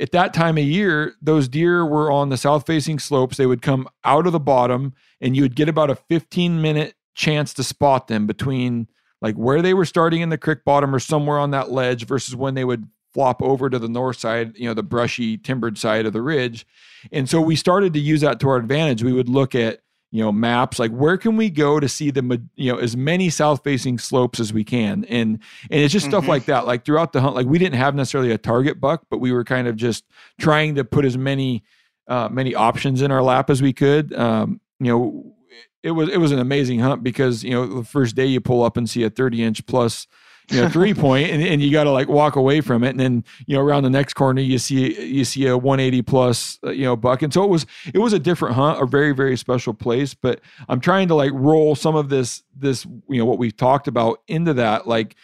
at 0.00 0.12
that 0.12 0.32
time 0.32 0.56
of 0.56 0.64
year, 0.64 1.14
those 1.20 1.46
deer 1.46 1.84
were 1.84 2.10
on 2.10 2.30
the 2.30 2.36
south 2.36 2.66
facing 2.66 2.98
slopes. 2.98 3.36
They 3.36 3.46
would 3.46 3.62
come 3.62 3.88
out 4.04 4.26
of 4.26 4.32
the 4.32 4.40
bottom, 4.40 4.94
and 5.20 5.36
you 5.36 5.42
would 5.42 5.54
get 5.54 5.68
about 5.68 5.90
a 5.90 5.94
15 5.94 6.60
minute 6.62 6.94
chance 7.14 7.52
to 7.54 7.62
spot 7.62 8.08
them 8.08 8.26
between 8.26 8.88
like 9.20 9.34
where 9.34 9.60
they 9.60 9.74
were 9.74 9.84
starting 9.84 10.22
in 10.22 10.30
the 10.30 10.38
creek 10.38 10.64
bottom 10.64 10.94
or 10.94 10.98
somewhere 10.98 11.38
on 11.38 11.50
that 11.50 11.70
ledge 11.70 12.06
versus 12.06 12.34
when 12.34 12.54
they 12.54 12.64
would 12.64 12.88
flop 13.12 13.42
over 13.42 13.68
to 13.68 13.78
the 13.78 13.88
north 13.88 14.18
side, 14.18 14.56
you 14.56 14.66
know, 14.66 14.74
the 14.74 14.82
brushy 14.82 15.36
timbered 15.36 15.76
side 15.76 16.06
of 16.06 16.12
the 16.12 16.22
ridge. 16.22 16.66
And 17.12 17.28
so 17.28 17.40
we 17.40 17.56
started 17.56 17.92
to 17.92 18.00
use 18.00 18.20
that 18.22 18.40
to 18.40 18.48
our 18.48 18.56
advantage. 18.56 19.02
We 19.02 19.12
would 19.12 19.28
look 19.28 19.54
at, 19.54 19.80
you 20.12 20.22
know, 20.22 20.32
maps 20.32 20.78
like 20.80 20.90
where 20.90 21.16
can 21.16 21.36
we 21.36 21.48
go 21.50 21.78
to 21.78 21.88
see 21.88 22.10
the, 22.10 22.42
you 22.56 22.72
know, 22.72 22.78
as 22.78 22.96
many 22.96 23.30
south 23.30 23.62
facing 23.62 23.96
slopes 23.98 24.40
as 24.40 24.52
we 24.52 24.64
can. 24.64 25.04
And, 25.04 25.38
and 25.70 25.80
it's 25.82 25.92
just 25.92 26.06
stuff 26.06 26.24
Mhm. 26.24 26.28
like 26.28 26.44
that. 26.46 26.66
Like 26.66 26.84
throughout 26.84 27.12
the 27.12 27.20
hunt, 27.20 27.36
like 27.36 27.46
we 27.46 27.58
didn't 27.58 27.78
have 27.78 27.94
necessarily 27.94 28.32
a 28.32 28.38
target 28.38 28.80
buck, 28.80 29.04
but 29.08 29.18
we 29.18 29.30
were 29.32 29.44
kind 29.44 29.68
of 29.68 29.76
just 29.76 30.04
trying 30.40 30.74
to 30.74 30.84
put 30.84 31.04
as 31.04 31.16
many, 31.16 31.62
uh, 32.08 32.28
many 32.28 32.56
options 32.56 33.02
in 33.02 33.12
our 33.12 33.22
lap 33.22 33.50
as 33.50 33.62
we 33.62 33.72
could. 33.72 34.12
Um, 34.12 34.60
you 34.80 34.86
know, 34.88 35.34
it 35.82 35.92
was, 35.92 36.08
it 36.08 36.16
was 36.18 36.32
an 36.32 36.40
amazing 36.40 36.80
hunt 36.80 37.02
because, 37.04 37.44
you 37.44 37.52
know, 37.52 37.66
the 37.66 37.84
first 37.84 38.16
day 38.16 38.26
you 38.26 38.40
pull 38.40 38.64
up 38.64 38.76
and 38.76 38.90
see 38.90 39.04
a 39.04 39.10
30 39.10 39.44
inch 39.44 39.64
plus, 39.66 40.06
you 40.50 40.60
know, 40.60 40.68
three 40.68 40.94
point 40.94 41.30
and, 41.30 41.42
and 41.42 41.62
you 41.62 41.70
got 41.70 41.84
to 41.84 41.90
like 41.90 42.08
walk 42.08 42.36
away 42.36 42.60
from 42.60 42.82
it. 42.84 42.90
And 42.90 43.00
then, 43.00 43.24
you 43.46 43.56
know, 43.56 43.62
around 43.62 43.84
the 43.84 43.90
next 43.90 44.14
corner, 44.14 44.40
you 44.40 44.58
see, 44.58 45.00
you 45.02 45.24
see 45.24 45.46
a 45.46 45.56
180 45.56 46.02
plus, 46.02 46.58
uh, 46.64 46.70
you 46.70 46.84
know, 46.84 46.96
buck. 46.96 47.22
And 47.22 47.32
so 47.32 47.44
it 47.44 47.48
was, 47.48 47.66
it 47.92 47.98
was 47.98 48.12
a 48.12 48.18
different 48.18 48.54
hunt, 48.54 48.82
a 48.82 48.86
very, 48.86 49.12
very 49.12 49.36
special 49.36 49.74
place, 49.74 50.14
but 50.14 50.40
I'm 50.68 50.80
trying 50.80 51.08
to 51.08 51.14
like 51.14 51.32
roll 51.34 51.74
some 51.74 51.94
of 51.94 52.08
this, 52.08 52.42
this, 52.56 52.84
you 53.08 53.18
know, 53.18 53.24
what 53.24 53.38
we've 53.38 53.56
talked 53.56 53.88
about 53.88 54.22
into 54.28 54.54
that, 54.54 54.86
like, 54.86 55.16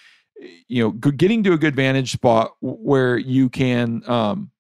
you 0.68 0.82
know, 0.82 0.90
getting 0.90 1.42
to 1.44 1.52
a 1.52 1.58
good 1.58 1.74
vantage 1.74 2.12
spot 2.12 2.54
where 2.60 3.16
you 3.16 3.48
can, 3.48 4.02
um, 4.08 4.50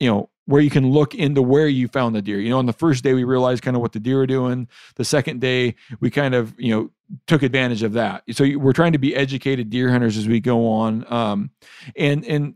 you 0.00 0.10
know, 0.10 0.30
where 0.46 0.62
you 0.62 0.70
can 0.70 0.90
look 0.90 1.14
into 1.14 1.42
where 1.42 1.68
you 1.68 1.88
found 1.88 2.14
the 2.14 2.22
deer. 2.22 2.38
You 2.38 2.50
know, 2.50 2.58
on 2.58 2.66
the 2.66 2.72
first 2.72 3.02
day 3.04 3.14
we 3.14 3.24
realized 3.24 3.62
kind 3.62 3.76
of 3.76 3.82
what 3.82 3.92
the 3.92 4.00
deer 4.00 4.20
are 4.22 4.26
doing. 4.26 4.68
The 4.94 5.04
second 5.04 5.40
day 5.40 5.74
we 6.00 6.10
kind 6.10 6.34
of, 6.34 6.54
you 6.58 6.74
know, 6.74 6.90
took 7.26 7.42
advantage 7.42 7.82
of 7.82 7.92
that. 7.94 8.24
So 8.32 8.44
you- 8.44 8.58
we're 8.58 8.72
trying 8.72 8.92
to 8.92 8.98
be 8.98 9.14
educated 9.14 9.70
deer 9.70 9.90
hunters 9.90 10.16
as 10.16 10.26
we 10.28 10.40
go 10.40 10.68
on. 10.68 11.04
Um, 11.12 11.50
and 11.96 12.24
and 12.24 12.54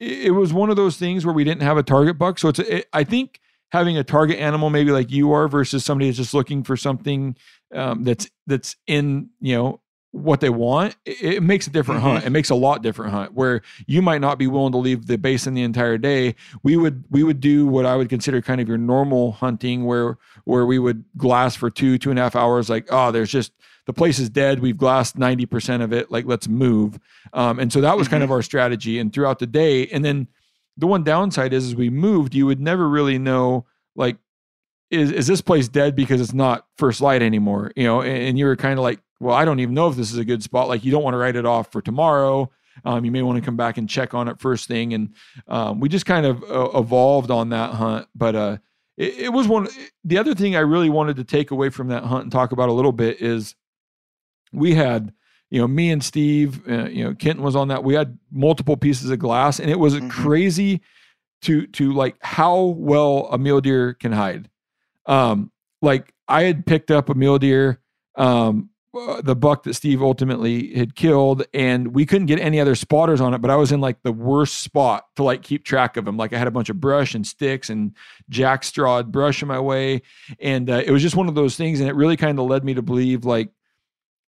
it 0.00 0.34
was 0.34 0.52
one 0.52 0.68
of 0.70 0.74
those 0.76 0.96
things 0.96 1.24
where 1.24 1.34
we 1.34 1.44
didn't 1.44 1.62
have 1.62 1.76
a 1.76 1.82
target 1.82 2.18
buck. 2.18 2.38
So 2.38 2.48
it's 2.48 2.58
it, 2.58 2.86
I 2.92 3.04
think 3.04 3.40
having 3.70 3.96
a 3.96 4.04
target 4.04 4.38
animal 4.38 4.68
maybe 4.68 4.90
like 4.90 5.10
you 5.10 5.32
are 5.32 5.46
versus 5.48 5.84
somebody 5.84 6.08
that's 6.08 6.18
just 6.18 6.34
looking 6.34 6.62
for 6.64 6.76
something 6.76 7.36
um, 7.74 8.02
that's 8.04 8.28
that's 8.46 8.76
in 8.86 9.30
you 9.40 9.54
know 9.56 9.80
what 10.10 10.40
they 10.40 10.50
want 10.50 10.94
it, 11.06 11.22
it 11.36 11.42
makes 11.42 11.66
a 11.66 11.70
different 11.70 12.00
Mhm. 12.02 12.04
hunt 12.04 12.24
it 12.26 12.30
makes 12.30 12.50
a 12.50 12.54
lot 12.54 12.82
different 12.82 13.12
hunt 13.12 13.32
where 13.32 13.62
you 13.86 14.02
might 14.02 14.20
not 14.20 14.38
be 14.38 14.46
willing 14.46 14.72
to 14.72 14.76
leave 14.78 15.06
the 15.06 15.16
basin 15.16 15.54
the 15.54 15.62
entire 15.62 15.96
day 15.96 16.34
we 16.62 16.76
would 16.76 17.04
we 17.08 17.22
would 17.22 17.40
do 17.40 17.66
what 17.66 17.86
i 17.86 17.96
would 17.96 18.10
consider 18.10 18.42
kind 18.42 18.60
of 18.60 18.68
your 18.68 18.76
normal 18.76 19.32
hunting 19.32 19.86
where 19.86 20.18
where 20.44 20.66
we 20.66 20.78
would 20.78 21.02
glass 21.16 21.56
for 21.56 21.70
two 21.70 21.96
two 21.96 22.10
and 22.10 22.18
a 22.18 22.22
half 22.22 22.36
hours 22.36 22.68
like 22.68 22.86
oh 22.90 23.10
there's 23.10 23.30
just 23.30 23.52
the 23.86 23.92
place 23.92 24.18
is 24.18 24.30
dead. 24.30 24.60
We've 24.60 24.76
glassed 24.76 25.16
90% 25.18 25.82
of 25.82 25.92
it. 25.92 26.10
Like 26.10 26.24
let's 26.26 26.48
move. 26.48 26.98
Um, 27.32 27.58
and 27.58 27.72
so 27.72 27.80
that 27.80 27.96
was 27.96 28.08
kind 28.08 28.22
of 28.22 28.30
our 28.30 28.42
strategy. 28.42 28.98
And 28.98 29.12
throughout 29.12 29.38
the 29.38 29.46
day 29.46 29.86
and 29.88 30.04
then 30.04 30.28
the 30.76 30.86
one 30.86 31.04
downside 31.04 31.52
is 31.52 31.66
as 31.66 31.74
we 31.74 31.90
moved 31.90 32.34
you 32.34 32.46
would 32.46 32.60
never 32.60 32.88
really 32.88 33.18
know 33.18 33.66
like 33.94 34.16
is 34.90 35.10
is 35.10 35.26
this 35.26 35.42
place 35.42 35.68
dead 35.68 35.94
because 35.94 36.20
it's 36.20 36.32
not 36.32 36.66
first 36.76 37.00
light 37.00 37.22
anymore? 37.22 37.72
You 37.76 37.84
know 37.84 38.00
and, 38.00 38.16
and 38.16 38.38
you 38.38 38.46
were 38.46 38.56
kind 38.56 38.78
of 38.78 38.82
like 38.82 39.00
well 39.20 39.34
i 39.34 39.44
don't 39.44 39.60
even 39.60 39.74
know 39.74 39.88
if 39.88 39.96
this 39.96 40.12
is 40.12 40.18
a 40.18 40.24
good 40.24 40.42
spot. 40.42 40.68
Like 40.68 40.84
you 40.84 40.92
don't 40.92 41.02
want 41.02 41.14
to 41.14 41.18
write 41.18 41.36
it 41.36 41.46
off 41.46 41.72
for 41.72 41.82
tomorrow. 41.82 42.50
Um, 42.84 43.04
you 43.04 43.10
may 43.10 43.22
want 43.22 43.36
to 43.36 43.44
come 43.44 43.56
back 43.56 43.76
and 43.76 43.88
check 43.88 44.14
on 44.14 44.28
it 44.28 44.40
first 44.40 44.66
thing. 44.66 44.94
And 44.94 45.14
um, 45.46 45.78
we 45.78 45.90
just 45.90 46.06
kind 46.06 46.24
of 46.24 46.42
uh, 46.44 46.78
evolved 46.78 47.30
on 47.30 47.50
that 47.50 47.74
hunt. 47.74 48.08
But 48.14 48.34
uh 48.34 48.58
it, 48.96 49.14
it 49.18 49.28
was 49.32 49.48
one 49.48 49.68
the 50.04 50.18
other 50.18 50.34
thing 50.34 50.56
i 50.56 50.60
really 50.60 50.90
wanted 50.90 51.16
to 51.16 51.24
take 51.24 51.50
away 51.50 51.70
from 51.70 51.88
that 51.88 52.04
hunt 52.04 52.24
and 52.24 52.32
talk 52.32 52.52
about 52.52 52.68
a 52.68 52.72
little 52.72 52.92
bit 52.92 53.20
is 53.20 53.54
we 54.52 54.74
had 54.74 55.12
you 55.50 55.60
know 55.60 55.68
me 55.68 55.90
and 55.90 56.02
steve 56.02 56.66
uh, 56.68 56.86
you 56.88 57.04
know 57.04 57.14
kenton 57.14 57.42
was 57.44 57.54
on 57.56 57.68
that. 57.68 57.84
We 57.84 57.94
had 57.94 58.18
multiple 58.30 58.76
pieces 58.76 59.10
of 59.10 59.18
glass 59.18 59.60
and 59.60 59.70
it 59.70 59.78
was 59.78 59.94
Mhm. 59.94 60.10
crazy 60.10 60.80
to 61.42 61.66
to 61.68 61.92
like 61.92 62.16
how 62.20 62.62
well 62.76 63.28
a 63.32 63.38
mule 63.38 63.60
deer 63.60 63.94
can 63.94 64.12
hide. 64.12 64.48
Um 65.06 65.50
like 65.82 66.14
i 66.28 66.44
had 66.44 66.64
picked 66.64 66.90
up 66.90 67.08
a 67.10 67.14
mule 67.14 67.38
deer 67.38 67.80
um 68.16 68.68
uh, 68.96 69.20
the 69.22 69.34
buck 69.34 69.62
that 69.64 69.74
steve 69.74 70.02
ultimately 70.02 70.72
had 70.74 70.94
killed 70.94 71.42
and 71.54 71.88
we 71.94 72.04
couldn't 72.06 72.26
get 72.26 72.38
any 72.38 72.60
other 72.60 72.74
spotters 72.74 73.20
on 73.22 73.32
it 73.34 73.38
but 73.40 73.50
i 73.50 73.56
was 73.56 73.72
in 73.72 73.80
like 73.80 74.00
the 74.02 74.12
worst 74.12 74.58
spot 74.60 75.06
to 75.16 75.22
like 75.24 75.42
keep 75.42 75.64
track 75.64 75.96
of 75.96 76.06
him 76.06 76.16
like 76.16 76.32
i 76.34 76.38
had 76.38 76.46
a 76.46 76.50
bunch 76.50 76.68
of 76.68 76.78
brush 76.80 77.14
and 77.14 77.26
sticks 77.26 77.70
and 77.70 77.92
jack 78.28 78.62
strawed 78.62 79.10
brush 79.10 79.40
in 79.42 79.48
my 79.48 79.58
way 79.58 80.00
and 80.40 80.68
uh, 80.70 80.82
it 80.84 80.90
was 80.92 81.02
just 81.02 81.16
one 81.16 81.26
of 81.26 81.34
those 81.34 81.56
things 81.56 81.80
and 81.80 81.88
it 81.88 81.94
really 81.96 82.16
kind 82.18 82.38
of 82.38 82.46
led 82.46 82.64
me 82.64 82.74
to 82.74 82.82
believe 82.82 83.24
like 83.24 83.48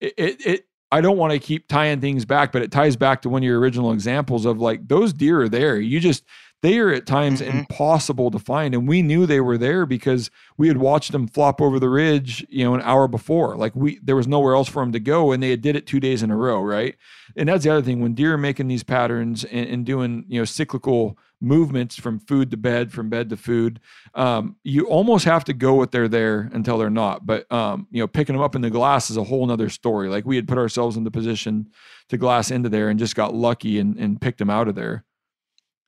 it, 0.03 0.15
it, 0.17 0.47
it 0.47 0.67
I 0.91 1.01
don't 1.01 1.17
want 1.17 1.33
to 1.33 1.39
keep 1.39 1.69
tying 1.69 2.01
things 2.01 2.25
back, 2.27 2.53
but 2.53 2.61
it 2.63 2.71
ties 2.71 2.97
back 2.97 3.23
to 3.23 3.31
one 3.31 3.43
of 3.43 3.47
your 3.47 3.59
original 3.59 3.93
examples 3.93 4.45
of 4.45 4.59
like 4.61 4.89
those 4.89 5.13
deer 5.15 5.43
are 5.43 5.49
there. 5.49 5.81
You 5.81 6.01
just 6.01 6.25
they 6.61 6.79
are 6.79 6.93
at 6.93 7.07
times 7.07 7.41
Mhm. 7.41 7.55
impossible 7.61 8.31
to 8.31 8.39
find, 8.39 8.73
and 8.75 8.87
we 8.87 9.03
knew 9.03 9.27
they 9.27 9.41
were 9.41 9.59
there 9.59 9.85
because 9.87 10.31
we 10.59 10.69
had 10.69 10.77
watched 10.77 11.11
them 11.11 11.27
flop 11.27 11.61
over 11.61 11.81
the 11.81 11.89
ridge, 11.89 12.47
you 12.49 12.63
know, 12.65 12.75
an 12.75 12.83
hour 12.83 13.09
before. 13.09 13.57
Like 13.57 13.75
we 13.75 13.99
there 14.03 14.15
was 14.17 14.29
nowhere 14.29 14.55
else 14.55 14.69
for 14.69 14.83
them 14.83 14.93
to 14.93 15.01
go, 15.01 15.33
and 15.33 15.43
they 15.43 15.51
had 15.51 15.63
did 15.63 15.77
it 15.77 15.87
two 15.87 15.99
days 15.99 16.23
in 16.23 16.31
a 16.31 16.37
row, 16.37 16.61
right? 16.63 16.95
And 17.37 17.49
that's 17.49 17.65
the 17.65 17.71
other 17.71 17.83
thing 17.83 18.01
when 18.01 18.15
deer 18.15 18.35
are 18.35 18.39
making 18.39 18.69
these 18.69 18.85
patterns 18.85 19.45
and, 19.45 19.67
and 19.69 19.87
doing 19.87 20.25
you 20.29 20.39
know 20.41 20.45
cyclical 20.45 21.17
movements 21.43 21.97
from 21.97 22.19
food 22.21 22.51
to 22.53 22.57
bed, 22.57 22.93
from 22.93 23.11
bed 23.11 23.31
to 23.31 23.37
food, 23.37 23.81
um, 24.15 24.57
you 24.63 24.87
almost 24.87 25.25
have 25.25 25.45
to 25.45 25.53
go 25.53 25.75
with 25.75 25.91
they're 25.91 26.09
there 26.09 26.49
until 26.53 26.79
they're 26.79 26.91
not. 26.91 27.27
But 27.27 27.51
um, 27.53 27.87
you 27.91 28.01
know, 28.01 28.07
picking 28.07 28.35
them 28.35 28.43
up 28.43 28.55
in 28.55 28.63
the 28.63 28.71
glass 28.71 29.11
is 29.11 29.17
a 29.17 29.25
whole 29.25 29.47
nother 29.47 29.69
story. 29.69 30.09
Like 30.09 30.25
we 30.25 30.37
had 30.37 30.49
put 30.49 30.59
ourselves 30.59 30.97
in 30.97 31.05
the 31.05 31.11
position 31.11 31.69
to 32.09 32.17
glass 32.17 32.51
into 32.51 32.69
there 32.69 32.89
and 32.89 32.99
just 32.99 33.17
got 33.17 33.35
lucky 33.35 33.79
and, 33.79 33.99
and 33.99 34.21
picked 34.21 34.39
them 34.39 34.51
out 34.51 34.69
of 34.69 34.75
there. 34.75 35.05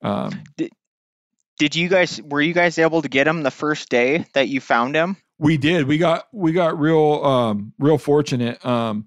Um, 0.02 0.42
Did 1.58 1.76
you 1.76 1.88
guys 1.88 2.20
were 2.20 2.42
you 2.42 2.52
guys 2.52 2.78
able 2.78 3.02
to 3.02 3.08
get 3.08 3.26
him 3.26 3.42
the 3.42 3.50
first 3.50 3.88
day 3.88 4.26
that 4.34 4.48
you 4.48 4.60
found 4.60 4.96
him? 4.96 5.16
we 5.38 5.56
did. 5.56 5.86
We 5.86 5.98
got 5.98 6.26
we 6.32 6.52
got 6.52 6.78
real 6.78 7.24
um, 7.24 7.72
real 7.78 7.98
fortunate. 7.98 8.64
Um, 8.64 9.06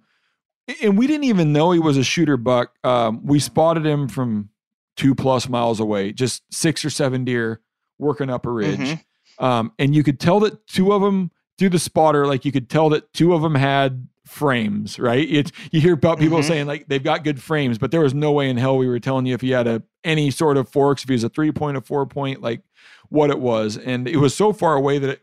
and 0.82 0.98
we 0.98 1.08
didn't 1.08 1.24
even 1.26 1.54
know 1.54 1.72
he 1.72 1.80
was 1.80 1.98
a 1.98 2.04
shooter 2.04 2.38
buck. 2.38 2.74
Um, 2.84 3.26
we 3.26 3.40
spotted 3.40 3.86
him 3.86 4.08
from 4.08 4.50
two 4.98 5.16
plus 5.16 5.48
miles 5.48 5.80
away, 5.80 6.12
just 6.12 6.44
six 6.52 6.84
or 6.84 6.90
seven 6.90 7.24
deer 7.24 7.62
working 8.00 8.30
up 8.30 8.46
a 8.46 8.52
ridge. 8.52 8.80
Mhm. 8.80 9.00
um, 9.40 9.72
and 9.80 9.96
you 9.96 10.04
could 10.04 10.20
tell 10.20 10.40
that 10.42 10.66
two 10.68 10.92
of 10.92 11.02
them 11.02 11.32
through 11.58 11.70
the 11.70 11.80
spotter, 11.80 12.26
like 12.28 12.44
you 12.44 12.52
could 12.52 12.70
tell 12.70 12.90
that 12.90 13.14
two 13.14 13.34
of 13.34 13.42
them 13.44 13.56
had 13.56 14.08
frames, 14.26 15.00
right? 15.00 15.28
It's 15.30 15.52
you 15.72 15.80
hear 15.82 15.94
about 15.94 16.20
people 16.20 16.40
Mhm. 16.40 16.44
saying 16.44 16.68
like 16.68 16.88
they've 16.88 17.04
got 17.04 17.24
good 17.24 17.42
frames, 17.42 17.78
but 17.78 17.92
there 17.92 18.02
was 18.02 18.14
no 18.14 18.32
way 18.32 18.50
in 18.50 18.58
hell 18.58 18.78
we 18.78 18.88
were 18.88 19.00
telling 19.00 19.26
you 19.26 19.34
if 19.34 19.42
he 19.42 19.52
had 19.52 19.68
a 19.68 19.84
any 20.04 20.32
sort 20.32 20.58
of 20.58 20.68
forks, 20.70 21.04
if 21.04 21.10
he 21.10 21.14
was 21.14 21.24
a 21.24 21.30
three 21.30 21.52
point, 21.52 21.78
a 21.78 21.82
four 21.82 22.06
point, 22.06 22.42
like 22.42 22.62
what 23.10 23.30
it 23.30 23.40
was, 23.40 23.78
and 23.78 24.08
it 24.08 24.18
was 24.18 24.36
so 24.36 24.52
far 24.54 24.76
away 24.76 24.98
that 25.00 25.10
it, 25.12 25.22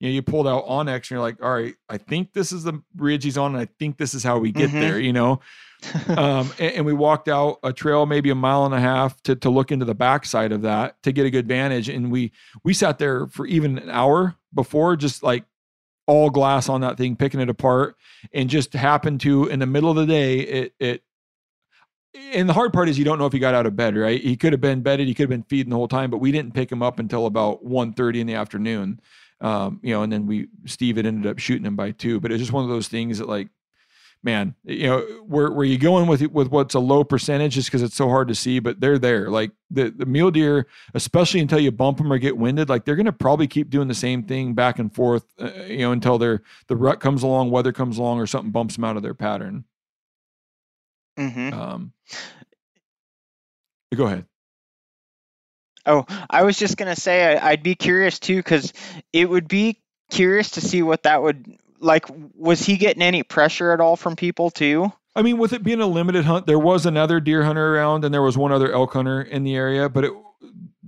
you 0.00 0.08
know, 0.08 0.14
you 0.14 0.22
pulled 0.22 0.46
out 0.46 0.66
onX 0.66 0.94
and 0.96 1.10
you're 1.12 1.20
like, 1.20 1.42
all 1.42 1.52
right, 1.52 1.74
I 1.88 1.98
think 1.98 2.32
this 2.34 2.52
is 2.52 2.64
the 2.64 2.82
ridge 2.96 3.24
he's 3.24 3.36
on, 3.38 3.52
and 3.54 3.60
I 3.60 3.68
think 3.78 3.96
this 3.98 4.14
is 4.14 4.22
how 4.22 4.38
we 4.38 4.52
get 4.52 4.70
Mhm. 4.70 4.80
there, 4.80 4.98
you 5.00 5.12
know. 5.12 5.40
Um, 6.08 6.52
and, 6.58 6.74
and 6.76 6.86
we 6.86 6.92
walked 6.92 7.28
out 7.28 7.58
a 7.62 7.72
trail 7.72 8.06
maybe 8.06 8.30
a 8.30 8.34
mile 8.34 8.64
and 8.64 8.74
a 8.74 8.80
half 8.80 9.20
to 9.22 9.36
to 9.36 9.50
look 9.50 9.70
into 9.70 9.84
the 9.84 9.94
backside 9.94 10.52
of 10.52 10.62
that 10.62 11.00
to 11.02 11.12
get 11.12 11.26
a 11.26 11.30
good 11.30 11.46
vantage. 11.46 11.88
And 11.88 12.10
we 12.10 12.32
we 12.64 12.74
sat 12.74 12.98
there 12.98 13.26
for 13.26 13.46
even 13.46 13.78
an 13.78 13.90
hour 13.90 14.34
before, 14.54 14.96
just 14.96 15.22
like 15.22 15.44
all 16.06 16.30
glass 16.30 16.68
on 16.68 16.80
that 16.82 16.96
thing, 16.96 17.16
picking 17.16 17.40
it 17.40 17.48
apart, 17.48 17.96
and 18.32 18.48
just 18.48 18.72
happened 18.72 19.20
to 19.22 19.46
in 19.46 19.58
the 19.58 19.66
middle 19.66 19.90
of 19.90 19.96
the 19.96 20.06
day, 20.06 20.38
it 20.38 20.74
it 20.78 21.02
and 22.32 22.48
the 22.48 22.52
hard 22.52 22.72
part 22.72 22.88
is 22.88 22.98
you 22.98 23.04
don't 23.04 23.18
know 23.18 23.26
if 23.26 23.32
he 23.32 23.38
got 23.38 23.54
out 23.54 23.66
of 23.66 23.76
bed, 23.76 23.96
right? 23.96 24.20
He 24.20 24.36
could 24.36 24.52
have 24.52 24.60
been 24.60 24.80
bedded, 24.80 25.06
he 25.06 25.14
could 25.14 25.24
have 25.24 25.30
been 25.30 25.42
feeding 25.42 25.70
the 25.70 25.76
whole 25.76 25.88
time, 25.88 26.10
but 26.10 26.18
we 26.18 26.32
didn't 26.32 26.54
pick 26.54 26.70
him 26.70 26.82
up 26.82 26.98
until 26.98 27.26
about 27.26 27.64
1.30 27.64 28.20
in 28.20 28.26
the 28.26 28.34
afternoon. 28.34 29.00
Um, 29.40 29.80
you 29.82 29.92
know, 29.92 30.02
and 30.02 30.10
then 30.10 30.26
we 30.26 30.48
Steve 30.64 30.96
had 30.96 31.04
ended 31.04 31.30
up 31.30 31.38
shooting 31.38 31.66
him 31.66 31.76
by 31.76 31.90
two. 31.90 32.20
But 32.20 32.32
it's 32.32 32.40
just 32.40 32.52
one 32.52 32.64
of 32.64 32.70
those 32.70 32.88
things 32.88 33.18
that 33.18 33.28
like, 33.28 33.48
man, 34.26 34.54
you 34.64 34.88
know, 34.88 35.00
where 35.26 35.50
where 35.50 35.64
you 35.64 35.78
going 35.78 36.06
with 36.08 36.20
with 36.32 36.50
what's 36.50 36.74
a 36.74 36.80
low 36.80 37.04
percentage 37.04 37.54
just 37.54 37.68
because 37.68 37.82
it's 37.82 37.96
so 37.96 38.08
hard 38.08 38.28
to 38.28 38.34
see, 38.34 38.58
but 38.58 38.80
they're 38.80 38.98
there. 38.98 39.30
Like 39.30 39.52
the 39.70 39.90
the 39.90 40.04
mule 40.04 40.30
deer, 40.32 40.66
especially 40.92 41.40
until 41.40 41.60
you 41.60 41.70
bump 41.70 41.98
them 41.98 42.12
or 42.12 42.18
get 42.18 42.36
winded, 42.36 42.68
like 42.68 42.84
they're 42.84 42.96
gonna 42.96 43.12
probably 43.12 43.46
keep 43.46 43.70
doing 43.70 43.88
the 43.88 43.94
same 43.94 44.24
thing 44.24 44.52
back 44.52 44.78
and 44.78 44.94
forth, 44.94 45.24
uh, 45.40 45.50
you 45.68 45.78
know, 45.78 45.92
until 45.92 46.18
they're 46.18 46.42
the 46.66 46.76
rut 46.76 47.00
comes 47.00 47.22
along, 47.22 47.50
weather 47.50 47.72
comes 47.72 47.96
along, 47.98 48.20
or 48.20 48.26
something 48.26 48.50
bumps 48.50 48.74
them 48.76 48.84
out 48.84 48.96
of 48.96 49.02
their 49.02 49.14
pattern. 49.14 49.64
hmm 51.16 51.50
Um, 51.52 51.92
go 53.94 54.06
ahead. 54.06 54.26
Oh, 55.86 56.04
I 56.28 56.42
was 56.42 56.58
just 56.58 56.76
gonna 56.76 56.96
say 56.96 57.36
I, 57.38 57.50
I'd 57.50 57.62
be 57.62 57.74
curious 57.76 58.18
too, 58.18 58.36
because 58.36 58.72
it 59.12 59.28
would 59.30 59.48
be 59.48 59.80
curious 60.10 60.52
to 60.52 60.60
see 60.60 60.82
what 60.82 61.04
that 61.04 61.22
would 61.22 61.58
like. 61.80 62.06
Was 62.34 62.60
he 62.60 62.76
getting 62.76 63.02
any 63.02 63.22
pressure 63.22 63.72
at 63.72 63.80
all 63.80 63.96
from 63.96 64.16
people 64.16 64.50
too? 64.50 64.92
I 65.14 65.22
mean, 65.22 65.38
with 65.38 65.52
it 65.54 65.62
being 65.62 65.80
a 65.80 65.86
limited 65.86 66.26
hunt, 66.26 66.46
there 66.46 66.58
was 66.58 66.84
another 66.84 67.20
deer 67.20 67.42
hunter 67.42 67.74
around, 67.74 68.04
and 68.04 68.12
there 68.12 68.22
was 68.22 68.36
one 68.36 68.52
other 68.52 68.70
elk 68.72 68.92
hunter 68.92 69.22
in 69.22 69.44
the 69.44 69.56
area, 69.56 69.88
but 69.88 70.04
it, 70.04 70.12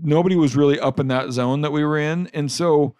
nobody 0.01 0.37
was 0.37 0.55
really 0.55 0.79
up 0.79 1.01
in 1.01 1.09
that 1.09 1.33
zone 1.33 1.63
that 1.63 1.73
we 1.73 1.83
were 1.85 1.99
in, 1.99 2.29
and 2.35 2.53
so 2.53 2.95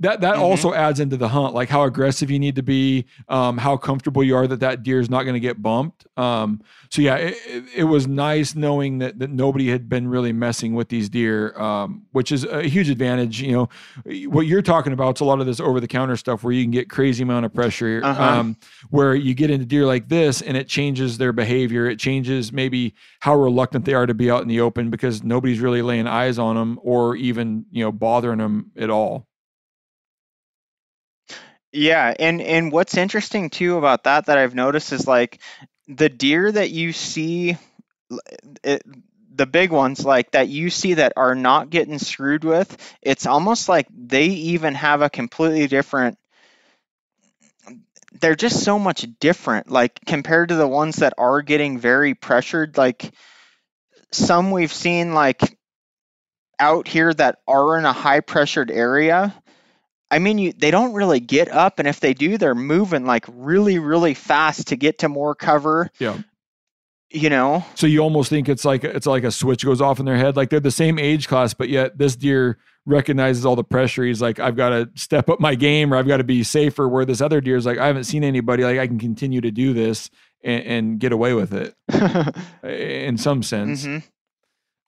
that 0.00 0.20
that 0.22 0.36
Mhm. 0.36 0.40
also 0.40 0.72
adds 0.74 0.98
into 1.00 1.16
the 1.16 1.28
hunt, 1.28 1.54
like 1.54 1.68
how 1.68 1.84
aggressive 1.84 2.30
you 2.30 2.38
need 2.38 2.56
to 2.56 2.62
be, 2.62 3.04
um, 3.28 3.58
how 3.58 3.76
comfortable 3.76 4.24
you 4.24 4.34
are 4.34 4.46
that 4.46 4.60
that 4.60 4.82
deer 4.82 4.98
is 5.00 5.08
not 5.10 5.22
going 5.22 5.34
to 5.34 5.40
get 5.40 5.62
bumped. 5.62 6.06
Um, 6.16 6.60
so 6.90 7.02
yeah, 7.02 7.16
it, 7.16 7.34
it, 7.46 7.64
it 7.76 7.84
was 7.84 8.06
nice 8.08 8.54
knowing 8.54 8.98
that 8.98 9.18
that 9.18 9.30
nobody 9.30 9.68
had 9.70 9.88
been 9.88 10.08
really 10.08 10.32
messing 10.32 10.74
with 10.74 10.88
these 10.88 11.08
deer, 11.08 11.56
um, 11.60 12.02
which 12.12 12.32
is 12.32 12.44
a 12.44 12.62
huge 12.62 12.88
advantage. 12.90 13.40
You 13.40 13.52
know, 13.52 13.68
what 14.28 14.46
you're 14.46 14.62
talking 14.62 14.92
about 14.92 15.16
is 15.16 15.20
a 15.20 15.24
lot 15.24 15.40
of 15.40 15.46
this 15.46 15.60
over 15.60 15.80
the 15.80 15.88
counter 15.88 16.16
stuff 16.16 16.42
where 16.42 16.52
you 16.52 16.64
can 16.64 16.70
get 16.70 16.88
crazy 16.90 17.22
amount 17.22 17.46
of 17.46 17.54
pressure. 17.54 18.00
Uh-huh. 18.02 18.22
Um, 18.22 18.56
where 18.90 19.14
you 19.14 19.34
get 19.34 19.50
into 19.50 19.66
deer 19.66 19.86
like 19.86 20.08
this 20.08 20.40
and 20.42 20.56
it 20.56 20.66
changes 20.68 21.18
their 21.18 21.32
behavior. 21.32 21.88
It 21.88 21.98
changes 21.98 22.52
maybe 22.52 22.94
how 23.20 23.36
reluctant 23.36 23.84
they 23.84 23.94
are 23.94 24.06
to 24.06 24.14
be 24.14 24.30
out 24.30 24.42
in 24.42 24.48
the 24.48 24.60
open 24.60 24.90
because 24.90 25.22
nobody's 25.22 25.60
really 25.60 25.82
laying 25.82 26.06
eyes 26.06 26.38
on 26.38 26.56
them 26.56 26.78
or 26.82 27.16
even, 27.16 27.66
you 27.70 27.84
know, 27.84 27.92
bothering 27.92 28.38
them 28.38 28.70
at 28.76 28.90
all. 28.90 29.26
Yeah, 31.72 32.12
and 32.18 32.40
and 32.40 32.72
what's 32.72 32.96
interesting 32.96 33.48
too 33.50 33.76
about 33.76 34.04
that 34.04 34.26
that 34.26 34.38
I've 34.38 34.54
noticed 34.54 34.92
is 34.92 35.06
like 35.06 35.40
the 35.86 36.08
deer 36.08 36.50
that 36.50 36.70
you 36.70 36.92
see, 36.92 37.50
it, 37.50 37.58
eh, 38.64 38.78
the 39.34 39.46
big 39.46 39.70
ones 39.70 40.04
like 40.04 40.32
that 40.32 40.48
you 40.48 40.70
see 40.70 40.94
that 40.94 41.12
are 41.16 41.34
not 41.34 41.70
getting 41.70 41.98
screwed 41.98 42.44
with. 42.44 42.76
It's 43.00 43.26
almost 43.26 43.68
like 43.68 43.86
they 43.96 44.26
even 44.26 44.74
have 44.74 45.02
a 45.02 45.10
completely 45.10 45.66
different. 45.68 46.18
They're 48.20 48.34
just 48.36 48.62
so 48.64 48.78
much 48.78 49.06
different, 49.20 49.70
like 49.70 49.98
compared 50.06 50.48
to 50.50 50.54
the 50.56 50.66
ones 50.68 50.96
that 50.96 51.14
are 51.18 51.42
getting 51.42 51.78
very 51.78 52.14
pressured. 52.14 52.76
Like 52.76 53.12
some 54.12 54.50
we've 54.50 54.72
seen 54.72 55.14
like 55.14 55.56
out 56.58 56.86
here 56.86 57.12
that 57.14 57.38
are 57.48 57.78
in 57.78 57.84
a 57.84 57.92
high 57.92 58.20
pressured 58.20 58.70
area 58.70 59.34
I 60.10 60.18
mean, 60.18 60.38
you 60.38 60.52
they 60.52 60.70
don't 60.70 60.92
really 60.92 61.20
get 61.20 61.48
up, 61.50 61.78
and 61.78 61.86
if 61.86 62.00
they 62.00 62.14
do, 62.14 62.36
they're 62.38 62.54
moving 62.54 63.06
like 63.06 63.24
really, 63.28 63.78
really 63.78 64.14
fast 64.14 64.68
to 64.68 64.76
get 64.76 64.98
to 64.98 65.08
more 65.08 65.34
cover. 65.34 65.90
Yeah. 65.98 66.18
You 67.12 67.28
know. 67.30 67.64
So 67.74 67.86
you 67.86 68.00
almost 68.00 68.30
think 68.30 68.48
it's 68.48 68.64
like 68.64 68.84
it's 68.84 69.06
like 69.06 69.24
a 69.24 69.30
switch 69.30 69.64
goes 69.64 69.80
off 69.80 69.98
in 70.00 70.06
their 70.06 70.16
head. 70.16 70.36
Like 70.36 70.50
they're 70.50 70.60
the 70.60 70.70
same 70.70 70.98
age 70.98 71.26
class, 71.28 71.54
but 71.54 71.68
yet 71.68 71.98
this 71.98 72.14
deer 72.16 72.58
recognizes 72.86 73.44
all 73.44 73.56
the 73.56 73.64
pressure. 73.64 74.04
He's 74.04 74.22
like, 74.22 74.38
I've 74.38 74.56
got 74.56 74.70
to 74.70 74.88
step 74.94 75.28
up 75.28 75.38
my 75.40 75.54
game 75.54 75.92
or 75.92 75.96
I've 75.96 76.06
got 76.08 76.16
to 76.18 76.24
be 76.24 76.42
safer. 76.44 76.88
Where 76.88 77.04
this 77.04 77.20
other 77.20 77.40
deer 77.40 77.56
is 77.56 77.66
like, 77.66 77.78
I 77.78 77.86
haven't 77.88 78.04
seen 78.04 78.22
anybody. 78.24 78.62
Like 78.64 78.78
I 78.78 78.86
can 78.86 78.98
continue 78.98 79.40
to 79.40 79.50
do 79.50 79.72
this 79.74 80.08
and, 80.42 80.62
and 80.64 80.98
get 81.00 81.12
away 81.12 81.34
with 81.34 81.52
it 81.52 81.74
in 82.64 83.16
some 83.18 83.42
sense. 83.42 83.84
Mhm. 83.86 84.02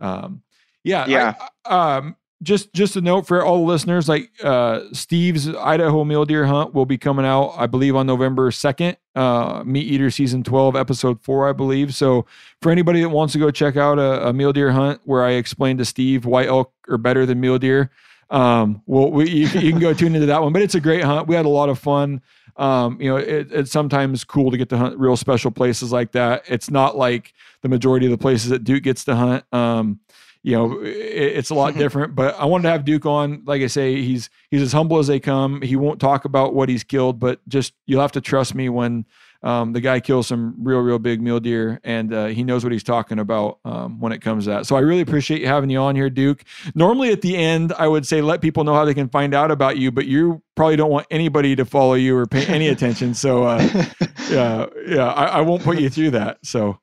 Um, 0.01 0.43
yeah, 0.85 1.07
Yeah. 1.07 1.35
I- 1.65 1.97
um, 1.99 2.17
just 2.43 2.73
just 2.73 2.97
a 2.97 3.01
note 3.01 3.27
for 3.27 3.45
all 3.45 3.59
the 3.59 3.71
listeners, 3.71 4.09
like 4.09 4.31
uh, 4.43 4.81
Steve's 4.93 5.49
Idaho 5.49 6.05
mule 6.05 6.25
deer 6.25 6.45
hunt 6.47 6.75
will 6.75 6.87
be 6.87 6.99
coming 6.99 7.25
out, 7.25 7.55
I 7.57 7.67
believe, 7.67 7.95
on 7.97 8.07
November 8.07 8.51
second. 8.51 8.97
Uh, 9.15 9.63
MeatEater 9.63 10.13
season 10.13 10.43
twelve, 10.43 10.75
episode 10.75 11.23
four, 11.23 11.49
I 11.49 11.53
believe. 11.53 11.95
So 11.95 12.27
for 12.61 12.73
anybody 12.73 13.01
that 13.03 13.11
wants 13.11 13.33
to 13.35 13.39
go 13.39 13.51
check 13.51 13.77
out 13.77 13.99
a, 13.99 14.29
a 14.29 14.33
mule 14.33 14.53
deer 14.53 14.73
hunt 14.73 15.01
where 15.05 15.25
I 15.25 15.33
explained 15.33 15.79
to 15.79 15.85
Steve 15.85 16.25
why 16.25 16.47
elk 16.47 16.73
are 16.89 16.99
better 16.99 17.25
than 17.27 17.41
mule 17.41 17.59
deer, 17.59 17.91
um, 18.31 18.83
well, 18.87 19.11
we, 19.11 19.29
you, 19.29 19.47
you 19.61 19.71
can 19.71 19.79
go 19.79 19.95
tune 19.95 20.15
into 20.15 20.27
that 20.27 20.43
one. 20.43 20.53
But 20.53 20.63
it's 20.63 20.75
a 20.75 20.81
great 20.81 21.05
hunt. 21.05 21.29
We 21.29 21.35
had 21.35 21.47
a 21.47 21.51
lot 21.51 21.69
of 21.69 21.79
fun. 21.79 22.23
Um, 22.57 23.01
you 23.01 23.09
know, 23.09 23.17
it, 23.17 23.53
it's 23.53 23.71
sometimes 23.71 24.25
cool 24.25 24.51
to 24.51 24.59
get 24.59 24.69
to 24.71 24.79
hunt 24.79 24.99
real 24.99 25.17
special 25.17 25.51
places 25.51 25.93
like 25.93 26.13
that. 26.13 26.45
It's 26.49 26.71
not 26.71 26.97
like 26.97 27.33
the 27.63 27.69
majority 27.69 28.07
of 28.07 28.13
the 28.13 28.19
places 28.19 28.51
that 28.51 28.65
Duke 28.65 28.83
gets 28.83 29.05
to 29.05 29.15
hunt. 29.15 29.45
Um, 29.53 30.01
you 30.43 30.57
know, 30.57 30.81
it, 30.81 30.89
it's 30.89 31.51
a 31.51 31.55
lot 31.55 31.75
different. 31.79 32.15
But 32.15 32.35
I 32.37 32.45
wanted 32.45 32.65
to 32.65 32.71
have 32.71 32.85
Duke 32.85 33.07
on. 33.07 33.43
Like 33.45 33.63
I 33.63 33.67
say, 33.67 34.03
he's 34.03 34.31
he's 34.51 34.63
as 34.63 34.73
humble 34.73 34.99
as 34.99 35.07
they 35.07 35.21
come. 35.21 35.63
He 35.63 35.77
won't 35.77 36.01
talk 36.01 36.25
about 36.25 36.55
what 36.55 36.69
he's 36.69 36.85
killed, 36.85 37.19
but 37.19 37.47
just 37.49 37.75
you'll 37.87 38.03
have 38.03 38.13
to 38.13 38.21
trust 38.21 38.55
me 38.55 38.69
when 38.69 39.07
um, 39.43 39.73
the 39.73 39.81
guy 39.81 39.99
kills 39.99 40.29
some 40.29 40.55
real, 40.63 40.79
real 40.79 40.99
big 40.99 41.21
mule 41.21 41.41
deer, 41.41 41.81
and 41.83 42.15
uh, 42.15 42.27
he 42.27 42.45
knows 42.45 42.63
what 42.63 42.73
he's 42.73 42.85
talking 42.85 43.19
about 43.19 43.59
um, 43.65 43.99
when 43.99 44.13
it 44.13 44.21
comes 44.21 44.45
to 44.45 44.51
that. 44.51 44.67
So 44.67 44.77
I 44.77 44.81
really 44.81 45.01
appreciate 45.01 45.41
you 45.41 45.49
having 45.49 45.69
you 45.69 45.79
on 45.79 45.97
here, 45.97 46.09
Duke. 46.09 46.45
Normally 46.75 47.11
at 47.11 47.23
the 47.23 47.37
end, 47.37 47.73
I 47.73 47.89
would 47.89 48.07
say 48.07 48.23
let 48.23 48.41
people 48.41 48.63
know 48.63 48.75
how 48.75 48.85
they 48.85 48.95
can 48.95 49.09
find 49.09 49.35
out 49.35 49.51
about 49.51 49.79
you, 49.79 49.91
but 49.91 50.07
you 50.07 50.43
probably 50.55 50.77
don't 50.77 50.91
want 50.91 51.09
anybody 51.11 51.57
to 51.57 51.65
follow 51.65 51.95
you 51.95 52.17
or 52.17 52.27
pay 52.27 52.47
any 52.47 52.69
attention. 52.69 53.15
So 53.15 53.43
uh, 53.43 53.85
yeah, 54.31 54.67
yeah, 54.87 55.09
I, 55.09 55.25
I 55.25 55.41
won't 55.41 55.65
put 55.65 55.81
you 55.81 55.91
through 55.91 56.13
that. 56.13 56.39
So. 56.45 56.79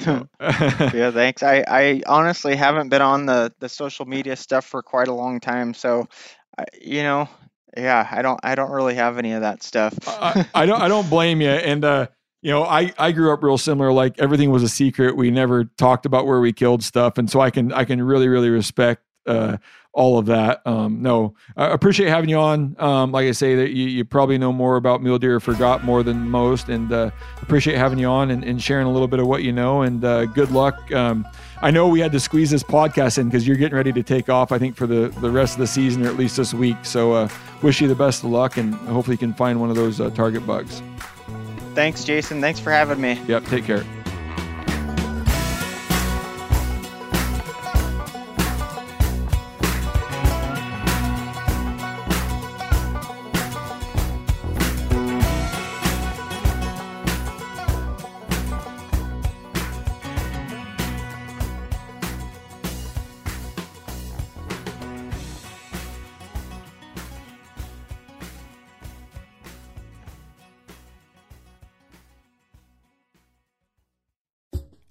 yeah, 0.40 1.10
thanks. 1.10 1.42
I, 1.42 1.64
I 1.66 2.02
honestly 2.06 2.56
haven't 2.56 2.88
been 2.88 3.02
on 3.02 3.26
the, 3.26 3.52
the 3.60 3.68
social 3.68 4.06
media 4.06 4.36
stuff 4.36 4.64
for 4.64 4.82
quite 4.82 5.08
a 5.08 5.14
long 5.14 5.40
time, 5.40 5.72
so 5.74 6.08
I, 6.58 6.64
you 6.80 7.02
know, 7.02 7.28
yeah, 7.76 8.08
I 8.10 8.22
don't 8.22 8.40
I 8.42 8.54
don't 8.54 8.70
really 8.70 8.94
have 8.94 9.18
any 9.18 9.32
of 9.32 9.40
that 9.40 9.62
stuff. 9.62 9.94
I, 10.06 10.46
I 10.54 10.66
don't 10.66 10.80
I 10.80 10.88
don't 10.88 11.08
blame 11.10 11.40
you. 11.40 11.50
And 11.50 11.84
uh, 11.84 12.06
you 12.42 12.50
know, 12.50 12.64
I 12.64 12.92
I 12.98 13.12
grew 13.12 13.32
up 13.32 13.42
real 13.42 13.58
similar. 13.58 13.92
Like 13.92 14.18
everything 14.18 14.50
was 14.50 14.62
a 14.62 14.68
secret. 14.68 15.16
We 15.16 15.30
never 15.30 15.64
talked 15.64 16.06
about 16.06 16.26
where 16.26 16.40
we 16.40 16.52
killed 16.52 16.82
stuff, 16.84 17.18
and 17.18 17.30
so 17.30 17.40
I 17.40 17.50
can 17.50 17.72
I 17.72 17.84
can 17.84 18.02
really 18.02 18.28
really 18.28 18.50
respect 18.50 19.02
uh, 19.26 19.56
all 19.94 20.18
of 20.18 20.26
that. 20.26 20.60
Um, 20.66 21.00
no, 21.00 21.34
I 21.56 21.68
appreciate 21.68 22.08
having 22.08 22.28
you 22.28 22.38
on. 22.38 22.76
Um, 22.78 23.12
like 23.12 23.26
I 23.26 23.30
say, 23.30 23.54
that 23.54 23.70
you, 23.70 23.86
you 23.86 24.04
probably 24.04 24.36
know 24.36 24.52
more 24.52 24.76
about 24.76 25.02
mule 25.02 25.18
deer, 25.18 25.40
forgot 25.40 25.84
more 25.84 26.02
than 26.02 26.28
most, 26.28 26.68
and 26.68 26.92
uh, 26.92 27.10
appreciate 27.40 27.78
having 27.78 27.98
you 27.98 28.08
on 28.08 28.30
and, 28.30 28.44
and 28.44 28.60
sharing 28.60 28.86
a 28.86 28.92
little 28.92 29.08
bit 29.08 29.20
of 29.20 29.26
what 29.26 29.42
you 29.42 29.52
know. 29.52 29.82
And 29.82 30.04
uh, 30.04 30.26
good 30.26 30.50
luck. 30.50 30.92
Um, 30.92 31.26
I 31.62 31.70
know 31.70 31.88
we 31.88 32.00
had 32.00 32.12
to 32.12 32.20
squeeze 32.20 32.50
this 32.50 32.64
podcast 32.64 33.18
in 33.18 33.28
because 33.28 33.46
you're 33.46 33.56
getting 33.56 33.76
ready 33.76 33.92
to 33.92 34.02
take 34.02 34.28
off. 34.28 34.52
I 34.52 34.58
think 34.58 34.76
for 34.76 34.86
the 34.86 35.08
the 35.20 35.30
rest 35.30 35.54
of 35.54 35.60
the 35.60 35.66
season, 35.66 36.04
or 36.04 36.08
at 36.08 36.16
least 36.16 36.36
this 36.36 36.52
week. 36.52 36.76
So 36.82 37.12
uh, 37.12 37.28
wish 37.62 37.80
you 37.80 37.88
the 37.88 37.94
best 37.94 38.24
of 38.24 38.30
luck, 38.30 38.56
and 38.56 38.74
hopefully 38.74 39.14
you 39.14 39.18
can 39.18 39.32
find 39.32 39.60
one 39.60 39.70
of 39.70 39.76
those 39.76 40.00
uh, 40.00 40.10
target 40.10 40.46
bugs. 40.46 40.82
Thanks, 41.74 42.04
Jason. 42.04 42.40
Thanks 42.40 42.60
for 42.60 42.70
having 42.70 43.00
me. 43.00 43.20
Yep. 43.26 43.46
Take 43.46 43.64
care. 43.64 43.84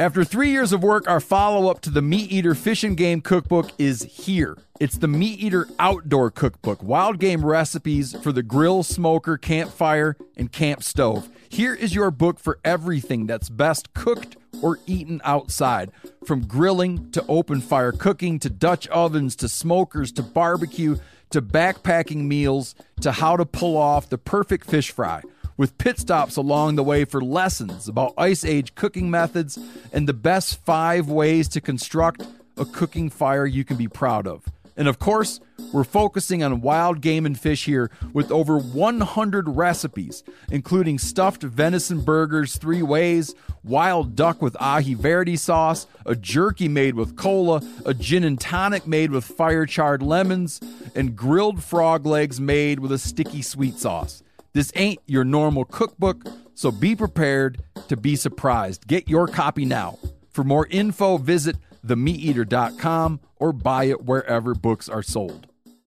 After 0.00 0.24
three 0.24 0.48
years 0.48 0.72
of 0.72 0.82
work, 0.82 1.06
our 1.10 1.20
follow 1.20 1.70
up 1.70 1.82
to 1.82 1.90
the 1.90 2.00
MeatEater 2.00 2.56
Fish 2.56 2.82
and 2.84 2.96
Game 2.96 3.20
Cookbook 3.20 3.70
is 3.76 4.02
here. 4.04 4.56
It's 4.80 4.96
the 4.96 5.06
MeatEater 5.06 5.70
Outdoor 5.78 6.30
Cookbook, 6.30 6.82
wild 6.82 7.18
game 7.18 7.44
recipes 7.44 8.16
for 8.22 8.32
the 8.32 8.42
grill, 8.42 8.82
smoker, 8.82 9.36
campfire, 9.36 10.16
and 10.38 10.50
camp 10.50 10.82
stove. 10.82 11.28
Here 11.50 11.74
is 11.74 11.94
your 11.94 12.10
book 12.10 12.40
for 12.40 12.58
everything 12.64 13.26
that's 13.26 13.50
best 13.50 13.92
cooked 13.92 14.38
or 14.62 14.78
eaten 14.86 15.20
outside. 15.22 15.90
From 16.24 16.46
grilling 16.46 17.10
to 17.10 17.22
open 17.28 17.60
fire 17.60 17.92
cooking 17.92 18.38
to 18.38 18.48
Dutch 18.48 18.88
ovens 18.88 19.36
to 19.36 19.50
smokers 19.50 20.12
to 20.12 20.22
barbecue 20.22 20.96
to 21.28 21.42
backpacking 21.42 22.24
meals 22.24 22.74
to 23.02 23.12
how 23.12 23.36
to 23.36 23.44
pull 23.44 23.76
off 23.76 24.08
the 24.08 24.16
perfect 24.16 24.64
fish 24.66 24.90
fry 24.90 25.20
with 25.60 25.76
pit 25.76 25.98
stops 25.98 26.36
along 26.36 26.74
the 26.74 26.82
way 26.82 27.04
for 27.04 27.20
lessons 27.20 27.86
about 27.86 28.14
ice 28.16 28.46
age 28.46 28.74
cooking 28.74 29.10
methods 29.10 29.58
and 29.92 30.08
the 30.08 30.14
best 30.14 30.58
five 30.64 31.10
ways 31.10 31.48
to 31.48 31.60
construct 31.60 32.26
a 32.56 32.64
cooking 32.64 33.10
fire 33.10 33.44
you 33.44 33.62
can 33.62 33.76
be 33.76 33.86
proud 33.86 34.26
of. 34.26 34.42
And 34.74 34.88
of 34.88 34.98
course, 34.98 35.38
we're 35.74 35.84
focusing 35.84 36.42
on 36.42 36.62
wild 36.62 37.02
game 37.02 37.26
and 37.26 37.38
fish 37.38 37.66
here 37.66 37.90
with 38.14 38.32
over 38.32 38.58
100 38.58 39.50
recipes, 39.50 40.24
including 40.50 40.98
stuffed 40.98 41.42
venison 41.42 42.00
burgers 42.00 42.56
three 42.56 42.82
ways, 42.82 43.34
wild 43.62 44.16
duck 44.16 44.40
with 44.40 44.54
aji 44.54 44.96
verde 44.96 45.36
sauce, 45.36 45.86
a 46.06 46.16
jerky 46.16 46.68
made 46.68 46.94
with 46.94 47.16
cola, 47.16 47.60
a 47.84 47.92
gin 47.92 48.24
and 48.24 48.40
tonic 48.40 48.86
made 48.86 49.10
with 49.10 49.26
fire 49.26 49.66
charred 49.66 50.02
lemons, 50.02 50.58
and 50.94 51.14
grilled 51.14 51.62
frog 51.62 52.06
legs 52.06 52.40
made 52.40 52.80
with 52.80 52.92
a 52.92 52.98
sticky 52.98 53.42
sweet 53.42 53.78
sauce. 53.78 54.22
This 54.52 54.72
ain't 54.74 55.00
your 55.06 55.24
normal 55.24 55.64
cookbook, 55.64 56.24
so 56.54 56.70
be 56.70 56.96
prepared 56.96 57.62
to 57.88 57.96
be 57.96 58.16
surprised. 58.16 58.86
Get 58.86 59.08
your 59.08 59.26
copy 59.26 59.64
now. 59.64 59.98
For 60.30 60.44
more 60.44 60.66
info, 60.70 61.18
visit 61.18 61.56
themeateater.com 61.86 63.20
or 63.36 63.52
buy 63.52 63.84
it 63.84 64.04
wherever 64.04 64.54
books 64.54 64.88
are 64.88 65.02
sold. 65.02 65.49